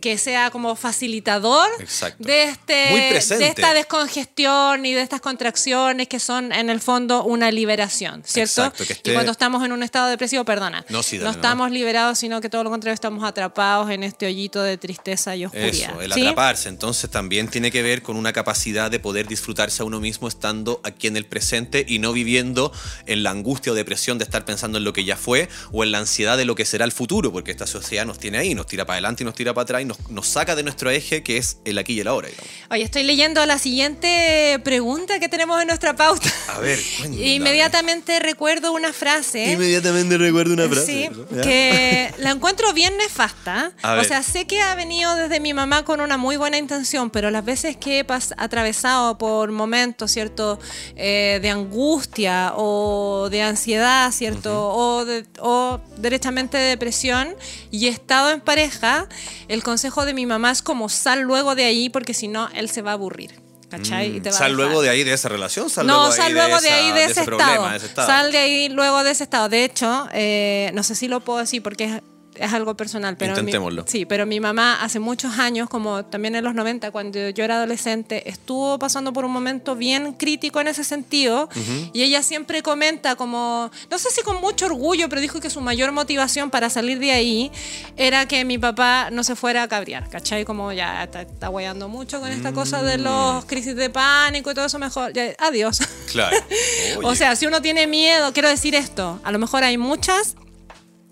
que 0.00 0.18
sea 0.18 0.50
como 0.50 0.74
facilitador 0.76 1.68
Exacto. 1.80 2.22
de 2.24 2.44
este 2.44 2.72
de 2.72 3.46
esta 3.46 3.74
descongestión 3.74 4.84
y 4.86 4.94
de 4.94 5.02
estas 5.02 5.20
contracciones 5.20 6.08
que 6.08 6.18
son 6.20 6.52
en 6.52 6.70
el 6.70 6.80
fondo 6.80 7.24
una 7.24 7.50
liberación, 7.50 8.22
¿cierto? 8.24 8.62
Exacto, 8.64 8.84
que 8.86 8.92
esté- 8.94 9.10
Y 9.10 9.14
cuando 9.14 9.32
estamos 9.32 9.64
en 9.64 9.72
un 9.72 9.82
estado 9.82 10.08
depresivo, 10.08 10.44
perdona, 10.44 10.84
No, 10.88 11.02
sí, 11.02 11.18
dale, 11.18 11.30
no. 11.30 11.36
estamos 11.36 11.70
liberados, 11.70 12.18
sino 12.18 12.40
que 12.40 12.48
todo 12.48 12.64
lo 12.64 12.70
contrario 12.70 12.94
estamos 12.94 13.24
atrapados 13.24 13.90
en 13.90 14.02
este 14.02 14.26
hoyito 14.26 14.62
de 14.62 14.76
tristeza 14.78 15.36
y 15.36 15.44
oscuridad. 15.44 15.90
Eso, 15.92 16.00
el 16.02 16.12
¿sí? 16.12 16.20
atraparse. 16.22 16.68
Entonces 16.68 17.10
también 17.10 17.48
tiene 17.48 17.70
que 17.70 17.82
ver 17.82 18.02
con 18.02 18.16
una 18.16 18.32
capacidad 18.32 18.90
de 18.90 18.98
poder 19.00 19.26
disfrutarse 19.26 19.82
a 19.82 19.84
uno 19.84 20.00
mismo 20.00 20.28
estando 20.28 20.80
aquí 20.84 21.06
en 21.06 21.16
el 21.16 21.26
presente 21.26 21.84
y 21.86 21.98
no 21.98 22.12
viviendo 22.12 22.72
en 23.06 23.22
la 23.22 23.30
angustia 23.30 23.72
o 23.72 23.74
depresión 23.74 24.18
de 24.18 24.24
estar 24.24 24.44
pensando 24.44 24.78
en 24.78 24.84
lo 24.84 24.92
que 24.92 25.04
ya 25.04 25.16
fue 25.16 25.48
o 25.72 25.84
en 25.84 25.92
la 25.92 25.98
ansiedad 25.98 26.36
de 26.36 26.44
lo 26.44 26.54
que 26.54 26.64
será 26.64 26.84
el 26.84 26.92
futuro, 26.92 27.32
porque 27.32 27.50
esta 27.50 27.66
sociedad 27.66 28.04
nos 28.06 28.18
tiene 28.18 28.38
ahí, 28.38 28.54
nos 28.54 28.66
tira 28.66 28.84
para 28.84 28.94
adelante 28.96 29.22
y 29.22 29.26
nos 29.26 29.34
tira 29.34 29.54
para 29.54 29.62
atrás 29.62 29.75
y 29.80 29.84
nos, 29.84 30.10
nos 30.10 30.26
saca 30.28 30.54
de 30.56 30.62
nuestro 30.62 30.90
eje 30.90 31.22
que 31.22 31.36
es 31.38 31.58
el 31.64 31.78
aquí 31.78 31.94
y 31.94 32.00
el 32.00 32.08
ahora. 32.08 32.28
digamos. 32.28 32.50
Oye, 32.70 32.82
estoy 32.82 33.02
leyendo 33.04 33.44
la 33.46 33.58
siguiente 33.58 34.58
pregunta 34.64 35.18
que 35.20 35.28
tenemos 35.28 35.60
en 35.60 35.68
nuestra 35.68 35.94
pauta. 35.96 36.28
A 36.48 36.58
ver, 36.58 36.78
cuéntame. 36.98 37.26
Inmediatamente 37.28 38.18
recuerdo 38.20 38.72
una 38.72 38.92
frase. 38.92 39.52
Inmediatamente 39.52 40.18
recuerdo 40.18 40.54
una 40.54 40.68
frase. 40.68 40.86
Sí, 40.86 41.08
¿ya? 41.34 41.40
que 41.42 42.14
la 42.18 42.30
encuentro 42.30 42.72
bien 42.72 42.96
nefasta. 42.96 43.72
O 44.00 44.04
sea, 44.04 44.22
sé 44.22 44.46
que 44.46 44.60
ha 44.60 44.74
venido 44.74 45.14
desde 45.16 45.40
mi 45.40 45.54
mamá 45.54 45.84
con 45.84 46.00
una 46.00 46.16
muy 46.16 46.36
buena 46.36 46.58
intención, 46.58 47.10
pero 47.10 47.30
las 47.30 47.44
veces 47.44 47.76
que 47.76 48.00
he 48.00 48.06
atravesado 48.36 49.18
por 49.18 49.50
momentos, 49.52 50.10
¿cierto? 50.10 50.58
Eh, 50.96 51.38
de 51.42 51.50
angustia 51.50 52.52
o 52.56 53.28
de 53.30 53.42
ansiedad, 53.42 54.10
¿cierto? 54.12 54.68
o, 54.68 55.04
de- 55.04 55.26
o 55.40 55.80
derechamente 55.98 56.56
de 56.56 56.64
depresión 56.70 57.34
y 57.70 57.86
he 57.86 57.90
estado 57.90 58.30
en 58.30 58.40
pareja, 58.40 59.08
el 59.48 59.62
consejo 59.66 60.04
de 60.06 60.14
mi 60.14 60.24
mamá 60.26 60.50
es 60.52 60.62
como 60.62 60.88
sal 60.88 61.20
luego 61.22 61.54
de 61.56 61.64
ahí 61.64 61.88
porque 61.90 62.14
si 62.14 62.28
no, 62.28 62.48
él 62.54 62.70
se 62.70 62.80
va 62.82 62.92
a 62.92 62.94
aburrir. 62.94 63.32
¿Cachai? 63.68 64.16
Y 64.18 64.20
te 64.20 64.30
va 64.30 64.36
a 64.36 64.38
Mm, 64.38 64.42
Sal 64.42 64.52
luego 64.52 64.80
de 64.80 64.90
ahí 64.90 65.02
de 65.02 65.12
esa 65.12 65.28
relación, 65.28 65.68
sal 65.68 65.88
no, 65.88 65.94
luego 66.06 66.12
sal 66.12 66.32
luego 66.32 66.60
de, 66.60 66.68
esa- 66.68 66.76
ahí 66.76 66.92
de, 66.92 67.04
ese, 67.04 67.06
de 67.06 67.10
ese 67.10 67.86
estado. 67.86 68.06
Sal 68.06 68.30
de 68.32 68.38
ahí 68.38 68.68
luego 68.68 69.02
de 69.02 69.10
ese 69.10 69.24
estado. 69.24 69.48
De 69.48 69.64
hecho, 69.64 70.06
eh, 70.12 70.70
no 70.72 70.84
sé 70.84 70.94
si 70.94 71.08
lo 71.08 71.18
puedo 71.18 71.40
decir 71.40 71.64
porque 71.64 71.84
es, 71.86 72.02
es 72.38 72.52
algo 72.52 72.76
personal, 72.76 73.16
pero 73.16 73.32
mi- 73.34 73.38
Intentémoslo. 73.40 73.84
sí, 73.86 74.04
pero 74.06 74.26
mi 74.26 74.40
mamá 74.40 74.82
hace 74.82 74.98
muchos 75.00 75.38
años, 75.38 75.68
como 75.68 76.04
también 76.04 76.34
en 76.36 76.44
los 76.44 76.54
90, 76.54 76.90
cuando 76.90 77.30
yo 77.30 77.44
era 77.44 77.56
adolescente, 77.56 78.28
estuvo 78.28 78.78
pasando 78.78 79.12
por 79.12 79.24
un 79.24 79.32
momento 79.32 79.74
bien 79.76 80.12
crítico 80.12 80.60
en 80.60 80.68
ese 80.68 80.84
sentido 80.84 81.48
y 81.92 82.02
ella 82.02 82.22
siempre 82.22 82.62
comenta 82.62 83.16
como, 83.16 83.70
no 83.90 83.98
sé 83.98 84.10
si 84.10 84.22
con 84.22 84.40
mucho 84.40 84.66
orgullo, 84.66 85.08
pero 85.08 85.20
dijo 85.20 85.40
que 85.40 85.50
su 85.50 85.60
mayor 85.60 85.92
motivación 85.92 86.50
para 86.50 86.70
salir 86.70 86.98
de 86.98 87.12
ahí 87.12 87.50
era 87.96 88.26
que 88.28 88.44
mi 88.44 88.58
papá 88.58 89.08
no 89.10 89.22
se 89.24 89.36
fuera 89.36 89.62
a 89.62 89.68
cabrear, 89.68 90.08
¿cachai? 90.08 90.44
Como 90.44 90.72
ya 90.72 91.04
está, 91.04 91.22
está 91.22 91.48
guayando 91.48 91.88
mucho 91.88 92.20
con 92.20 92.30
esta 92.30 92.52
cosa 92.52 92.82
de 92.82 92.98
los 92.98 93.44
crisis 93.46 93.74
de 93.76 93.90
pánico 93.90 94.50
y 94.50 94.54
todo 94.54 94.66
eso, 94.66 94.78
mejor, 94.78 95.12
ya, 95.12 95.32
adiós. 95.38 95.80
Claro. 96.10 96.36
O 97.02 97.14
sea, 97.14 97.36
si 97.36 97.46
uno 97.46 97.60
tiene 97.60 97.86
miedo, 97.86 98.32
quiero 98.32 98.48
decir 98.48 98.74
esto, 98.74 99.20
a 99.22 99.32
lo 99.32 99.38
mejor 99.38 99.64
hay 99.64 99.76
muchas 99.76 100.36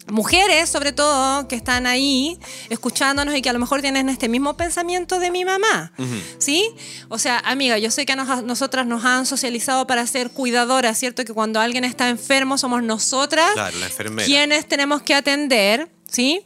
mujeres, 0.06 0.68
sobre 0.68 0.92
todo, 0.92 1.48
que 1.48 1.56
están 1.56 1.86
ahí 1.86 2.38
escuchándonos 2.68 3.34
y 3.36 3.42
que 3.42 3.48
a 3.50 3.52
lo 3.52 3.58
mejor 3.58 3.80
tienen 3.80 4.08
este 4.08 4.28
mismo 4.28 4.56
pensamiento 4.56 5.18
de 5.18 5.30
mi 5.30 5.44
mamá, 5.44 5.92
¿sí? 6.38 6.68
O 7.08 7.18
sea, 7.18 7.38
amiga, 7.38 7.78
yo 7.78 7.90
sé 7.90 8.04
que 8.06 8.12
a 8.12 8.16
nos- 8.16 8.44
nosotras 8.44 8.86
nos 8.86 9.04
han 9.04 9.24
socializado 9.26 9.86
para 9.86 10.06
ser 10.06 10.30
cuidadoras, 10.30 10.98
¿cierto? 10.98 11.24
Que 11.24 11.32
cuando 11.32 11.60
alguien 11.60 11.84
está 11.84 12.08
enfermo 12.10 12.58
somos 12.58 12.82
nosotras 12.82 13.50
Claro, 13.54 13.78
la 13.78 13.86
enfermera. 13.86 14.26
quienes 14.26 14.66
tenemos 14.68 15.02
que 15.02 15.14
atender, 15.14 15.88
¿sí? 16.10 16.42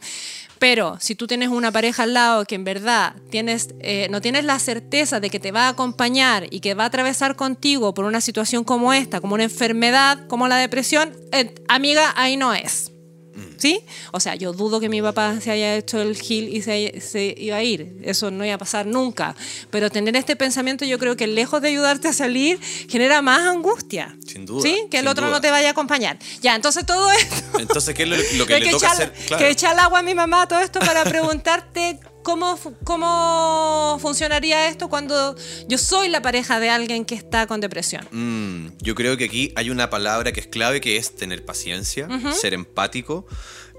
Pero 0.60 0.98
si 1.00 1.14
tú 1.14 1.28
tienes 1.28 1.50
una 1.50 1.70
pareja 1.70 2.02
al 2.02 2.14
lado 2.14 2.44
que 2.44 2.56
en 2.56 2.64
verdad 2.64 3.14
tienes, 3.30 3.68
eh, 3.78 4.08
no 4.10 4.20
tienes 4.20 4.42
la 4.44 4.58
certeza 4.58 5.20
de 5.20 5.30
que 5.30 5.38
te 5.38 5.52
va 5.52 5.66
a 5.66 5.68
acompañar 5.68 6.48
y 6.50 6.58
que 6.58 6.74
va 6.74 6.82
a 6.82 6.86
atravesar 6.88 7.36
contigo 7.36 7.94
por 7.94 8.04
una 8.04 8.20
situación 8.20 8.64
como 8.64 8.92
esta, 8.92 9.20
como 9.20 9.34
una 9.34 9.44
enfermedad, 9.44 10.26
como 10.26 10.48
la 10.48 10.56
depresión, 10.56 11.16
eh, 11.30 11.54
amiga, 11.68 12.12
ahí 12.16 12.36
no 12.36 12.54
es. 12.54 12.90
¿Sí? 13.58 13.80
O 14.12 14.20
sea, 14.20 14.34
yo 14.36 14.52
dudo 14.52 14.80
que 14.80 14.88
mi 14.88 15.02
papá 15.02 15.40
se 15.40 15.50
haya 15.50 15.76
hecho 15.76 16.00
el 16.00 16.16
gil 16.16 16.48
y 16.48 16.62
se, 16.62 17.00
se 17.00 17.34
iba 17.36 17.56
a 17.56 17.62
ir. 17.62 17.98
Eso 18.02 18.30
no 18.30 18.44
iba 18.44 18.54
a 18.54 18.58
pasar 18.58 18.86
nunca. 18.86 19.34
Pero 19.70 19.90
tener 19.90 20.14
este 20.16 20.36
pensamiento, 20.36 20.84
yo 20.84 20.98
creo 20.98 21.16
que 21.16 21.26
lejos 21.26 21.60
de 21.60 21.68
ayudarte 21.68 22.08
a 22.08 22.12
salir, 22.12 22.60
genera 22.88 23.20
más 23.20 23.40
angustia. 23.40 24.16
Sin 24.26 24.46
duda, 24.46 24.62
¿Sí? 24.62 24.86
Que 24.90 25.00
el 25.00 25.08
otro 25.08 25.26
duda. 25.26 25.36
no 25.36 25.40
te 25.40 25.50
vaya 25.50 25.68
a 25.68 25.70
acompañar. 25.72 26.18
Ya, 26.40 26.54
entonces 26.54 26.86
todo 26.86 27.10
esto. 27.10 27.58
Entonces, 27.58 27.94
¿qué 27.94 28.04
es 28.04 28.08
lo, 28.08 28.16
lo 28.38 28.46
que 28.46 28.60
le 28.60 28.60
que 28.66 28.70
toca 28.70 28.86
echar, 28.86 28.92
hacer? 28.92 29.12
Claro. 29.26 29.44
que 29.44 29.50
echar 29.50 29.72
el 29.72 29.80
agua 29.80 29.98
a 29.98 30.02
mi 30.02 30.14
mamá 30.14 30.46
todo 30.46 30.60
esto 30.60 30.78
para 30.80 31.04
preguntarte 31.04 31.98
cómo, 32.28 32.58
cómo 32.84 33.98
funcionaría 34.02 34.68
esto 34.68 34.90
cuando 34.90 35.34
yo 35.66 35.78
soy 35.78 36.10
la 36.10 36.20
pareja 36.20 36.60
de 36.60 36.68
alguien 36.68 37.06
que 37.06 37.14
está 37.14 37.46
con 37.46 37.58
depresión. 37.58 38.06
Mm, 38.10 38.76
yo 38.82 38.94
creo 38.94 39.16
que 39.16 39.24
aquí 39.24 39.50
hay 39.56 39.70
una 39.70 39.88
palabra 39.88 40.30
que 40.30 40.40
es 40.40 40.46
clave 40.46 40.82
que 40.82 40.98
es 40.98 41.16
tener 41.16 41.46
paciencia, 41.46 42.06
ser 42.38 42.52
empático. 42.52 43.26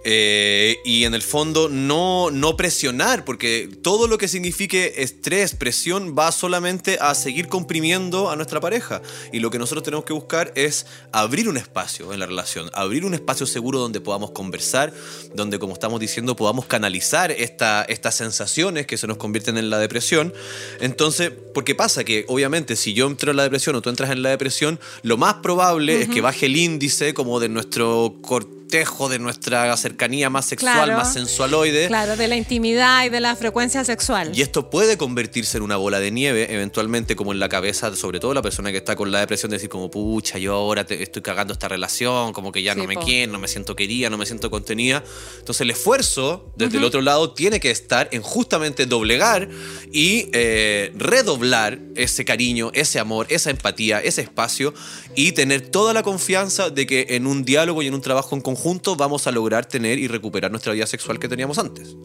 Eh, 0.04 0.78
y 0.86 1.04
en 1.04 1.14
el 1.14 1.22
fondo 1.22 1.68
no, 1.68 2.32
no 2.32 2.56
presionar, 2.56 3.26
porque 3.26 3.70
todo 3.82 4.08
lo 4.08 4.18
que 4.18 4.28
signifique 4.28 4.94
estrés, 4.98 5.56
presión, 5.56 6.16
va 6.18 6.32
solamente 6.32 6.98
a 7.02 7.14
seguir 7.16 7.48
comprimiendo 7.48 8.30
a 8.30 8.36
nuestra 8.36 8.62
pareja. 8.62 9.02
Y 9.34 9.40
lo 9.40 9.50
que 9.50 9.60
nosotros 9.60 9.84
tenemos 9.84 10.06
que 10.06 10.14
buscar 10.14 10.54
es 10.56 10.86
abrir 11.12 11.50
un 11.50 11.58
espacio 11.58 12.14
en 12.14 12.20
la 12.20 12.26
relación, 12.26 12.70
abrir 12.74 13.06
un 13.06 13.14
espacio 13.14 13.46
seguro 13.46 13.80
donde 13.80 14.00
podamos 14.00 14.32
conversar, 14.32 14.94
donde, 15.36 15.60
como 15.60 15.74
estamos 15.74 16.00
diciendo, 16.00 16.36
podamos 16.36 16.66
canalizar 16.66 17.32
esta, 17.32 17.84
estas 17.84 18.16
sensaciones 18.16 18.88
que 18.88 18.98
se 18.98 19.08
nos 19.08 19.18
convierten 19.18 19.58
en 19.58 19.70
la 19.70 19.80
depresión. 19.80 20.34
Entonces, 20.80 21.32
porque 21.54 21.76
pasa 21.76 22.04
que 22.04 22.26
obviamente 22.28 22.76
si 22.76 22.94
yo 22.94 23.08
entro 23.08 23.32
en 23.32 23.38
la 23.38 23.44
depresión 23.44 23.76
o 23.76 23.82
tú 23.82 23.90
entras 23.90 24.12
en 24.12 24.22
la 24.22 24.30
depresión, 24.30 24.80
lo 25.04 25.18
más 25.18 25.36
probable 25.36 26.02
es 26.02 26.10
que 26.10 26.22
baje 26.22 26.46
el 26.46 26.56
índice 26.56 27.14
como 27.14 27.40
de 27.40 27.50
nuestro 27.50 28.16
cortejo, 28.70 29.10
de 29.10 29.18
nuestra 29.18 29.76
cercanía 29.78 30.30
más 30.30 30.46
sexual, 30.46 30.74
Claro. 30.76 30.94
más 30.98 31.14
sensualoide. 31.14 31.88
Claro, 31.88 32.16
de 32.16 32.28
la 32.28 32.36
intimidad 32.38 33.04
y 33.04 33.10
de 33.10 33.20
la 33.20 33.36
frecuencia 33.36 33.84
sexual. 33.84 34.32
Y 34.36 34.42
esto 34.44 34.70
puede 34.70 34.96
convertirse 34.96 35.58
en 35.58 35.64
una 35.64 35.76
bola 35.78 36.00
de 36.00 36.12
nieve, 36.12 36.54
eventualmente 36.54 37.16
como 37.16 37.32
en 37.34 37.40
la 37.40 37.50
cabeza, 37.50 37.96
sobre 37.96 38.20
todo 38.20 38.34
la 38.36 38.44
persona 38.44 38.72
que 38.72 38.78
está 38.78 38.96
con 38.96 39.12
la 39.12 39.22
depresión, 39.22 39.50
de 39.50 39.56
decir 39.56 39.70
como, 39.70 39.90
pucha, 39.90 40.38
yo 40.38 40.54
ahora 40.54 40.86
te- 40.86 41.02
estoy 41.02 41.24
cagando 41.24 41.52
esta 41.54 41.68
relación, 41.68 42.32
como 42.32 42.52
que 42.52 42.62
ya 42.62 42.74
Sí, 42.76 42.80
no 42.80 42.86
me 42.86 42.96
quiero, 42.98 43.32
no 43.32 43.40
me 43.40 43.48
siento 43.48 43.76
querida, 43.76 44.12
no 44.12 44.20
me 44.20 44.28
siento 44.28 44.52
contenida. 44.52 45.04
Entonces 45.40 45.62
el 45.62 45.72
esfuerzo 45.72 46.54
desde 46.56 46.78
el 46.78 46.84
otro 46.84 47.02
lado 47.02 47.34
tiene 47.34 47.60
que 47.60 47.72
estar 47.72 48.08
en 48.12 48.22
justamente 48.22 48.86
doblegar 48.86 49.50
y 49.92 50.28
eh, 50.34 50.94
redoblar 50.96 51.80
ese 51.96 52.24
cariño, 52.24 52.70
ese 52.76 53.00
amor, 53.00 53.26
esa 53.30 53.50
empatía, 53.50 54.00
ese 54.00 54.22
espacio 54.22 54.76
y 55.16 55.32
tener 55.32 55.62
toda 55.70 55.92
la 55.96 56.04
confianza 56.04 56.70
de 56.70 56.86
que 56.86 57.08
en 57.10 57.26
un 57.26 57.44
diálogo 57.44 57.82
y 57.82 57.88
en 57.88 57.96
un 57.96 58.02
trabajo 58.02 58.36
en 58.36 58.42
conjunto 58.42 58.59
vamos 58.98 59.28
a 59.28 59.32
lograr 59.32 59.66
tener 59.66 60.00
y 60.00 60.08
recuperar 60.08 60.52
nuestra 60.52 60.74
vida 60.74 60.86
sexual 60.86 61.20
que 61.20 61.28
teníamos 61.28 61.58
antes. 61.58 61.96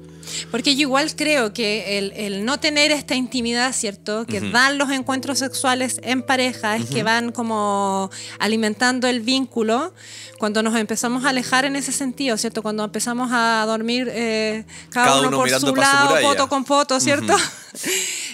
Porque 0.50 0.74
yo 0.74 0.82
igual 0.82 1.14
creo 1.14 1.52
que 1.52 1.98
el, 1.98 2.12
el 2.12 2.44
no 2.44 2.58
tener 2.58 2.90
esta 2.90 3.14
intimidad, 3.14 3.72
¿cierto? 3.72 4.26
Que 4.26 4.40
dan 4.40 4.78
los 4.78 4.90
encuentros 4.90 5.38
sexuales 5.38 6.00
en 6.02 6.22
pareja, 6.22 6.76
es 6.76 6.86
que 6.86 7.02
van 7.02 7.32
como 7.32 8.10
alimentando 8.38 9.06
el 9.06 9.20
vínculo 9.20 9.92
cuando 10.38 10.62
nos 10.62 10.76
empezamos 10.76 11.24
a 11.24 11.30
alejar 11.30 11.64
en 11.64 11.76
ese 11.76 11.92
sentido, 11.92 12.36
¿cierto? 12.36 12.62
Cuando 12.62 12.84
empezamos 12.84 13.30
a 13.32 13.64
dormir 13.66 14.08
eh, 14.12 14.64
cada, 14.90 15.06
Cada 15.06 15.18
uno, 15.20 15.28
uno 15.28 15.38
por 15.38 15.50
su 15.50 15.74
lado, 15.74 16.16
poto 16.20 16.48
con 16.48 16.64
poto, 16.64 17.00
¿cierto? 17.00 17.34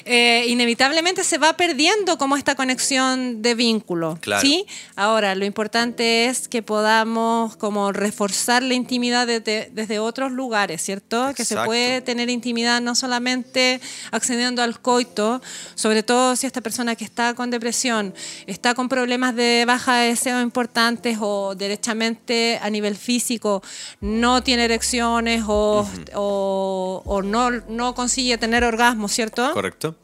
Eh, 0.04 0.46
inevitablemente 0.48 1.24
se 1.24 1.38
va 1.38 1.56
perdiendo 1.56 2.18
como 2.18 2.36
esta 2.36 2.54
conexión 2.54 3.42
de 3.42 3.54
vínculo, 3.54 4.18
Claro. 4.20 4.42
¿sí? 4.42 4.66
Ahora, 4.96 5.34
lo 5.34 5.44
importante 5.44 6.26
es 6.26 6.48
que 6.48 6.62
podamos 6.62 7.56
como 7.56 7.92
reforzar 8.10 8.62
la 8.62 8.74
intimidad 8.74 9.26
desde, 9.26 9.70
desde 9.72 9.98
otros 9.98 10.32
lugares, 10.32 10.82
¿cierto? 10.82 11.32
Que 11.34 11.44
se 11.44 11.54
puede 11.66 12.00
tener 12.02 12.28
intimidad 12.28 12.80
no 12.80 12.94
solamente 12.94 13.80
accediendo 14.10 14.62
al 14.62 14.80
coito, 14.80 15.40
sobre 15.76 16.02
todo 16.02 16.34
si 16.36 16.46
esta 16.46 16.60
persona 16.60 16.96
que 16.96 17.04
está 17.04 17.34
con 17.34 17.50
depresión 17.50 18.12
está 18.46 18.74
con 18.74 18.88
problemas 18.88 19.34
de 19.36 19.64
baja 19.66 19.96
de 20.00 20.08
deseo 20.08 20.40
importantes 20.42 21.18
o 21.20 21.54
derechamente 21.54 22.58
a 22.62 22.68
nivel 22.68 22.96
físico 22.96 23.62
no 24.00 24.42
tiene 24.42 24.64
erecciones 24.64 25.44
o, 25.46 25.86
o- 26.14 27.02
o 27.04 27.22
no, 27.22 27.50
no 27.68 27.94
consigue 27.94 28.36
tener 28.38 28.64
orgasmos, 28.64 29.12
¿cierto? 29.12 29.52
¿Correcto? 29.52 29.94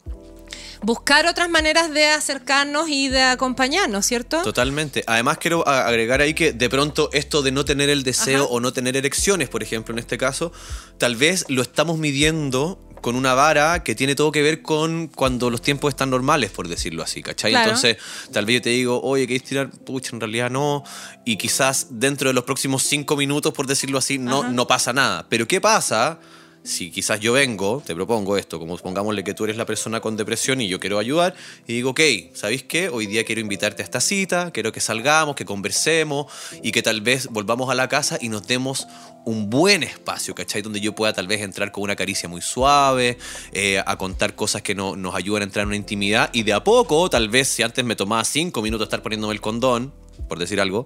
Buscar 0.81 1.25
otras 1.25 1.49
maneras 1.49 1.91
de 1.91 2.05
acercarnos 2.05 2.89
y 2.89 3.09
de 3.09 3.23
acompañarnos, 3.23 4.05
¿cierto? 4.05 4.41
Totalmente. 4.41 5.03
Además 5.07 5.37
quiero 5.39 5.67
agregar 5.67 6.21
ahí 6.21 6.33
que 6.33 6.53
de 6.53 6.69
pronto 6.69 7.09
esto 7.13 7.41
de 7.41 7.51
no 7.51 7.65
tener 7.65 7.89
el 7.89 8.03
deseo 8.03 8.43
Ajá. 8.45 8.53
o 8.53 8.59
no 8.59 8.73
tener 8.73 8.95
erecciones, 8.95 9.49
por 9.49 9.63
ejemplo, 9.63 9.93
en 9.93 9.99
este 9.99 10.17
caso, 10.17 10.51
tal 10.97 11.15
vez 11.15 11.45
lo 11.49 11.61
estamos 11.61 11.97
midiendo 11.97 12.79
con 13.01 13.15
una 13.15 13.33
vara 13.33 13.83
que 13.83 13.95
tiene 13.95 14.15
todo 14.15 14.31
que 14.31 14.41
ver 14.41 14.61
con 14.61 15.07
cuando 15.07 15.49
los 15.49 15.61
tiempos 15.61 15.89
están 15.89 16.09
normales, 16.09 16.51
por 16.51 16.67
decirlo 16.67 17.03
así, 17.03 17.21
¿cachai? 17.21 17.51
Claro. 17.51 17.69
Entonces, 17.69 17.97
tal 18.31 18.45
vez 18.45 18.55
yo 18.55 18.61
te 18.63 18.69
digo, 18.69 19.01
oye, 19.01 19.27
¿querés 19.27 19.43
tirar? 19.43 19.69
Pucha, 19.69 20.11
en 20.13 20.19
realidad 20.19 20.49
no. 20.49 20.83
Y 21.25 21.37
quizás 21.37 21.87
dentro 21.91 22.29
de 22.29 22.33
los 22.33 22.43
próximos 22.43 22.83
cinco 22.83 23.15
minutos, 23.15 23.53
por 23.53 23.67
decirlo 23.67 23.97
así, 23.97 24.17
no, 24.17 24.41
Ajá. 24.41 24.51
no 24.51 24.67
pasa 24.67 24.93
nada. 24.93 25.25
Pero 25.29 25.47
¿qué 25.47 25.61
pasa? 25.61 26.19
Si 26.67 26.91
quizás 26.91 27.21
yo 27.21 27.31
vengo, 27.31 27.81
te 27.85 27.95
propongo 27.95 28.35
esto, 28.35 28.59
como 28.59 28.75
pongámosle 28.77 29.23
que 29.23 29.33
tú 29.33 29.45
eres 29.45 29.55
la 29.55 29.65
persona 29.65 30.01
con 30.01 30.17
depresión 30.17 30.59
y 30.59 30.67
yo 30.67 30.81
quiero 30.81 30.99
ayudar, 30.99 31.33
y 31.65 31.71
digo, 31.71 31.91
ok, 31.91 32.01
¿sabéis 32.33 32.63
qué? 32.63 32.89
Hoy 32.89 33.07
día 33.07 33.23
quiero 33.23 33.39
invitarte 33.39 33.83
a 33.83 33.85
esta 33.85 34.01
cita, 34.01 34.51
quiero 34.51 34.73
que 34.73 34.81
salgamos, 34.81 35.37
que 35.37 35.45
conversemos 35.45 36.25
y 36.61 36.73
que 36.73 36.83
tal 36.83 36.99
vez 36.99 37.27
volvamos 37.27 37.69
a 37.69 37.73
la 37.73 37.87
casa 37.87 38.17
y 38.19 38.27
nos 38.27 38.45
demos 38.47 38.85
un 39.23 39.49
buen 39.49 39.81
espacio, 39.81 40.35
¿cachai? 40.35 40.61
Donde 40.61 40.81
yo 40.81 40.93
pueda 40.93 41.13
tal 41.13 41.25
vez 41.25 41.39
entrar 41.39 41.71
con 41.71 41.83
una 41.83 41.95
caricia 41.95 42.27
muy 42.27 42.41
suave, 42.41 43.17
eh, 43.53 43.81
a 43.85 43.97
contar 43.97 44.35
cosas 44.35 44.61
que 44.61 44.75
no, 44.75 44.97
nos 44.97 45.15
ayudan 45.15 45.43
a 45.43 45.45
entrar 45.45 45.63
en 45.63 45.67
una 45.67 45.77
intimidad 45.77 46.29
y 46.33 46.43
de 46.43 46.51
a 46.51 46.65
poco, 46.65 47.09
tal 47.09 47.29
vez 47.29 47.47
si 47.47 47.63
antes 47.63 47.85
me 47.85 47.95
tomaba 47.95 48.25
cinco 48.25 48.61
minutos 48.61 48.87
estar 48.87 49.01
poniéndome 49.01 49.33
el 49.33 49.39
condón, 49.39 49.93
por 50.27 50.37
decir 50.37 50.59
algo, 50.59 50.85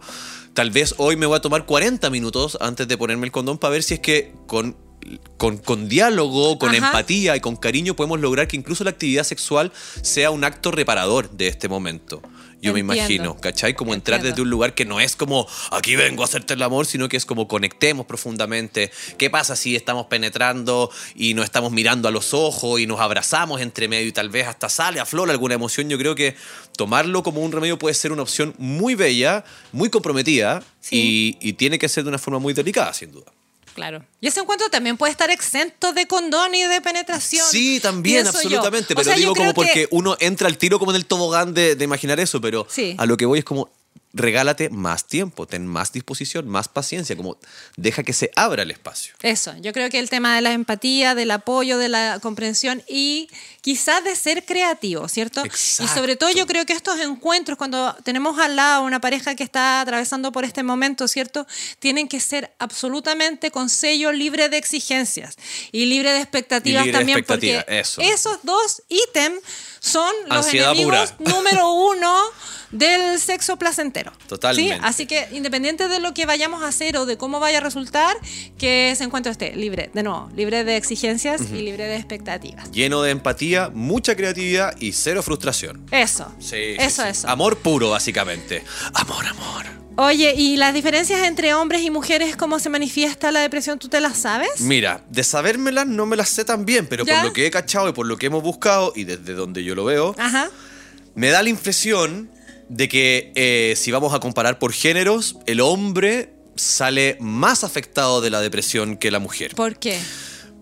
tal 0.54 0.70
vez 0.70 0.94
hoy 1.00 1.16
me 1.16 1.26
voy 1.26 1.38
a 1.38 1.42
tomar 1.42 1.66
40 1.66 2.08
minutos 2.12 2.56
antes 2.62 2.88
de 2.88 2.98
ponerme 3.00 3.26
el 3.26 3.32
condón 3.32 3.58
para 3.58 3.72
ver 3.72 3.82
si 3.82 3.96
es 3.96 4.00
que 4.00 4.32
con, 4.46 4.91
con, 5.38 5.58
con 5.58 5.90
diálogo, 5.90 6.58
con 6.60 6.70
Ajá. 6.76 6.78
empatía 6.88 7.36
y 7.36 7.40
con 7.40 7.56
cariño 7.56 7.96
podemos 7.96 8.20
lograr 8.20 8.48
que 8.48 8.58
incluso 8.58 8.84
la 8.84 8.92
actividad 8.92 9.24
sexual 9.24 9.72
sea 10.02 10.32
un 10.32 10.44
acto 10.44 10.72
reparador 10.72 11.30
de 11.32 11.48
este 11.48 11.68
momento. 11.70 12.22
Yo 12.64 12.74
me 12.74 12.80
imagino, 12.80 13.36
¿cachai? 13.38 13.74
Como 13.74 13.96
entrar 13.96 14.22
desde 14.22 14.40
un 14.40 14.52
lugar 14.52 14.76
que 14.76 14.86
no 14.86 15.00
es 15.00 15.16
como 15.16 15.48
aquí 15.72 15.96
vengo 15.96 16.22
a 16.22 16.26
hacerte 16.26 16.54
el 16.54 16.62
amor, 16.62 16.86
sino 16.86 17.10
que 17.10 17.18
es 17.18 17.26
como 17.26 17.48
conectemos 17.48 18.06
profundamente. 18.06 18.92
¿Qué 19.18 19.32
pasa 19.32 19.56
si 19.56 19.76
estamos 19.76 20.06
penetrando 20.06 20.92
y 21.16 21.34
nos 21.34 21.46
estamos 21.46 21.72
mirando 21.72 22.08
a 22.08 22.12
los 22.12 22.36
ojos 22.36 22.80
y 22.80 22.86
nos 22.86 23.00
abrazamos 23.00 23.62
entre 23.62 23.88
medio 23.88 24.08
y 24.08 24.12
tal 24.12 24.30
vez 24.30 24.46
hasta 24.46 24.70
sale 24.70 25.00
a 25.00 25.08
flor 25.08 25.32
alguna 25.32 25.56
emoción? 25.56 25.90
Yo 25.90 25.98
creo 25.98 26.14
que 26.14 26.36
tomarlo 26.78 27.24
como 27.24 27.42
un 27.42 27.52
remedio 27.52 27.80
puede 27.80 27.96
ser 27.96 28.12
una 28.12 28.22
opción 28.22 28.54
muy 28.60 28.94
bella, 28.94 29.44
muy 29.72 29.90
comprometida 29.90 30.62
Sí. 30.82 31.38
y, 31.42 31.50
y 31.50 31.54
tiene 31.54 31.80
que 31.80 31.90
ser 31.90 32.04
de 32.04 32.10
una 32.10 32.20
forma 32.20 32.38
muy 32.38 32.54
delicada, 32.54 32.94
sin 32.94 33.12
duda. 33.12 33.32
Claro. 33.74 34.04
Y 34.20 34.28
ese 34.28 34.40
encuentro 34.42 34.70
también 34.70 34.98
puede 34.98 35.12
estar 35.12 35.30
exento 35.30 35.94
de 35.94 36.06
condón 36.08 36.54
y 36.56 36.64
de 36.64 36.82
penetración. 36.82 37.46
Sí, 37.50 37.80
también, 37.80 38.28
absolutamente. 38.28 38.94
Pero 38.96 39.06
sea, 39.06 39.16
digo 39.16 39.34
como 39.36 39.54
porque 39.54 39.88
uno 39.92 40.18
entra 40.20 40.48
al 40.48 40.58
tiro 40.58 40.78
como 40.80 40.92
en 40.92 40.98
el 40.98 41.06
tobogán 41.06 41.54
de, 41.54 41.76
de 41.76 41.84
imaginar 41.86 42.20
eso, 42.20 42.42
pero 42.42 42.68
Sí. 42.70 42.96
a 42.98 43.06
lo 43.06 43.18
que 43.18 43.26
voy 43.26 43.40
es 43.40 43.46
como 43.46 43.70
regálate 44.14 44.70
más 44.70 45.08
tiempo, 45.08 45.48
ten 45.48 45.66
más 45.66 45.94
disposición, 45.94 46.48
más 46.48 46.68
paciencia, 46.68 47.16
como 47.16 47.38
deja 47.78 48.04
que 48.04 48.14
se 48.14 48.32
abra 48.36 48.64
el 48.64 48.72
espacio. 48.72 49.14
Eso, 49.22 49.54
yo 49.62 49.72
creo 49.74 49.90
que 49.90 50.00
el 50.00 50.10
tema 50.10 50.36
de 50.36 50.42
la 50.42 50.52
empatía, 50.52 51.16
del 51.16 51.32
apoyo, 51.32 51.78
de 51.78 51.90
la 51.90 52.20
comprensión 52.22 52.84
y 52.88 53.30
quizás 53.62 54.04
de 54.04 54.16
ser 54.16 54.46
creativo, 54.46 55.08
¿cierto? 55.08 55.46
Exacto. 55.46 55.84
Y 55.92 55.96
sobre 55.96 56.16
todo 56.16 56.30
yo 56.32 56.46
creo 56.46 56.66
que 56.66 56.74
estos 56.74 57.00
encuentros, 57.00 57.58
cuando 57.58 57.96
tenemos 58.04 58.38
al 58.40 58.56
lado 58.56 58.84
una 58.84 59.00
pareja 59.00 59.36
que 59.36 59.44
está 59.44 59.82
atravesando 59.82 60.32
por 60.32 60.44
este 60.44 60.64
momento, 60.64 61.08
¿cierto? 61.08 61.48
Tienen 61.80 62.08
que 62.08 62.20
ser 62.20 62.54
absolutamente 62.60 63.52
con 63.52 63.70
sello 63.70 64.12
libre 64.12 64.50
de 64.50 64.58
exigencias 64.58 65.36
y 65.72 65.86
libre 65.86 66.12
de 66.12 66.20
expectativas 66.20 66.86
libre 66.86 66.92
de 66.92 66.98
también, 67.00 67.18
expectativa, 67.20 67.64
porque 67.64 67.80
eso. 67.80 68.02
esos 68.02 68.40
dos 68.44 68.84
ítems 68.90 69.42
son 69.82 70.14
los 70.28 70.46
Ansiedad 70.46 70.74
enemigos 70.74 71.12
pura. 71.14 71.32
número 71.36 71.72
uno 71.74 72.16
del 72.70 73.20
sexo 73.20 73.58
placentero. 73.58 74.14
Totalmente. 74.28 74.76
¿sí? 74.76 74.80
Así 74.84 75.06
que 75.08 75.28
independiente 75.32 75.88
de 75.88 76.00
lo 76.00 76.14
que 76.14 76.28
vayamos 76.28 76.62
a 76.62 76.68
hacer 76.68 76.96
o 76.98 77.08
de 77.08 77.18
cómo 77.18 77.40
vaya 77.40 77.58
a 77.58 77.62
resultar, 77.62 78.16
que 78.60 78.92
ese 78.92 79.04
encuentro 79.04 79.32
esté 79.32 79.56
libre, 79.56 79.90
de 79.94 80.04
nuevo, 80.04 80.30
libre 80.36 80.64
de 80.64 80.78
exigencias 80.78 81.42
y 81.52 81.64
libre 81.64 81.86
de 81.88 81.96
expectativas. 81.96 82.72
Lleno 82.72 83.02
de 83.02 83.10
empatía, 83.10 83.72
mucha 83.74 84.16
creatividad 84.16 84.76
y 84.80 84.94
cero 84.94 85.24
frustración. 85.24 85.84
Eso. 85.92 86.32
Sí, 86.40 86.48
sí, 86.50 86.76
eso, 86.78 87.02
sí. 87.02 87.10
eso. 87.10 87.28
Amor 87.28 87.58
puro, 87.58 87.90
básicamente. 87.90 88.64
Amor, 88.94 89.26
amor. 89.26 89.66
Oye, 90.04 90.34
¿y 90.36 90.58
las 90.58 90.74
diferencias 90.74 91.28
entre 91.28 91.54
hombres 91.54 91.84
y 91.84 91.92
mujeres, 91.92 92.36
cómo 92.36 92.58
se 92.58 92.70
manifiesta 92.70 93.32
la 93.32 93.42
depresión, 93.42 93.78
tú 93.78 93.88
te 93.88 94.02
las 94.02 94.18
sabes? 94.18 94.62
Mira, 94.62 95.04
de 95.12 95.24
sabérmelas 95.24 95.86
no 95.86 96.08
me 96.08 96.16
las 96.16 96.30
sé 96.30 96.44
tan 96.44 96.66
bien, 96.66 96.88
pero 96.88 97.06
¿Ya? 97.06 97.18
por 97.18 97.26
lo 97.26 97.34
que 97.34 97.46
he 97.46 97.52
cachado 97.52 97.88
y 97.88 97.94
por 97.94 98.08
lo 98.08 98.18
que 98.18 98.26
hemos 98.26 98.42
buscado 98.42 98.94
y 98.96 99.04
desde 99.04 99.34
donde 99.34 99.64
yo 99.64 99.76
lo 99.76 99.86
veo, 99.86 100.16
Ajá. 100.18 100.50
Me 101.14 101.30
da 101.30 101.44
la 101.44 101.50
impresión 101.50 102.32
de 102.68 102.90
que 102.90 103.32
eh, 103.36 103.76
si 103.78 103.92
vamos 103.92 104.16
a 104.16 104.20
comparar 104.20 104.58
por 104.58 104.74
géneros, 104.74 105.38
el 105.46 105.62
hombre 105.62 106.34
sale 106.56 107.18
más 107.20 107.64
afectado 107.64 108.22
de 108.22 108.32
la 108.32 108.42
depresión 108.42 108.98
que 108.98 109.12
la 109.12 109.20
mujer. 109.20 109.54
¿Por 109.54 109.78
qué? 109.78 110.00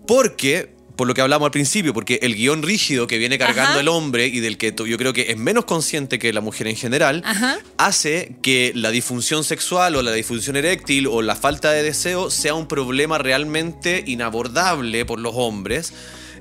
Porque, 0.06 0.74
por 1.00 1.08
lo 1.08 1.14
que 1.14 1.22
hablamos 1.22 1.46
al 1.46 1.50
principio, 1.50 1.94
porque 1.94 2.18
el 2.20 2.34
guion 2.34 2.62
rígido 2.62 3.06
que 3.06 3.16
viene 3.16 3.38
cargando 3.38 3.70
Ajá. 3.70 3.80
el 3.80 3.88
hombre 3.88 4.26
y 4.26 4.40
del 4.40 4.58
que 4.58 4.74
yo 4.86 4.98
creo 4.98 5.14
que 5.14 5.30
es 5.30 5.38
menos 5.38 5.64
consciente 5.64 6.18
que 6.18 6.30
la 6.30 6.42
mujer 6.42 6.68
en 6.68 6.76
general, 6.76 7.22
Ajá. 7.24 7.58
hace 7.78 8.36
que 8.42 8.72
la 8.74 8.90
disfunción 8.90 9.42
sexual 9.42 9.96
o 9.96 10.02
la 10.02 10.12
disfunción 10.12 10.56
eréctil 10.56 11.06
o 11.06 11.22
la 11.22 11.36
falta 11.36 11.70
de 11.72 11.82
deseo 11.82 12.30
sea 12.30 12.52
un 12.52 12.68
problema 12.68 13.16
realmente 13.16 14.04
inabordable 14.06 15.06
por 15.06 15.20
los 15.20 15.32
hombres 15.36 15.94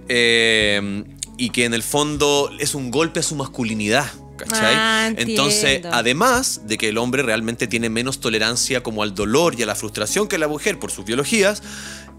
eh, 0.09 1.05
y 1.37 1.51
que 1.51 1.63
en 1.63 1.73
el 1.73 1.81
fondo 1.81 2.51
es 2.59 2.75
un 2.75 2.91
golpe 2.91 3.21
a 3.21 3.23
su 3.23 3.35
masculinidad. 3.35 4.11
¿Cachai? 4.39 4.75
Ah, 4.75 5.13
Entonces, 5.17 5.81
además 5.91 6.61
de 6.65 6.77
que 6.77 6.89
el 6.89 6.97
hombre 6.97 7.23
realmente 7.23 7.67
tiene 7.67 7.89
menos 7.89 8.19
tolerancia 8.19 8.81
como 8.83 9.03
al 9.03 9.13
dolor 9.13 9.55
y 9.57 9.63
a 9.63 9.65
la 9.65 9.75
frustración 9.75 10.27
que 10.27 10.37
la 10.37 10.47
mujer 10.47 10.79
por 10.79 10.91
sus 10.91 11.03
biologías, 11.05 11.61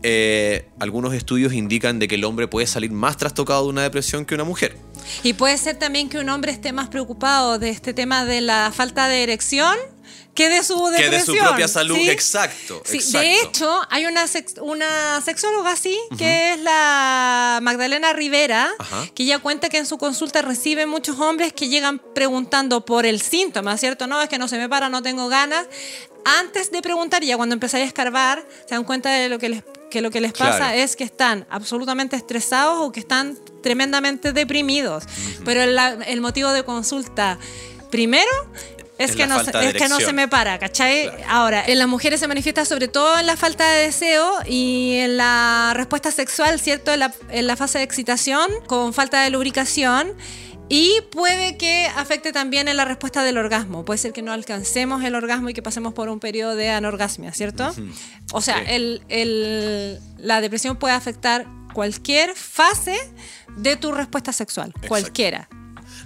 eh, 0.02 0.68
algunos 0.78 1.14
estudios 1.14 1.52
indican 1.52 1.98
de 1.98 2.08
que 2.08 2.14
el 2.16 2.24
hombre 2.24 2.48
puede 2.48 2.66
salir 2.66 2.90
más 2.90 3.16
trastocado 3.16 3.64
de 3.64 3.68
una 3.70 3.82
depresión 3.82 4.24
que 4.24 4.34
una 4.34 4.44
mujer. 4.44 4.76
Y 5.22 5.32
puede 5.34 5.56
ser 5.58 5.76
también 5.78 6.08
que 6.08 6.18
un 6.18 6.28
hombre 6.28 6.52
esté 6.52 6.72
más 6.72 6.88
preocupado 6.88 7.58
de 7.58 7.70
este 7.70 7.92
tema 7.94 8.24
de 8.24 8.40
la 8.40 8.72
falta 8.74 9.08
de 9.08 9.22
erección 9.22 9.76
que 10.34 10.48
de 10.48 10.62
su 10.62 10.76
Que 10.96 11.02
depresión. 11.02 11.34
de 11.36 11.40
su 11.42 11.46
propia 11.48 11.68
salud, 11.68 11.96
¿sí? 11.96 12.08
exacto, 12.08 12.82
Sí, 12.84 12.98
exacto. 12.98 13.18
De 13.18 13.40
hecho, 13.40 13.80
hay 13.90 14.06
una, 14.06 14.26
sex- 14.28 14.54
una 14.62 15.20
sexóloga 15.22 15.72
así, 15.72 15.98
que 16.16 16.52
es 16.52 16.60
la 16.60 17.58
Magdalena 17.62 18.12
Rivera, 18.12 18.70
Ajá. 18.78 19.06
que 19.14 19.24
ella 19.24 19.40
cuenta 19.40 19.68
que 19.68 19.78
en 19.78 19.86
su 19.86 19.98
consulta 19.98 20.40
recibe 20.40 20.86
muchos 20.86 21.18
hombres 21.18 21.52
que 21.52 21.68
llegan 21.68 22.00
preguntando 22.14 22.84
por 22.84 23.06
el 23.06 23.20
síntoma, 23.20 23.76
¿cierto? 23.76 24.06
No, 24.06 24.22
es 24.22 24.28
que 24.28 24.38
no 24.38 24.46
se 24.46 24.56
me 24.56 24.68
para, 24.68 24.88
no 24.88 25.02
tengo 25.02 25.28
ganas. 25.28 25.66
Antes 26.24 26.70
de 26.70 26.80
preguntar, 26.80 27.24
ya 27.24 27.36
cuando 27.36 27.54
empezáis 27.54 27.84
a 27.84 27.88
escarbar, 27.88 28.46
se 28.68 28.74
dan 28.76 28.84
cuenta 28.84 29.10
de 29.10 29.28
lo 29.28 29.38
que 29.38 29.48
les, 29.48 29.64
que 29.90 30.00
lo 30.00 30.10
que 30.10 30.20
les 30.20 30.32
pasa 30.32 30.56
Claro. 30.58 30.78
es 30.78 30.96
que 30.96 31.04
están 31.04 31.46
absolutamente 31.50 32.16
estresados 32.16 32.78
o 32.80 32.92
que 32.92 33.00
están 33.00 33.36
tremendamente 33.62 34.32
deprimidos. 34.32 35.04
Pero 35.44 35.62
el, 35.62 35.78
el 36.06 36.20
motivo 36.20 36.52
de 36.52 36.62
consulta, 36.64 37.38
primero, 37.90 38.30
es, 38.98 39.10
Es 39.10 39.16
que, 39.16 39.26
no, 39.26 39.40
es 39.40 39.74
que 39.74 39.88
no 39.88 39.98
se 39.98 40.12
me 40.12 40.28
para, 40.28 40.58
¿cachai? 40.58 41.04
Claro. 41.08 41.24
Ahora, 41.28 41.64
en 41.66 41.78
las 41.78 41.88
mujeres 41.88 42.20
se 42.20 42.28
manifiesta 42.28 42.66
sobre 42.66 42.86
todo 42.86 43.18
en 43.18 43.24
la 43.24 43.36
falta 43.36 43.66
de 43.70 43.84
deseo 43.86 44.30
y 44.46 44.96
en 44.96 45.16
la 45.16 45.72
respuesta 45.74 46.10
sexual, 46.10 46.60
¿cierto? 46.60 46.92
En 46.92 47.00
la, 47.00 47.14
en 47.30 47.46
la 47.46 47.56
fase 47.56 47.78
de 47.78 47.84
excitación, 47.84 48.46
con 48.66 48.92
falta 48.92 49.22
de 49.22 49.30
lubricación. 49.30 50.12
Y 50.72 51.00
puede 51.10 51.56
que 51.58 51.86
afecte 51.96 52.32
también 52.32 52.68
en 52.68 52.76
la 52.76 52.84
respuesta 52.84 53.24
del 53.24 53.36
orgasmo. 53.38 53.84
Puede 53.84 53.98
ser 53.98 54.12
que 54.12 54.22
no 54.22 54.32
alcancemos 54.32 55.02
el 55.02 55.16
orgasmo 55.16 55.48
y 55.50 55.52
que 55.54 55.62
pasemos 55.62 55.92
por 55.94 56.08
un 56.08 56.20
periodo 56.20 56.54
de 56.54 56.70
anorgasmia, 56.70 57.32
¿cierto? 57.32 57.74
O 58.32 58.40
sea, 58.40 58.62
el- 59.08 59.98
la 60.18 60.40
depresión 60.40 60.76
puede 60.76 60.94
afectar 60.94 61.46
cualquier 61.74 62.34
fase 62.36 62.96
de 63.56 63.74
tu 63.76 63.90
respuesta 63.92 64.32
sexual, 64.32 64.72
cualquiera. 64.88 65.48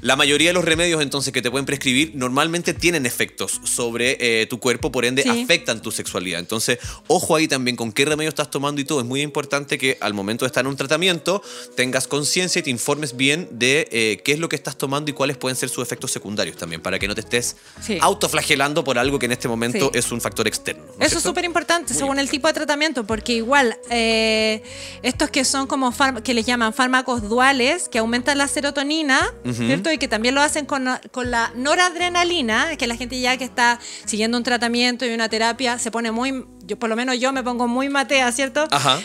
La 0.05 0.17
mayoría 0.17 0.51
de 0.51 0.53
los 0.53 0.67
remedios 0.67 1.01
entonces 1.01 1.33
que 1.33 1.40
te 1.40 1.51
pueden 1.51 1.64
prescribir 1.64 2.12
normalmente 2.14 2.75
tienen 2.75 3.07
efectos 3.07 3.59
sobre 3.64 4.19
eh, 4.21 4.45
tu 4.47 4.61
cuerpo, 4.61 4.93
por 4.93 5.07
ende 5.07 5.23
Sí. 5.23 5.31
afectan 5.31 5.81
tu 5.81 5.90
sexualidad. 5.90 6.40
Entonces, 6.40 6.79
ojo 7.07 7.35
ahí 7.37 7.49
también 7.49 7.75
con 7.75 7.90
qué 7.90 8.05
remedio 8.05 8.29
estás 8.29 8.51
tomando 8.51 8.83
y 8.83 8.85
todo. 8.85 9.01
Es 9.01 9.07
muy 9.07 9.23
importante 9.23 9.79
que 9.79 9.97
al 10.03 10.12
momento 10.12 10.45
de 10.45 10.49
estar 10.49 10.61
en 10.62 10.67
un 10.67 10.77
tratamiento 10.77 11.43
tengas 11.75 12.07
conciencia 12.07 12.59
y 12.61 12.62
te 12.62 12.69
informes 12.69 13.17
bien 13.17 13.49
de 13.53 13.88
eh, 13.90 14.21
qué 14.23 14.33
es 14.33 14.38
lo 14.38 14.51
que 14.51 14.57
estás 14.57 14.77
tomando 14.77 15.11
y 15.11 15.14
cuáles 15.14 15.38
pueden 15.38 15.57
ser 15.57 15.71
sus 15.71 15.83
efectos 15.83 16.11
secundarios 16.11 16.59
también, 16.59 16.83
para 16.83 16.99
que 16.99 17.09
no 17.09 17.14
te 17.14 17.23
estés 17.23 17.57
Sí. 17.81 17.97
autoflagelando 18.03 18.85
por 18.85 18.99
algo 18.99 19.19
que 19.19 19.25
en 19.25 19.33
este 19.33 19.49
momento 19.49 19.90
Sí. 19.90 19.99
es 19.99 20.12
un 20.12 20.21
factor 20.21 20.47
externo. 20.47 20.85
¿no 20.99 21.03
Eso 21.07 21.17
es 21.17 21.25
súper 21.25 21.47
importante 21.47 21.95
según 21.95 22.19
el 22.19 22.29
tipo 22.29 22.47
de 22.47 22.53
tratamiento, 22.53 23.07
porque 23.07 23.33
igual 23.33 23.79
eh, 23.90 24.62
estos 25.03 25.31
que 25.31 25.47
son 25.47 25.67
como 25.67 25.95
que 26.23 26.35
les 26.35 26.45
llaman 26.45 26.75
fármacos 26.75 27.27
duales, 27.27 27.88
que 27.88 27.97
aumentan 28.01 28.37
la 28.37 28.49
serotonina, 28.49 29.27
¿cierto? 29.51 29.93
Y 29.94 29.98
que 29.98 30.09
también 30.09 30.35
lo 30.35 30.40
hacen 30.40 30.66
con, 30.66 30.88
con 31.12 31.30
la 31.30 31.52
noradrenalina, 31.54 32.76
que 32.76 32.87
la 32.87 32.96
gente 32.96 33.20
ya 33.20 33.37
que 33.37 33.44
está 33.44 33.78
siguiendo 34.04 34.37
un 34.37 34.44
tratamiento 34.44 35.07
y 35.07 35.14
una 35.14 35.28
terapia 35.28 35.78
se 35.78 35.90
pone 35.90 36.11
muy, 36.11 36.44
yo 36.64 36.78
por 36.78 36.88
lo 36.88 36.96
menos 36.96 37.18
yo 37.20 37.33
me 37.33 37.42
pongo 37.42 37.68
muy 37.68 37.88
matea, 37.88 38.30
¿cierto? 38.33 38.66
Aja. 38.70 39.00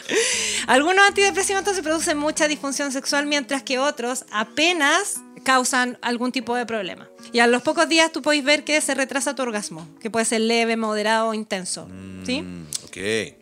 Algunos 0.67 1.07
antidepresivos 1.07 1.59
entonces 1.59 1.83
producen 1.83 2.17
mucha 2.17 2.47
disfunción 2.47 2.91
sexual, 2.91 3.25
mientras 3.27 3.63
que 3.63 3.79
otros 3.79 4.25
apenas 4.31 5.21
causan 5.43 5.97
algún 6.01 6.31
tipo 6.31 6.55
de 6.55 6.65
problema. 6.65 7.07
Y 7.31 7.39
a 7.39 7.47
los 7.47 7.61
pocos 7.61 7.87
días 7.87 8.11
tú 8.11 8.21
podéis 8.21 8.43
ver 8.43 8.63
que 8.63 8.81
se 8.81 8.95
retrasa 8.95 9.35
tu 9.35 9.43
orgasmo, 9.43 9.87
que 10.01 10.09
puede 10.09 10.25
ser 10.25 10.41
leve, 10.41 10.75
moderado 10.75 11.29
o 11.29 11.33
intenso. 11.33 11.87
¿sí? 12.25 12.43
Ok. 12.89 12.97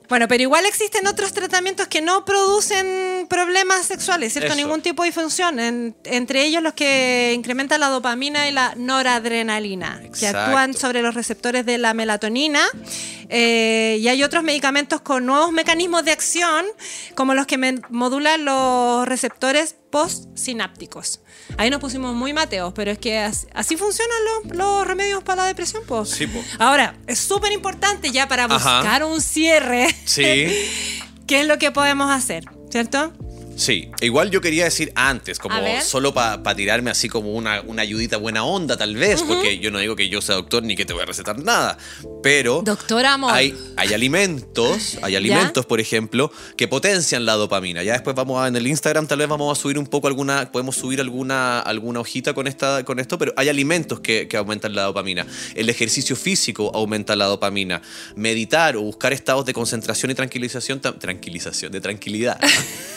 Bueno, 0.10 0.28
pero 0.30 0.42
igual 0.44 0.66
existen 0.66 1.06
otros 1.08 1.34
tratamientos 1.34 1.88
que 1.88 2.02
no 2.02 2.24
producen 2.24 3.28
problemas 3.30 3.86
sexuales, 3.86 4.32
¿cierto? 4.32 4.48
Eso. 4.54 4.56
Ningún 4.56 4.82
tipo 4.82 5.04
de 5.04 5.10
disfunción. 5.10 5.60
En- 5.60 5.96
entre 6.06 6.46
ellos 6.46 6.64
los 6.64 6.74
que 6.74 7.34
incrementan 7.36 7.80
la 7.82 7.88
dopamina 7.90 8.48
y 8.48 8.52
la 8.52 8.74
noradrenalina, 8.78 10.02
que 10.18 10.28
actúan 10.28 10.74
sobre 10.74 11.02
los 11.02 11.14
receptores 11.14 11.66
de 11.66 11.78
la 11.78 11.94
melatonina. 11.94 12.62
Eh, 13.30 13.98
y 14.00 14.08
hay 14.08 14.24
otros 14.24 14.42
medicamentos 14.44 15.02
con 15.02 15.26
nuevos 15.26 15.52
mecanismos 15.52 16.06
de 16.06 16.12
acción, 16.12 16.66
como 17.16 17.34
los 17.34 17.46
que 17.46 17.58
modulan 17.90 18.46
los 18.46 19.06
receptores 19.06 19.76
postsinápticos. 19.90 21.20
Ahí 21.58 21.70
nos 21.70 21.82
pusimos 21.82 22.14
muy 22.16 22.32
mateos, 22.34 22.72
pero 22.74 22.92
es 22.92 23.00
que 23.00 23.20
as- 23.20 23.48
así, 23.54 23.76
funcionan 23.76 24.18
los, 24.46 24.56
los 24.58 24.88
remedios 24.88 25.24
para 25.24 25.42
la 25.44 25.48
depresión. 25.48 25.84
pues. 25.86 26.10
Sí, 26.10 26.28
po. 26.28 26.40
Ahora, 26.60 26.96
es 27.08 27.20
súper 27.20 27.52
importante 27.52 28.12
ya 28.12 28.28
para 28.30 28.46
Ajá. 28.46 28.80
buscar 28.80 29.04
un 29.04 29.20
cierre. 29.20 29.47
Sí. 30.06 30.48
¿Qué 31.28 31.42
es 31.42 31.48
lo 31.48 31.58
que 31.58 31.72
podemos 31.72 32.10
hacer? 32.10 32.46
¿Cierto? 32.70 33.14
Sí, 33.58 33.90
igual 34.02 34.30
yo 34.30 34.40
quería 34.40 34.66
decir 34.66 34.92
antes, 34.94 35.40
como 35.40 35.56
solo 35.82 36.14
para 36.14 36.56
tirarme 36.56 36.92
así 36.92 37.10
como 37.10 37.34
una, 37.34 37.62
una 37.62 37.82
ayudita 37.82 38.18
buena 38.18 38.44
onda 38.44 38.78
tal 38.78 38.96
vez, 38.96 39.24
porque 39.24 39.58
yo 39.58 39.72
no 39.72 39.80
digo 39.80 39.96
que 39.96 40.10
yo 40.10 40.22
sea 40.22 40.36
doctor 40.36 40.62
ni 40.62 40.76
que 40.76 40.86
te 40.86 40.94
voy 40.94 41.02
a 41.02 41.06
recetar 41.06 41.40
nada, 41.40 41.76
pero 42.22 42.62
Doctor 42.64 43.04
Amor. 43.06 43.34
hay, 43.34 43.58
hay 43.76 43.94
alimentos, 43.94 45.00
hay 45.02 45.16
alimentos, 45.16 45.66
por 45.66 45.80
ejemplo, 45.80 46.32
que 46.56 46.68
potencian 46.68 47.26
la 47.26 47.34
dopamina. 47.34 47.82
Ya 47.82 47.94
después 47.94 48.16
vamos 48.16 48.40
a, 48.40 48.48
en 48.48 48.56
el 48.56 48.68
Instagram 48.68 49.08
tal 49.08 49.18
vez 49.18 49.28
vamos 49.28 49.58
a 49.58 49.60
subir 49.60 49.80
un 49.80 49.88
poco 49.88 50.08
alguna, 50.08 50.52
podemos 50.52 50.76
subir 50.76 51.02
alguna, 51.02 51.60
alguna 51.60 52.00
hojita 52.00 52.36
con, 52.36 52.46
esta, 52.46 52.86
con 52.86 53.00
esto, 53.00 53.18
pero 53.18 53.34
hay 53.38 53.50
alimentos 53.50 54.00
que, 54.02 54.28
que 54.28 54.38
aumentan 54.38 54.76
la 54.76 54.84
dopamina. 54.84 55.26
El 55.56 55.70
ejercicio 55.70 56.16
físico 56.16 56.72
aumenta 56.76 57.16
la 57.16 57.26
dopamina. 57.26 57.82
Meditar 58.16 58.78
o 58.78 58.82
buscar 58.82 59.14
estados 59.14 59.46
de 59.46 59.54
concentración 59.54 60.12
y 60.12 60.16
tranquilización, 60.16 60.80
tranquilización, 60.80 61.72
de 61.72 61.82
tranquilidad. 61.82 62.40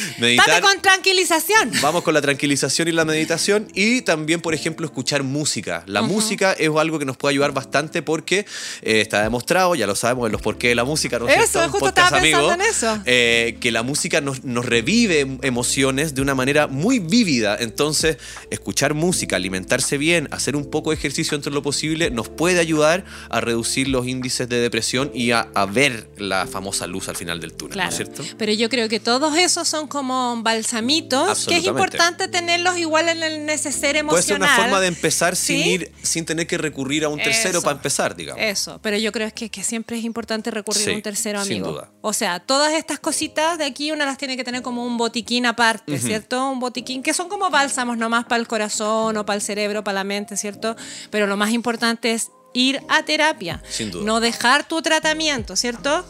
Date 0.19 0.61
con 0.61 0.81
tranquilización. 0.81 1.71
Vamos 1.81 2.03
con 2.03 2.13
la 2.13 2.21
tranquilización 2.21 2.87
y 2.87 2.91
la 2.91 3.05
meditación 3.05 3.67
y 3.73 4.01
también, 4.01 4.41
por 4.41 4.53
ejemplo, 4.53 4.85
escuchar 4.85 5.23
música. 5.23 5.83
La 5.87 6.01
música 6.01 6.53
es 6.53 6.69
algo 6.75 6.99
que 6.99 7.05
nos 7.05 7.17
puede 7.17 7.33
ayudar 7.33 7.51
bastante 7.53 8.01
porque 8.01 8.45
eh, 8.81 9.01
está 9.01 9.23
demostrado, 9.23 9.75
ya 9.75 9.85
lo 9.87 9.95
sabemos 9.95 10.25
en 10.27 10.31
los 10.31 10.41
porqués 10.41 10.71
de 10.71 10.75
la 10.75 10.83
música, 10.83 11.19
¿no 11.19 11.27
es 11.27 11.37
Eso, 11.49 11.59
justo 11.69 11.79
podcast 11.79 11.97
estaba 11.97 12.21
pensando 12.21 12.49
amigo, 12.51 12.63
en 12.63 12.69
eso. 12.69 13.01
eh, 13.05 13.57
que 13.59 13.71
la 13.71 13.83
música 13.83 14.21
nos, 14.21 14.43
nos 14.43 14.65
revive 14.65 15.19
em- 15.21 15.39
emociones 15.41 16.15
de 16.15 16.21
una 16.21 16.35
manera 16.35 16.67
muy 16.67 16.99
vívida. 16.99 17.57
Entonces, 17.59 18.17
escuchar 18.49 18.93
música, 18.93 19.35
alimentarse 19.35 19.97
bien, 19.97 20.27
hacer 20.31 20.55
un 20.55 20.69
poco 20.69 20.89
de 20.91 20.95
ejercicio 20.97 21.35
entre 21.35 21.51
lo 21.51 21.61
posible, 21.61 22.09
nos 22.11 22.29
puede 22.29 22.59
ayudar 22.59 23.05
a 23.29 23.41
reducir 23.41 23.87
los 23.87 24.07
índices 24.07 24.49
de 24.49 24.59
depresión 24.59 25.11
y 25.13 25.31
a, 25.31 25.47
a 25.53 25.65
ver 25.65 26.07
la 26.17 26.47
famosa 26.47 26.87
luz 26.87 27.07
al 27.09 27.15
final 27.15 27.39
del 27.39 27.53
túnel, 27.53 27.71
¿no 27.71 27.73
Claro. 27.75 27.89
es 27.89 27.95
cierto? 27.95 28.23
Pero 28.37 28.51
yo 28.53 28.69
creo 28.69 28.89
que 28.89 28.99
todos 28.99 29.37
esos 29.37 29.67
son 29.67 29.87
como 29.87 30.00
balsamitos 30.43 31.45
que 31.47 31.57
es 31.57 31.65
importante 31.65 32.27
tenerlos 32.27 32.77
igual 32.77 33.09
en 33.09 33.23
el 33.23 33.45
neceser 33.45 34.03
Puede 34.05 34.21
ser 34.21 34.35
emocional. 34.35 34.49
una 34.49 34.55
forma 34.63 34.81
de 34.81 34.87
empezar 34.87 35.35
sin 35.35 35.63
¿Sí? 35.63 35.69
ir, 35.69 35.91
sin 36.01 36.25
tener 36.25 36.47
que 36.47 36.57
recurrir 36.57 37.03
a 37.03 37.09
un 37.09 37.17
tercero 37.19 37.59
Eso. 37.59 37.61
para 37.61 37.75
empezar, 37.77 38.15
digamos. 38.15 38.41
Eso, 38.43 38.79
pero 38.81 38.97
yo 38.97 39.11
creo 39.11 39.31
que, 39.33 39.49
que 39.49 39.63
siempre 39.63 39.97
es 39.97 40.03
importante 40.03 40.51
recurrir 40.51 40.83
Sí, 40.83 40.91
a 40.91 40.95
un 40.95 41.01
tercero 41.01 41.43
sin 41.43 41.53
amigo. 41.53 41.71
duda. 41.71 41.91
O 42.01 42.13
sea, 42.13 42.39
todas 42.39 42.73
estas 42.73 42.99
cositas 42.99 43.57
de 43.57 43.65
aquí 43.65 43.91
una 43.91 44.05
las 44.05 44.17
tiene 44.17 44.37
que 44.37 44.43
tener 44.43 44.61
como 44.61 44.85
un 44.85 44.97
botiquín 44.97 45.45
aparte, 45.45 45.97
¿cierto? 45.99 46.49
Un 46.49 46.59
botiquín 46.59 47.03
que 47.03 47.13
son 47.13 47.29
como 47.29 47.49
bálsamos 47.49 47.97
nomás 47.97 48.25
para 48.25 48.39
el 48.39 48.47
corazón 48.47 49.17
o 49.17 49.25
para 49.25 49.35
el 49.35 49.41
cerebro, 49.41 49.83
para 49.83 49.95
la 49.95 50.03
mente, 50.03 50.37
¿cierto? 50.37 50.75
Pero 51.09 51.27
lo 51.27 51.37
más 51.37 51.51
importante 51.51 52.11
es 52.13 52.31
ir 52.53 52.81
a 52.89 53.03
terapia. 53.03 53.61
Sin 53.69 53.91
duda. 53.91 54.03
No 54.05 54.19
dejar 54.19 54.67
tu 54.67 54.81
tratamiento, 54.81 55.55
¿cierto? 55.55 56.05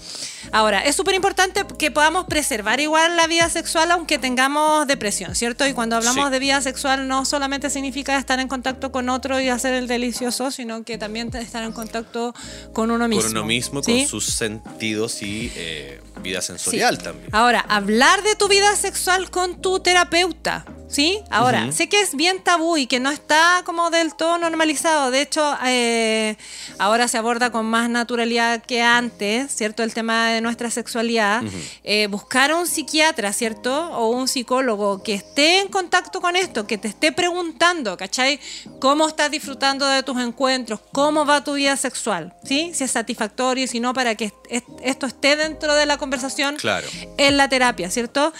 Ahora, 0.51 0.79
es 0.81 0.95
súper 0.95 1.13
importante 1.15 1.63
que 1.77 1.91
podamos 1.91 2.25
preservar 2.25 2.79
igual 2.79 3.15
la 3.15 3.27
vida 3.27 3.47
sexual 3.49 3.91
aunque 3.91 4.17
tengamos 4.17 4.87
depresión, 4.87 5.35
¿cierto? 5.35 5.67
Y 5.67 5.73
cuando 5.73 5.95
hablamos 5.95 6.25
Sí. 6.25 6.31
de 6.31 6.39
vida 6.39 6.59
sexual 6.61 7.07
no 7.07 7.25
solamente 7.25 7.69
significa 7.69 8.17
estar 8.17 8.39
en 8.39 8.47
contacto 8.47 8.91
con 8.91 9.09
otro 9.09 9.39
y 9.39 9.49
hacer 9.49 9.73
el 9.75 9.87
delicioso, 9.87 10.49
sino 10.51 10.83
que 10.83 10.97
también 10.97 11.33
estar 11.35 11.63
en 11.63 11.71
contacto 11.73 12.33
con 12.73 12.89
uno 12.91 13.07
mismo. 13.07 13.21
Con 13.23 13.31
uno 13.37 13.45
mismo, 13.45 13.83
¿sí? 13.83 13.99
con 13.99 14.07
sus 14.07 14.25
sentidos 14.25 15.21
y 15.21 15.51
eh, 15.55 16.01
vida 16.21 16.41
sensorial 16.41 16.97
Sí. 16.97 17.03
también. 17.03 17.29
Ahora, 17.33 17.59
hablar 17.69 18.23
de 18.23 18.35
tu 18.35 18.47
vida 18.47 18.75
sexual 18.75 19.29
con 19.29 19.61
tu 19.61 19.79
terapeuta, 19.79 20.65
¿sí? 20.91 21.19
Ahora, 21.29 21.63
Ujú. 21.63 21.71
sé 21.71 21.87
que 21.89 22.01
es 22.01 22.15
bien 22.15 22.43
tabú 22.43 22.77
y 22.77 22.85
que 22.87 22.99
no 22.99 23.09
está 23.11 23.61
como 23.65 23.89
del 23.89 24.13
todo 24.13 24.37
normalizado. 24.37 25.09
De 25.09 25.21
hecho, 25.21 25.57
eh, 25.65 26.35
ahora 26.79 27.07
se 27.07 27.17
aborda 27.17 27.49
con 27.51 27.65
más 27.65 27.89
naturalidad 27.89 28.61
que 28.61 28.81
antes, 28.81 29.55
¿cierto? 29.55 29.83
El 29.83 29.93
tema 29.93 30.29
de 30.31 30.41
nuestra 30.41 30.69
sexualidad. 30.69 31.41
Eh, 31.83 32.07
buscar 32.07 32.51
a 32.51 32.57
un 32.57 32.67
psiquiatra, 32.67 33.31
¿cierto? 33.33 33.91
O 33.91 34.09
un 34.09 34.27
psicólogo 34.27 35.01
que 35.01 35.13
esté 35.13 35.59
en 35.61 35.69
contacto 35.69 36.19
con 36.21 36.35
esto, 36.35 36.67
que 36.67 36.77
te 36.77 36.89
esté 36.89 37.11
preguntando, 37.13 37.95
¿cachai? 37.95 38.39
¿Cómo 38.79 39.07
estás 39.07 39.31
disfrutando 39.31 39.85
de 39.87 40.03
tus 40.03 40.19
encuentros? 40.19 40.81
¿Cómo 40.91 41.25
va 41.25 41.43
tu 41.43 41.53
vida 41.53 41.77
sexual? 41.77 42.33
¿Sí? 42.43 42.71
Si 42.73 42.83
es 42.83 42.91
satisfactorio, 42.91 43.65
si 43.67 43.79
no, 43.79 43.93
para 43.93 44.15
que 44.15 44.33
est- 44.49 44.65
esto 44.81 45.05
esté 45.05 45.35
dentro 45.37 45.73
de 45.73 45.85
la 45.85 45.97
conversación 45.97 46.57
Claro. 46.57 46.87
en 47.17 47.37
la 47.37 47.47
terapia, 47.47 47.89
¿cierto? 47.89 48.33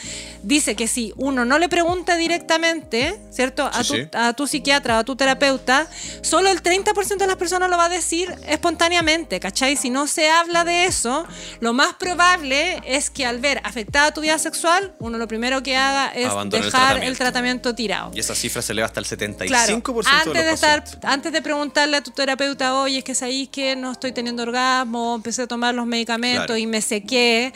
Dice 0.43 0.75
que 0.75 0.87
si 0.87 1.13
uno 1.15 1.45
no 1.45 1.57
le 1.57 1.69
pregunta 1.69 2.15
directamente, 2.17 2.40
¿cierto? 3.31 3.65
A, 3.71 3.83
Sí, 3.83 3.87
tu, 3.89 3.93
sí. 3.95 4.09
a 4.13 4.33
tu 4.33 4.47
psiquiatra 4.47 4.97
o 4.97 4.99
a 4.99 5.03
tu 5.03 5.15
terapeuta, 5.15 5.87
solo 6.21 6.49
el 6.49 6.61
30% 6.61 7.17
de 7.17 7.27
las 7.27 7.35
personas 7.37 7.69
lo 7.69 7.77
va 7.77 7.85
a 7.85 7.89
decir 7.89 8.33
espontáneamente, 8.47 9.39
¿cachai? 9.39 9.75
Si 9.75 9.89
no 9.89 10.07
se 10.07 10.29
habla 10.29 10.63
de 10.63 10.85
eso, 10.85 11.25
lo 11.59 11.73
más 11.73 11.93
probable 11.95 12.81
es 12.85 13.09
que 13.09 13.25
al 13.25 13.39
ver 13.39 13.61
afectada 13.63 14.11
tu 14.13 14.21
vida 14.21 14.37
sexual, 14.37 14.93
uno 14.99 15.17
lo 15.17 15.27
primero 15.27 15.61
que 15.63 15.75
haga 15.75 16.07
es 16.09 16.27
Abandonar 16.29 16.65
el 16.65 16.71
dejar 16.71 16.81
el 16.81 17.17
tratamiento. 17.17 17.17
tratamiento, 17.21 17.75
tirado. 17.75 18.11
Y 18.13 18.19
esa 18.19 18.35
cifra 18.35 18.61
se 18.61 18.73
eleva 18.73 18.85
hasta 18.87 18.99
el 18.99 19.05
75% 19.05 19.47
Claro, 19.47 19.67
de 19.67 20.03
antes 20.03 20.25
los 20.25 20.33
de 20.35 20.51
estar, 20.53 20.83
antes 21.03 21.31
de 21.33 21.41
preguntarle 21.41 21.97
a 21.97 22.01
tu 22.03 22.11
terapeuta, 22.11 22.75
oye, 22.81 22.99
es 22.99 23.03
que 23.03 23.15
sabéis 23.15 23.49
que 23.49 23.75
no 23.75 23.91
estoy 23.91 24.11
teniendo 24.11 24.43
orgasmo, 24.43 25.15
empecé 25.15 25.43
a 25.43 25.47
tomar 25.47 25.73
los 25.73 25.85
medicamentos 25.85 26.45
Claro. 26.45 26.57
y 26.57 26.67
me 26.67 26.81
sequé. 26.81 27.53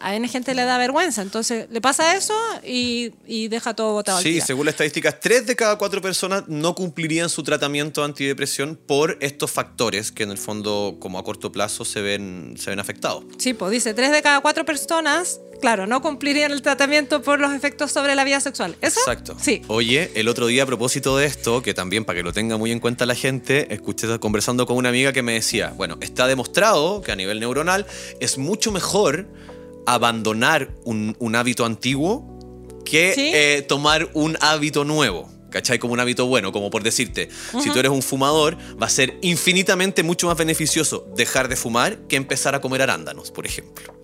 A 0.00 0.14
N 0.14 0.26
gente 0.28 0.54
le 0.54 0.64
da 0.64 0.78
vergüenza, 0.78 1.22
entonces 1.22 1.66
le 1.70 1.80
pasa 1.80 2.16
eso 2.16 2.34
y, 2.64 3.12
y 3.26 3.48
deja 3.48 3.74
todo 3.74 3.92
botado. 3.92 4.18
al 4.18 4.24
Sí, 4.24 4.34
tiro. 4.34 4.46
según 4.46 4.66
las 4.66 4.74
estadísticas, 4.74 5.18
3 5.20 5.46
de 5.46 5.56
cada 5.56 5.76
4 5.76 6.00
personas 6.00 6.44
no 6.46 6.74
cumplirían 6.74 7.28
su 7.28 7.42
tratamiento 7.42 8.04
antidepresión 8.04 8.76
por 8.86 9.18
estos 9.20 9.50
factores 9.50 10.12
que 10.12 10.22
en 10.22 10.30
el 10.30 10.38
fondo, 10.38 10.96
como 11.00 11.18
a 11.18 11.24
corto 11.24 11.50
plazo, 11.50 11.84
se 11.84 12.00
ven, 12.00 12.54
se 12.58 12.70
ven 12.70 12.78
afectados. 12.78 13.24
Sí, 13.38 13.54
pues 13.54 13.72
dice, 13.72 13.94
tres 13.94 14.12
de 14.12 14.22
cada 14.22 14.40
cuatro 14.40 14.64
personas, 14.64 15.40
claro, 15.60 15.86
no 15.86 16.00
cumplirían 16.00 16.52
el 16.52 16.62
tratamiento 16.62 17.22
por 17.22 17.40
los 17.40 17.52
efectos 17.52 17.90
sobre 17.90 18.14
la 18.14 18.22
vida 18.24 18.40
sexual. 18.40 18.76
¿Eso? 18.80 19.00
Exacto. 19.00 19.36
Sí. 19.40 19.62
Oye, 19.68 20.12
el 20.14 20.28
otro 20.28 20.46
día 20.46 20.62
a 20.62 20.66
propósito 20.66 21.16
de 21.16 21.26
esto, 21.26 21.62
que 21.62 21.74
también 21.74 22.04
para 22.04 22.18
que 22.18 22.22
lo 22.22 22.32
tenga 22.32 22.56
muy 22.56 22.70
en 22.70 22.78
cuenta 22.80 23.04
la 23.06 23.14
gente, 23.14 23.72
escuché 23.74 24.18
conversando 24.20 24.66
con 24.66 24.76
una 24.76 24.88
amiga 24.90 25.12
que 25.12 25.22
me 25.22 25.32
decía, 25.34 25.72
bueno, 25.76 25.98
está 26.00 26.26
demostrado 26.28 27.02
que 27.02 27.10
a 27.12 27.16
nivel 27.16 27.40
neuronal 27.40 27.84
es 28.20 28.38
mucho 28.38 28.70
mejor 28.70 29.26
abandonar 29.94 30.74
un, 30.84 31.16
un 31.18 31.36
hábito 31.36 31.64
antiguo 31.64 32.38
que 32.84 33.12
¿Sí? 33.14 33.30
eh, 33.34 33.64
tomar 33.66 34.10
un 34.14 34.36
hábito 34.40 34.84
nuevo. 34.84 35.30
¿Cachai? 35.50 35.78
Como 35.78 35.94
un 35.94 36.00
hábito 36.00 36.26
bueno, 36.26 36.52
como 36.52 36.68
por 36.68 36.82
decirte, 36.82 37.30
si 37.62 37.70
tú 37.70 37.78
eres 37.78 37.90
un 37.90 38.02
fumador, 38.02 38.58
va 38.80 38.86
a 38.86 38.90
ser 38.90 39.16
infinitamente 39.22 40.02
mucho 40.02 40.26
más 40.26 40.36
beneficioso 40.36 41.08
dejar 41.16 41.48
de 41.48 41.56
fumar 41.56 42.00
que 42.06 42.16
empezar 42.16 42.54
a 42.54 42.60
comer 42.60 42.82
arándanos, 42.82 43.30
por 43.30 43.46
ejemplo. 43.46 43.97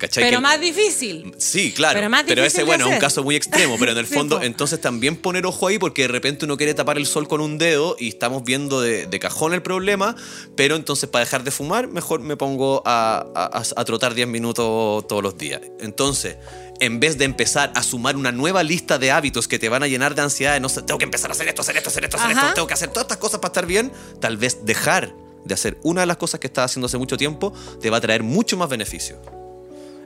¿Cachai? 0.00 0.24
Pero 0.24 0.38
Que- 0.38 0.42
más 0.42 0.60
difícil. 0.60 1.34
Sí, 1.38 1.72
claro. 1.72 1.98
Pero 1.98 2.08
más 2.10 2.24
Pero, 2.26 2.42
difícil 2.42 2.46
ese, 2.46 2.58
de 2.62 2.64
bueno, 2.64 2.86
es 2.88 2.94
un 2.94 2.98
caso 3.00 3.22
muy 3.22 3.36
extremo, 3.36 3.76
pero 3.78 3.92
en 3.92 3.98
el 3.98 4.06
fondo, 4.06 4.40
entonces 4.42 4.80
también 4.80 5.16
poner 5.16 5.44
ojo 5.46 5.66
ahí 5.66 5.78
porque 5.78 6.02
de 6.02 6.08
repente 6.08 6.46
uno 6.46 6.56
quiere 6.56 6.72
tapar 6.74 6.96
el 6.96 7.06
sol 7.06 7.28
con 7.28 7.40
un 7.40 7.58
dedo 7.58 7.96
y 7.98 8.08
estamos 8.08 8.42
viendo 8.44 8.80
de, 8.80 9.06
de 9.06 9.18
cajón 9.20 9.52
el 9.54 9.62
problema, 9.62 10.16
pero 10.56 10.74
entonces 10.76 11.08
para 11.10 11.24
dejar 11.24 11.44
de 11.44 11.50
fumar, 11.50 11.86
mejor 11.88 12.20
me 12.20 12.36
pongo 12.36 12.82
a, 12.86 13.24
a- 13.34 13.62
a 13.76 13.84
trotar 13.84 14.14
10 14.14 14.26
minutos 14.26 15.06
todos 15.06 15.22
los 15.22 15.36
días. 15.36 15.60
Entonces, 15.80 16.36
en 16.80 16.98
vez 16.98 17.18
de 17.18 17.26
empezar 17.26 17.70
a 17.74 17.82
sumar 17.82 18.16
una 18.16 18.32
nueva 18.32 18.62
lista 18.62 18.98
de 18.98 19.10
hábitos 19.10 19.46
que 19.48 19.58
te 19.58 19.68
van 19.68 19.82
a 19.82 19.86
llenar 19.86 20.14
de 20.14 20.22
ansiedad, 20.22 20.54
de 20.54 20.60
no 20.60 20.70
sé, 20.70 20.80
tengo 20.82 20.96
que 20.96 21.04
empezar 21.04 21.30
a 21.30 21.34
hacer 21.34 21.46
esto, 21.46 21.60
hacer 21.60 21.76
esto, 21.76 21.90
hacer 21.90 22.04
esto, 22.04 22.16
hacer 22.16 22.30
Ajá. 22.32 22.40
esto, 22.40 22.54
tengo 22.54 22.66
que 22.66 22.74
hacer 22.74 22.88
todas 22.88 23.04
estas 23.04 23.18
cosas 23.18 23.40
para 23.40 23.50
estar 23.50 23.66
bien, 23.66 23.92
tal 24.18 24.38
vez 24.38 24.64
dejar 24.64 25.14
de 25.44 25.54
hacer 25.54 25.78
una 25.82 26.00
de 26.02 26.06
las 26.06 26.16
cosas 26.16 26.40
que 26.40 26.46
estás 26.46 26.66
haciendo 26.70 26.86
hace 26.86 26.98
mucho 26.98 27.16
tiempo 27.16 27.52
te 27.80 27.88
va 27.90 27.96
a 27.98 28.00
traer 28.00 28.22
mucho 28.22 28.56
más 28.56 28.68
beneficio. 28.68 29.20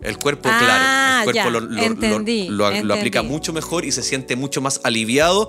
El 0.02 0.18
cuerpo, 0.18 0.48
Ah, 0.52 0.58
claro, 0.58 0.84
el 1.18 1.24
cuerpo 1.24 1.34
ya, 1.36 1.50
lo, 1.50 1.60
lo- 1.60 1.70
lo- 1.76 1.82
entendí, 1.82 2.48
lo- 2.48 2.56
lo 2.56 2.68
entendí. 2.70 2.92
aplica 2.92 3.22
mucho 3.22 3.52
mejor 3.52 3.84
y 3.84 3.92
se 3.92 4.02
siente 4.02 4.36
mucho 4.36 4.60
más 4.60 4.80
aliviado 4.84 5.48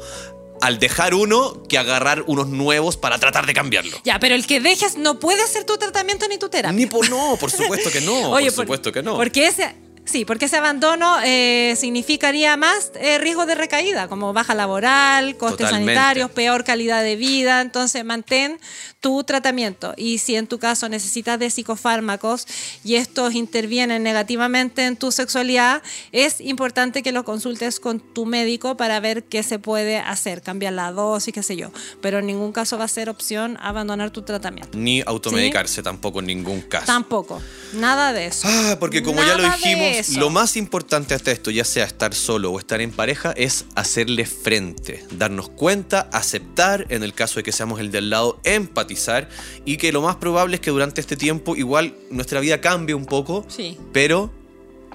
al 0.61 0.79
dejar 0.79 1.13
uno 1.13 1.61
que 1.67 1.77
agarrar 1.77 2.23
unos 2.27 2.47
nuevos 2.47 2.95
para 2.95 3.19
tratar 3.19 3.45
de 3.45 3.53
cambiarlo. 3.53 3.97
Ya, 4.05 4.19
pero 4.19 4.35
el 4.35 4.47
que 4.47 4.61
dejes 4.61 4.97
no 4.97 5.19
puede 5.19 5.43
hacer 5.43 5.65
tu 5.65 5.77
tratamiento 5.77 6.27
ni 6.29 6.37
tu 6.37 6.47
terapia. 6.47 6.71
Ni 6.77 6.85
por 6.85 7.09
no, 7.09 7.35
por 7.37 7.51
supuesto 7.51 7.91
que 7.91 7.99
no, 8.01 8.29
Oye, 8.31 8.45
por 8.51 8.63
supuesto 8.63 8.91
que 8.93 9.03
no. 9.03 9.15
Porque 9.17 9.47
ese, 9.47 9.75
Sí, 10.05 10.23
porque 10.23 10.45
ese 10.45 10.57
abandono 10.57 11.17
eh, 11.23 11.75
significaría 11.77 12.55
más 12.57 12.91
eh, 12.95 13.17
riesgo 13.17 13.45
de 13.45 13.55
recaída, 13.55 14.07
como 14.07 14.33
baja 14.33 14.53
laboral, 14.53 15.35
costes 15.35 15.65
Totalmente. 15.65 15.95
sanitarios, 15.95 16.31
peor 16.31 16.63
calidad 16.63 17.01
de 17.01 17.15
vida. 17.15 17.61
Entonces, 17.61 18.05
mantén 18.05 18.59
tu 18.99 19.23
tratamiento. 19.23 19.93
Y 19.97 20.19
si 20.19 20.35
en 20.35 20.47
tu 20.47 20.59
caso 20.59 20.89
necesitas 20.89 21.39
de 21.39 21.49
psicofármacos 21.49 22.47
y 22.83 22.95
estos 22.95 23.33
intervienen 23.33 24.03
negativamente 24.03 24.85
en 24.85 24.95
tu 24.95 25.11
sexualidad, 25.11 25.81
es 26.11 26.39
importante 26.39 27.01
que 27.01 27.11
lo 27.11 27.23
consultes 27.23 27.79
con 27.79 27.99
tu 27.99 28.25
médico 28.25 28.77
para 28.77 28.99
ver 28.99 29.23
qué 29.23 29.43
se 29.43 29.59
puede 29.59 29.97
hacer, 29.97 30.41
cambiar 30.41 30.73
la 30.73 30.91
dosis, 30.91 31.33
qué 31.33 31.43
sé 31.43 31.55
yo. 31.55 31.71
Pero 32.01 32.19
en 32.19 32.27
ningún 32.27 32.51
caso 32.51 32.77
va 32.77 32.85
a 32.85 32.87
ser 32.87 33.09
opción 33.09 33.57
abandonar 33.61 34.11
tu 34.11 34.21
tratamiento. 34.21 34.77
Ni 34.77 35.01
automedicarse 35.05 35.81
tampoco 35.81 36.19
en 36.19 36.27
ningún 36.27 36.61
caso. 36.61 36.85
Tampoco. 36.85 37.41
Nada 37.73 38.13
de 38.13 38.27
eso. 38.27 38.47
Ah, 38.49 38.77
porque 38.79 39.03
como 39.03 39.23
ya 39.23 39.35
lo 39.35 39.43
dijimos, 39.43 39.94
eso. 39.99 40.19
lo 40.19 40.29
más 40.29 40.55
importante 40.57 41.13
hasta 41.13 41.31
esto, 41.31 41.51
ya 41.51 41.63
sea 41.63 41.85
estar 41.85 42.13
solo 42.13 42.51
o 42.51 42.59
estar 42.59 42.81
en 42.81 42.91
pareja, 42.91 43.31
es 43.35 43.65
hacerle 43.75 44.25
frente, 44.25 45.03
darnos 45.11 45.49
cuenta, 45.49 46.09
aceptar, 46.11 46.85
en 46.89 47.03
el 47.03 47.13
caso 47.13 47.35
de 47.39 47.43
que 47.43 47.51
seamos 47.51 47.79
el 47.79 47.91
de 47.91 47.97
al 47.99 48.09
lado, 48.09 48.39
empatizar 48.43 49.29
y 49.65 49.77
que 49.77 49.91
lo 49.91 50.01
más 50.01 50.15
probable 50.17 50.55
es 50.55 50.61
que 50.61 50.71
durante 50.71 51.01
este 51.01 51.15
tiempo 51.17 51.55
igual 51.55 51.95
nuestra 52.11 52.39
vida 52.39 52.61
cambie 52.61 52.95
un 52.95 53.05
poco, 53.05 53.45
Sí. 53.47 53.77
pero 53.93 54.31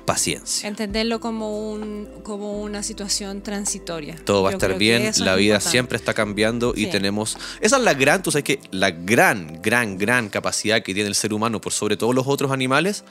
paciencia. 0.05 0.69
Entenderlo 0.69 1.21
como, 1.21 1.71
un, 1.71 2.09
como 2.25 2.61
una 2.63 2.83
situación 2.83 3.43
transitoria. 3.43 4.17
Todo 4.25 4.43
va 4.43 4.51
a 4.51 4.53
estar 4.55 4.77
bien, 4.77 5.05
la 5.19 5.37
vida 5.37 5.55
importante. 5.55 5.71
siempre 5.71 5.97
está 5.99 6.15
cambiando 6.15 6.73
y 6.75 6.87
Sí. 6.87 6.91
tenemos... 6.91 7.37
Esa 7.61 7.77
es 7.77 7.83
la 7.83 7.95
gran, 7.95 8.21
tú 8.23 8.33
sabes 8.33 8.45
que 8.45 8.59
la 8.73 8.91
gran, 8.91 9.61
gran, 9.63 9.99
gran 9.99 10.29
capacidad 10.29 10.83
que 10.83 10.95
tiene 10.95 11.09
el 11.09 11.15
ser 11.15 11.33
humano 11.33 11.61
por 11.61 11.73
sobre 11.73 11.97
todos 11.97 12.15
los 12.15 12.27
otros 12.27 12.51
animales 12.51 13.05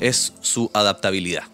es 0.00 0.32
su 0.40 0.70
adaptabilidad. 0.74 1.44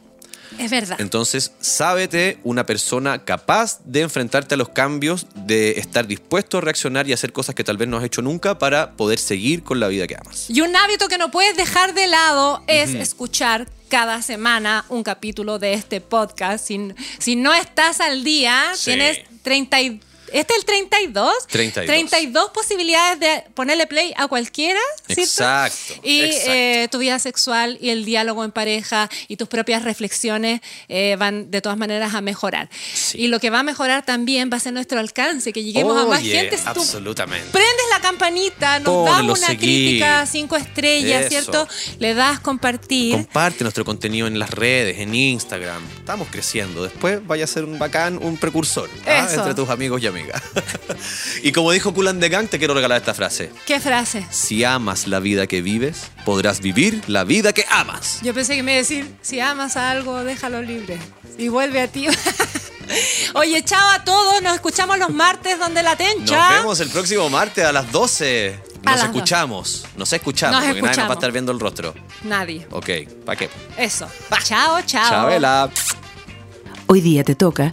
Es 0.59 0.71
verdad. 0.71 1.01
Entonces, 1.01 1.51
sábete 1.61 2.39
una 2.45 2.65
persona 2.65 3.25
capaz 3.25 3.81
de 3.85 4.03
enfrentarte 4.03 4.55
a 4.55 4.57
los 4.59 4.69
cambios, 4.69 5.27
de 5.35 5.73
estar 5.81 6.07
dispuesto 6.07 6.59
a 6.59 6.61
reaccionar 6.61 7.09
y 7.09 7.13
hacer 7.13 7.33
cosas 7.33 7.57
que 7.57 7.65
tal 7.65 7.77
vez 7.77 7.89
no 7.89 7.97
has 7.97 8.05
hecho 8.05 8.23
nunca 8.23 8.57
para 8.57 8.93
poder 8.93 9.19
seguir 9.19 9.65
con 9.65 9.81
la 9.81 9.89
vida 9.89 10.07
que 10.07 10.15
amas. 10.17 10.49
Y 10.49 10.61
un 10.61 10.77
hábito 10.77 11.09
que 11.09 11.19
no 11.19 11.33
puedes 11.33 11.57
dejar 11.57 11.93
de 11.95 12.07
lado 12.07 12.63
es 12.69 12.95
escuchar 12.95 13.69
cada 13.89 14.23
semana 14.23 14.85
un 14.89 15.03
capítulo 15.03 15.59
de 15.59 15.73
este 15.75 16.01
podcast. 16.01 16.65
Si, 16.67 16.79
si 17.19 17.35
no 17.35 17.53
estás 17.53 18.01
al 18.01 18.23
día, 18.23 18.63
Sí. 18.75 18.91
tienes 18.93 19.19
30 19.43 19.81
y- 19.83 20.01
¿Este 20.35 20.53
es 20.53 20.59
el 20.59 20.65
32? 20.65 21.33
32. 21.49 21.87
32 21.87 22.51
posibilidades 22.51 23.21
de 23.21 23.45
ponerle 23.55 23.87
play 23.87 24.13
a 24.17 24.27
cualquiera, 24.27 24.81
¿cierto? 25.07 25.23
Exacto, 25.23 25.95
Y 26.03 26.23
exacto. 26.23 26.51
eh, 26.53 26.89
tu 26.91 26.99
vida 26.99 27.19
sexual 27.21 27.79
y 27.81 27.91
el 27.91 28.05
diálogo 28.05 28.43
en 28.45 28.51
pareja 28.51 29.09
y 29.29 29.37
tus 29.37 29.47
propias 29.47 29.85
reflexiones 29.85 30.61
eh, 30.89 31.15
van 31.21 31.53
de 31.53 31.61
todas 31.61 31.79
maneras 31.79 32.15
a 32.15 32.21
mejorar. 32.21 32.69
Sí. 32.95 33.19
Y 33.23 33.29
lo 33.29 33.39
que 33.39 33.51
va 33.51 33.61
a 33.61 33.63
mejorar 33.63 34.05
también 34.05 34.51
va 34.53 34.57
a 34.57 34.61
ser 34.61 34.73
nuestro 34.73 34.99
alcance, 34.99 35.53
que 35.53 35.63
lleguemos 35.63 35.97
a 35.97 36.05
más 36.07 36.21
gente. 36.21 36.59
Si 36.59 36.67
absolutamente. 36.67 37.51
prendes 37.53 37.85
la 37.91 38.01
campanita, 38.01 38.81
nos 38.81 39.07
das 39.07 39.23
una 39.23 39.37
seguir. 39.37 39.59
crítica, 39.59 40.27
cinco 40.27 40.57
estrellas, 40.57 41.27
Eso. 41.27 41.29
¿cierto? 41.29 41.69
Le 42.01 42.15
das 42.15 42.41
compartir. 42.41 43.13
Comparte 43.13 43.63
nuestro 43.63 43.85
contenido 43.85 44.27
en 44.27 44.39
las 44.41 44.51
redes, 44.51 44.99
en 44.99 45.15
Instagram. 45.15 45.81
Estamos 45.99 46.27
creciendo. 46.29 46.83
Después 46.83 47.25
vaya 47.25 47.45
a 47.45 47.47
ser 47.47 47.65
un 47.65 47.79
bacán, 47.79 48.19
un 48.21 48.37
precursor 48.37 48.91
¿ah? 49.07 49.29
Entre 49.33 49.55
tus 49.55 49.69
amigos 49.69 50.03
y 50.03 50.09
amigas. 50.09 50.24
Y 51.43 51.53
como 51.53 51.71
dijo 51.73 51.93
Kulan 51.95 52.21
de 52.21 52.29
Gang, 52.29 52.49
te 52.49 52.59
quiero 52.59 52.75
regalar 52.75 52.99
esta 52.99 53.15
frase. 53.15 53.51
¿Qué 53.67 53.81
frase? 53.81 54.27
Si 54.31 54.65
amas 54.65 55.07
la 55.07 55.21
vida 55.21 55.47
que 55.47 55.63
vives, 55.63 56.03
podrás 56.25 56.61
vivir 56.61 57.03
la 57.07 57.25
vida 57.25 57.53
que 57.53 57.65
amas. 57.71 58.21
Yo 58.23 58.35
pensé 58.35 58.57
que 58.57 58.63
me 58.63 58.73
iba 58.73 58.79
a 58.79 58.83
decir, 58.83 59.15
si 59.23 59.41
amas 59.41 59.77
a 59.77 59.91
algo, 59.91 60.25
déjalo 60.25 60.63
libre. 60.63 60.99
Y 61.39 61.49
vuelve 61.49 61.81
a 61.81 61.89
ti. 61.89 62.07
Oye, 63.35 63.63
chao 63.65 63.91
a 63.91 64.05
todos. 64.05 64.43
Nos 64.43 64.55
escuchamos 64.55 64.99
los 64.99 65.11
martes 65.11 65.59
donde 65.59 65.83
la 65.83 65.91
Nos 65.91 65.99
tencha. 65.99 66.51
vemos 66.53 66.81
el 66.81 66.89
próximo 66.91 67.29
martes 67.31 67.65
a 67.65 67.73
las 67.73 67.91
12. 67.91 68.61
A 68.85 68.91
Nos 68.91 68.97
las 69.01 69.05
escuchamos. 69.07 69.87
Nos 69.97 70.13
escuchamos, 70.13 70.57
Nos 70.61 70.67
porque 70.67 70.83
nadie 70.83 70.97
nos 70.99 71.07
va 71.09 71.13
a 71.13 71.15
estar 71.15 71.33
viendo 71.33 71.53
el 71.53 71.61
rostro. 71.61 71.95
Nadie. 72.23 72.67
Ok, 72.71 72.91
¿para 73.25 73.37
qué? 73.39 73.49
Eso. 73.77 74.07
Chao, 74.45 74.81
chao. 74.83 75.09
Chabela. 75.11 75.71
Hoy 76.87 77.01
día 77.01 77.25
te 77.25 77.35
toca 77.35 77.73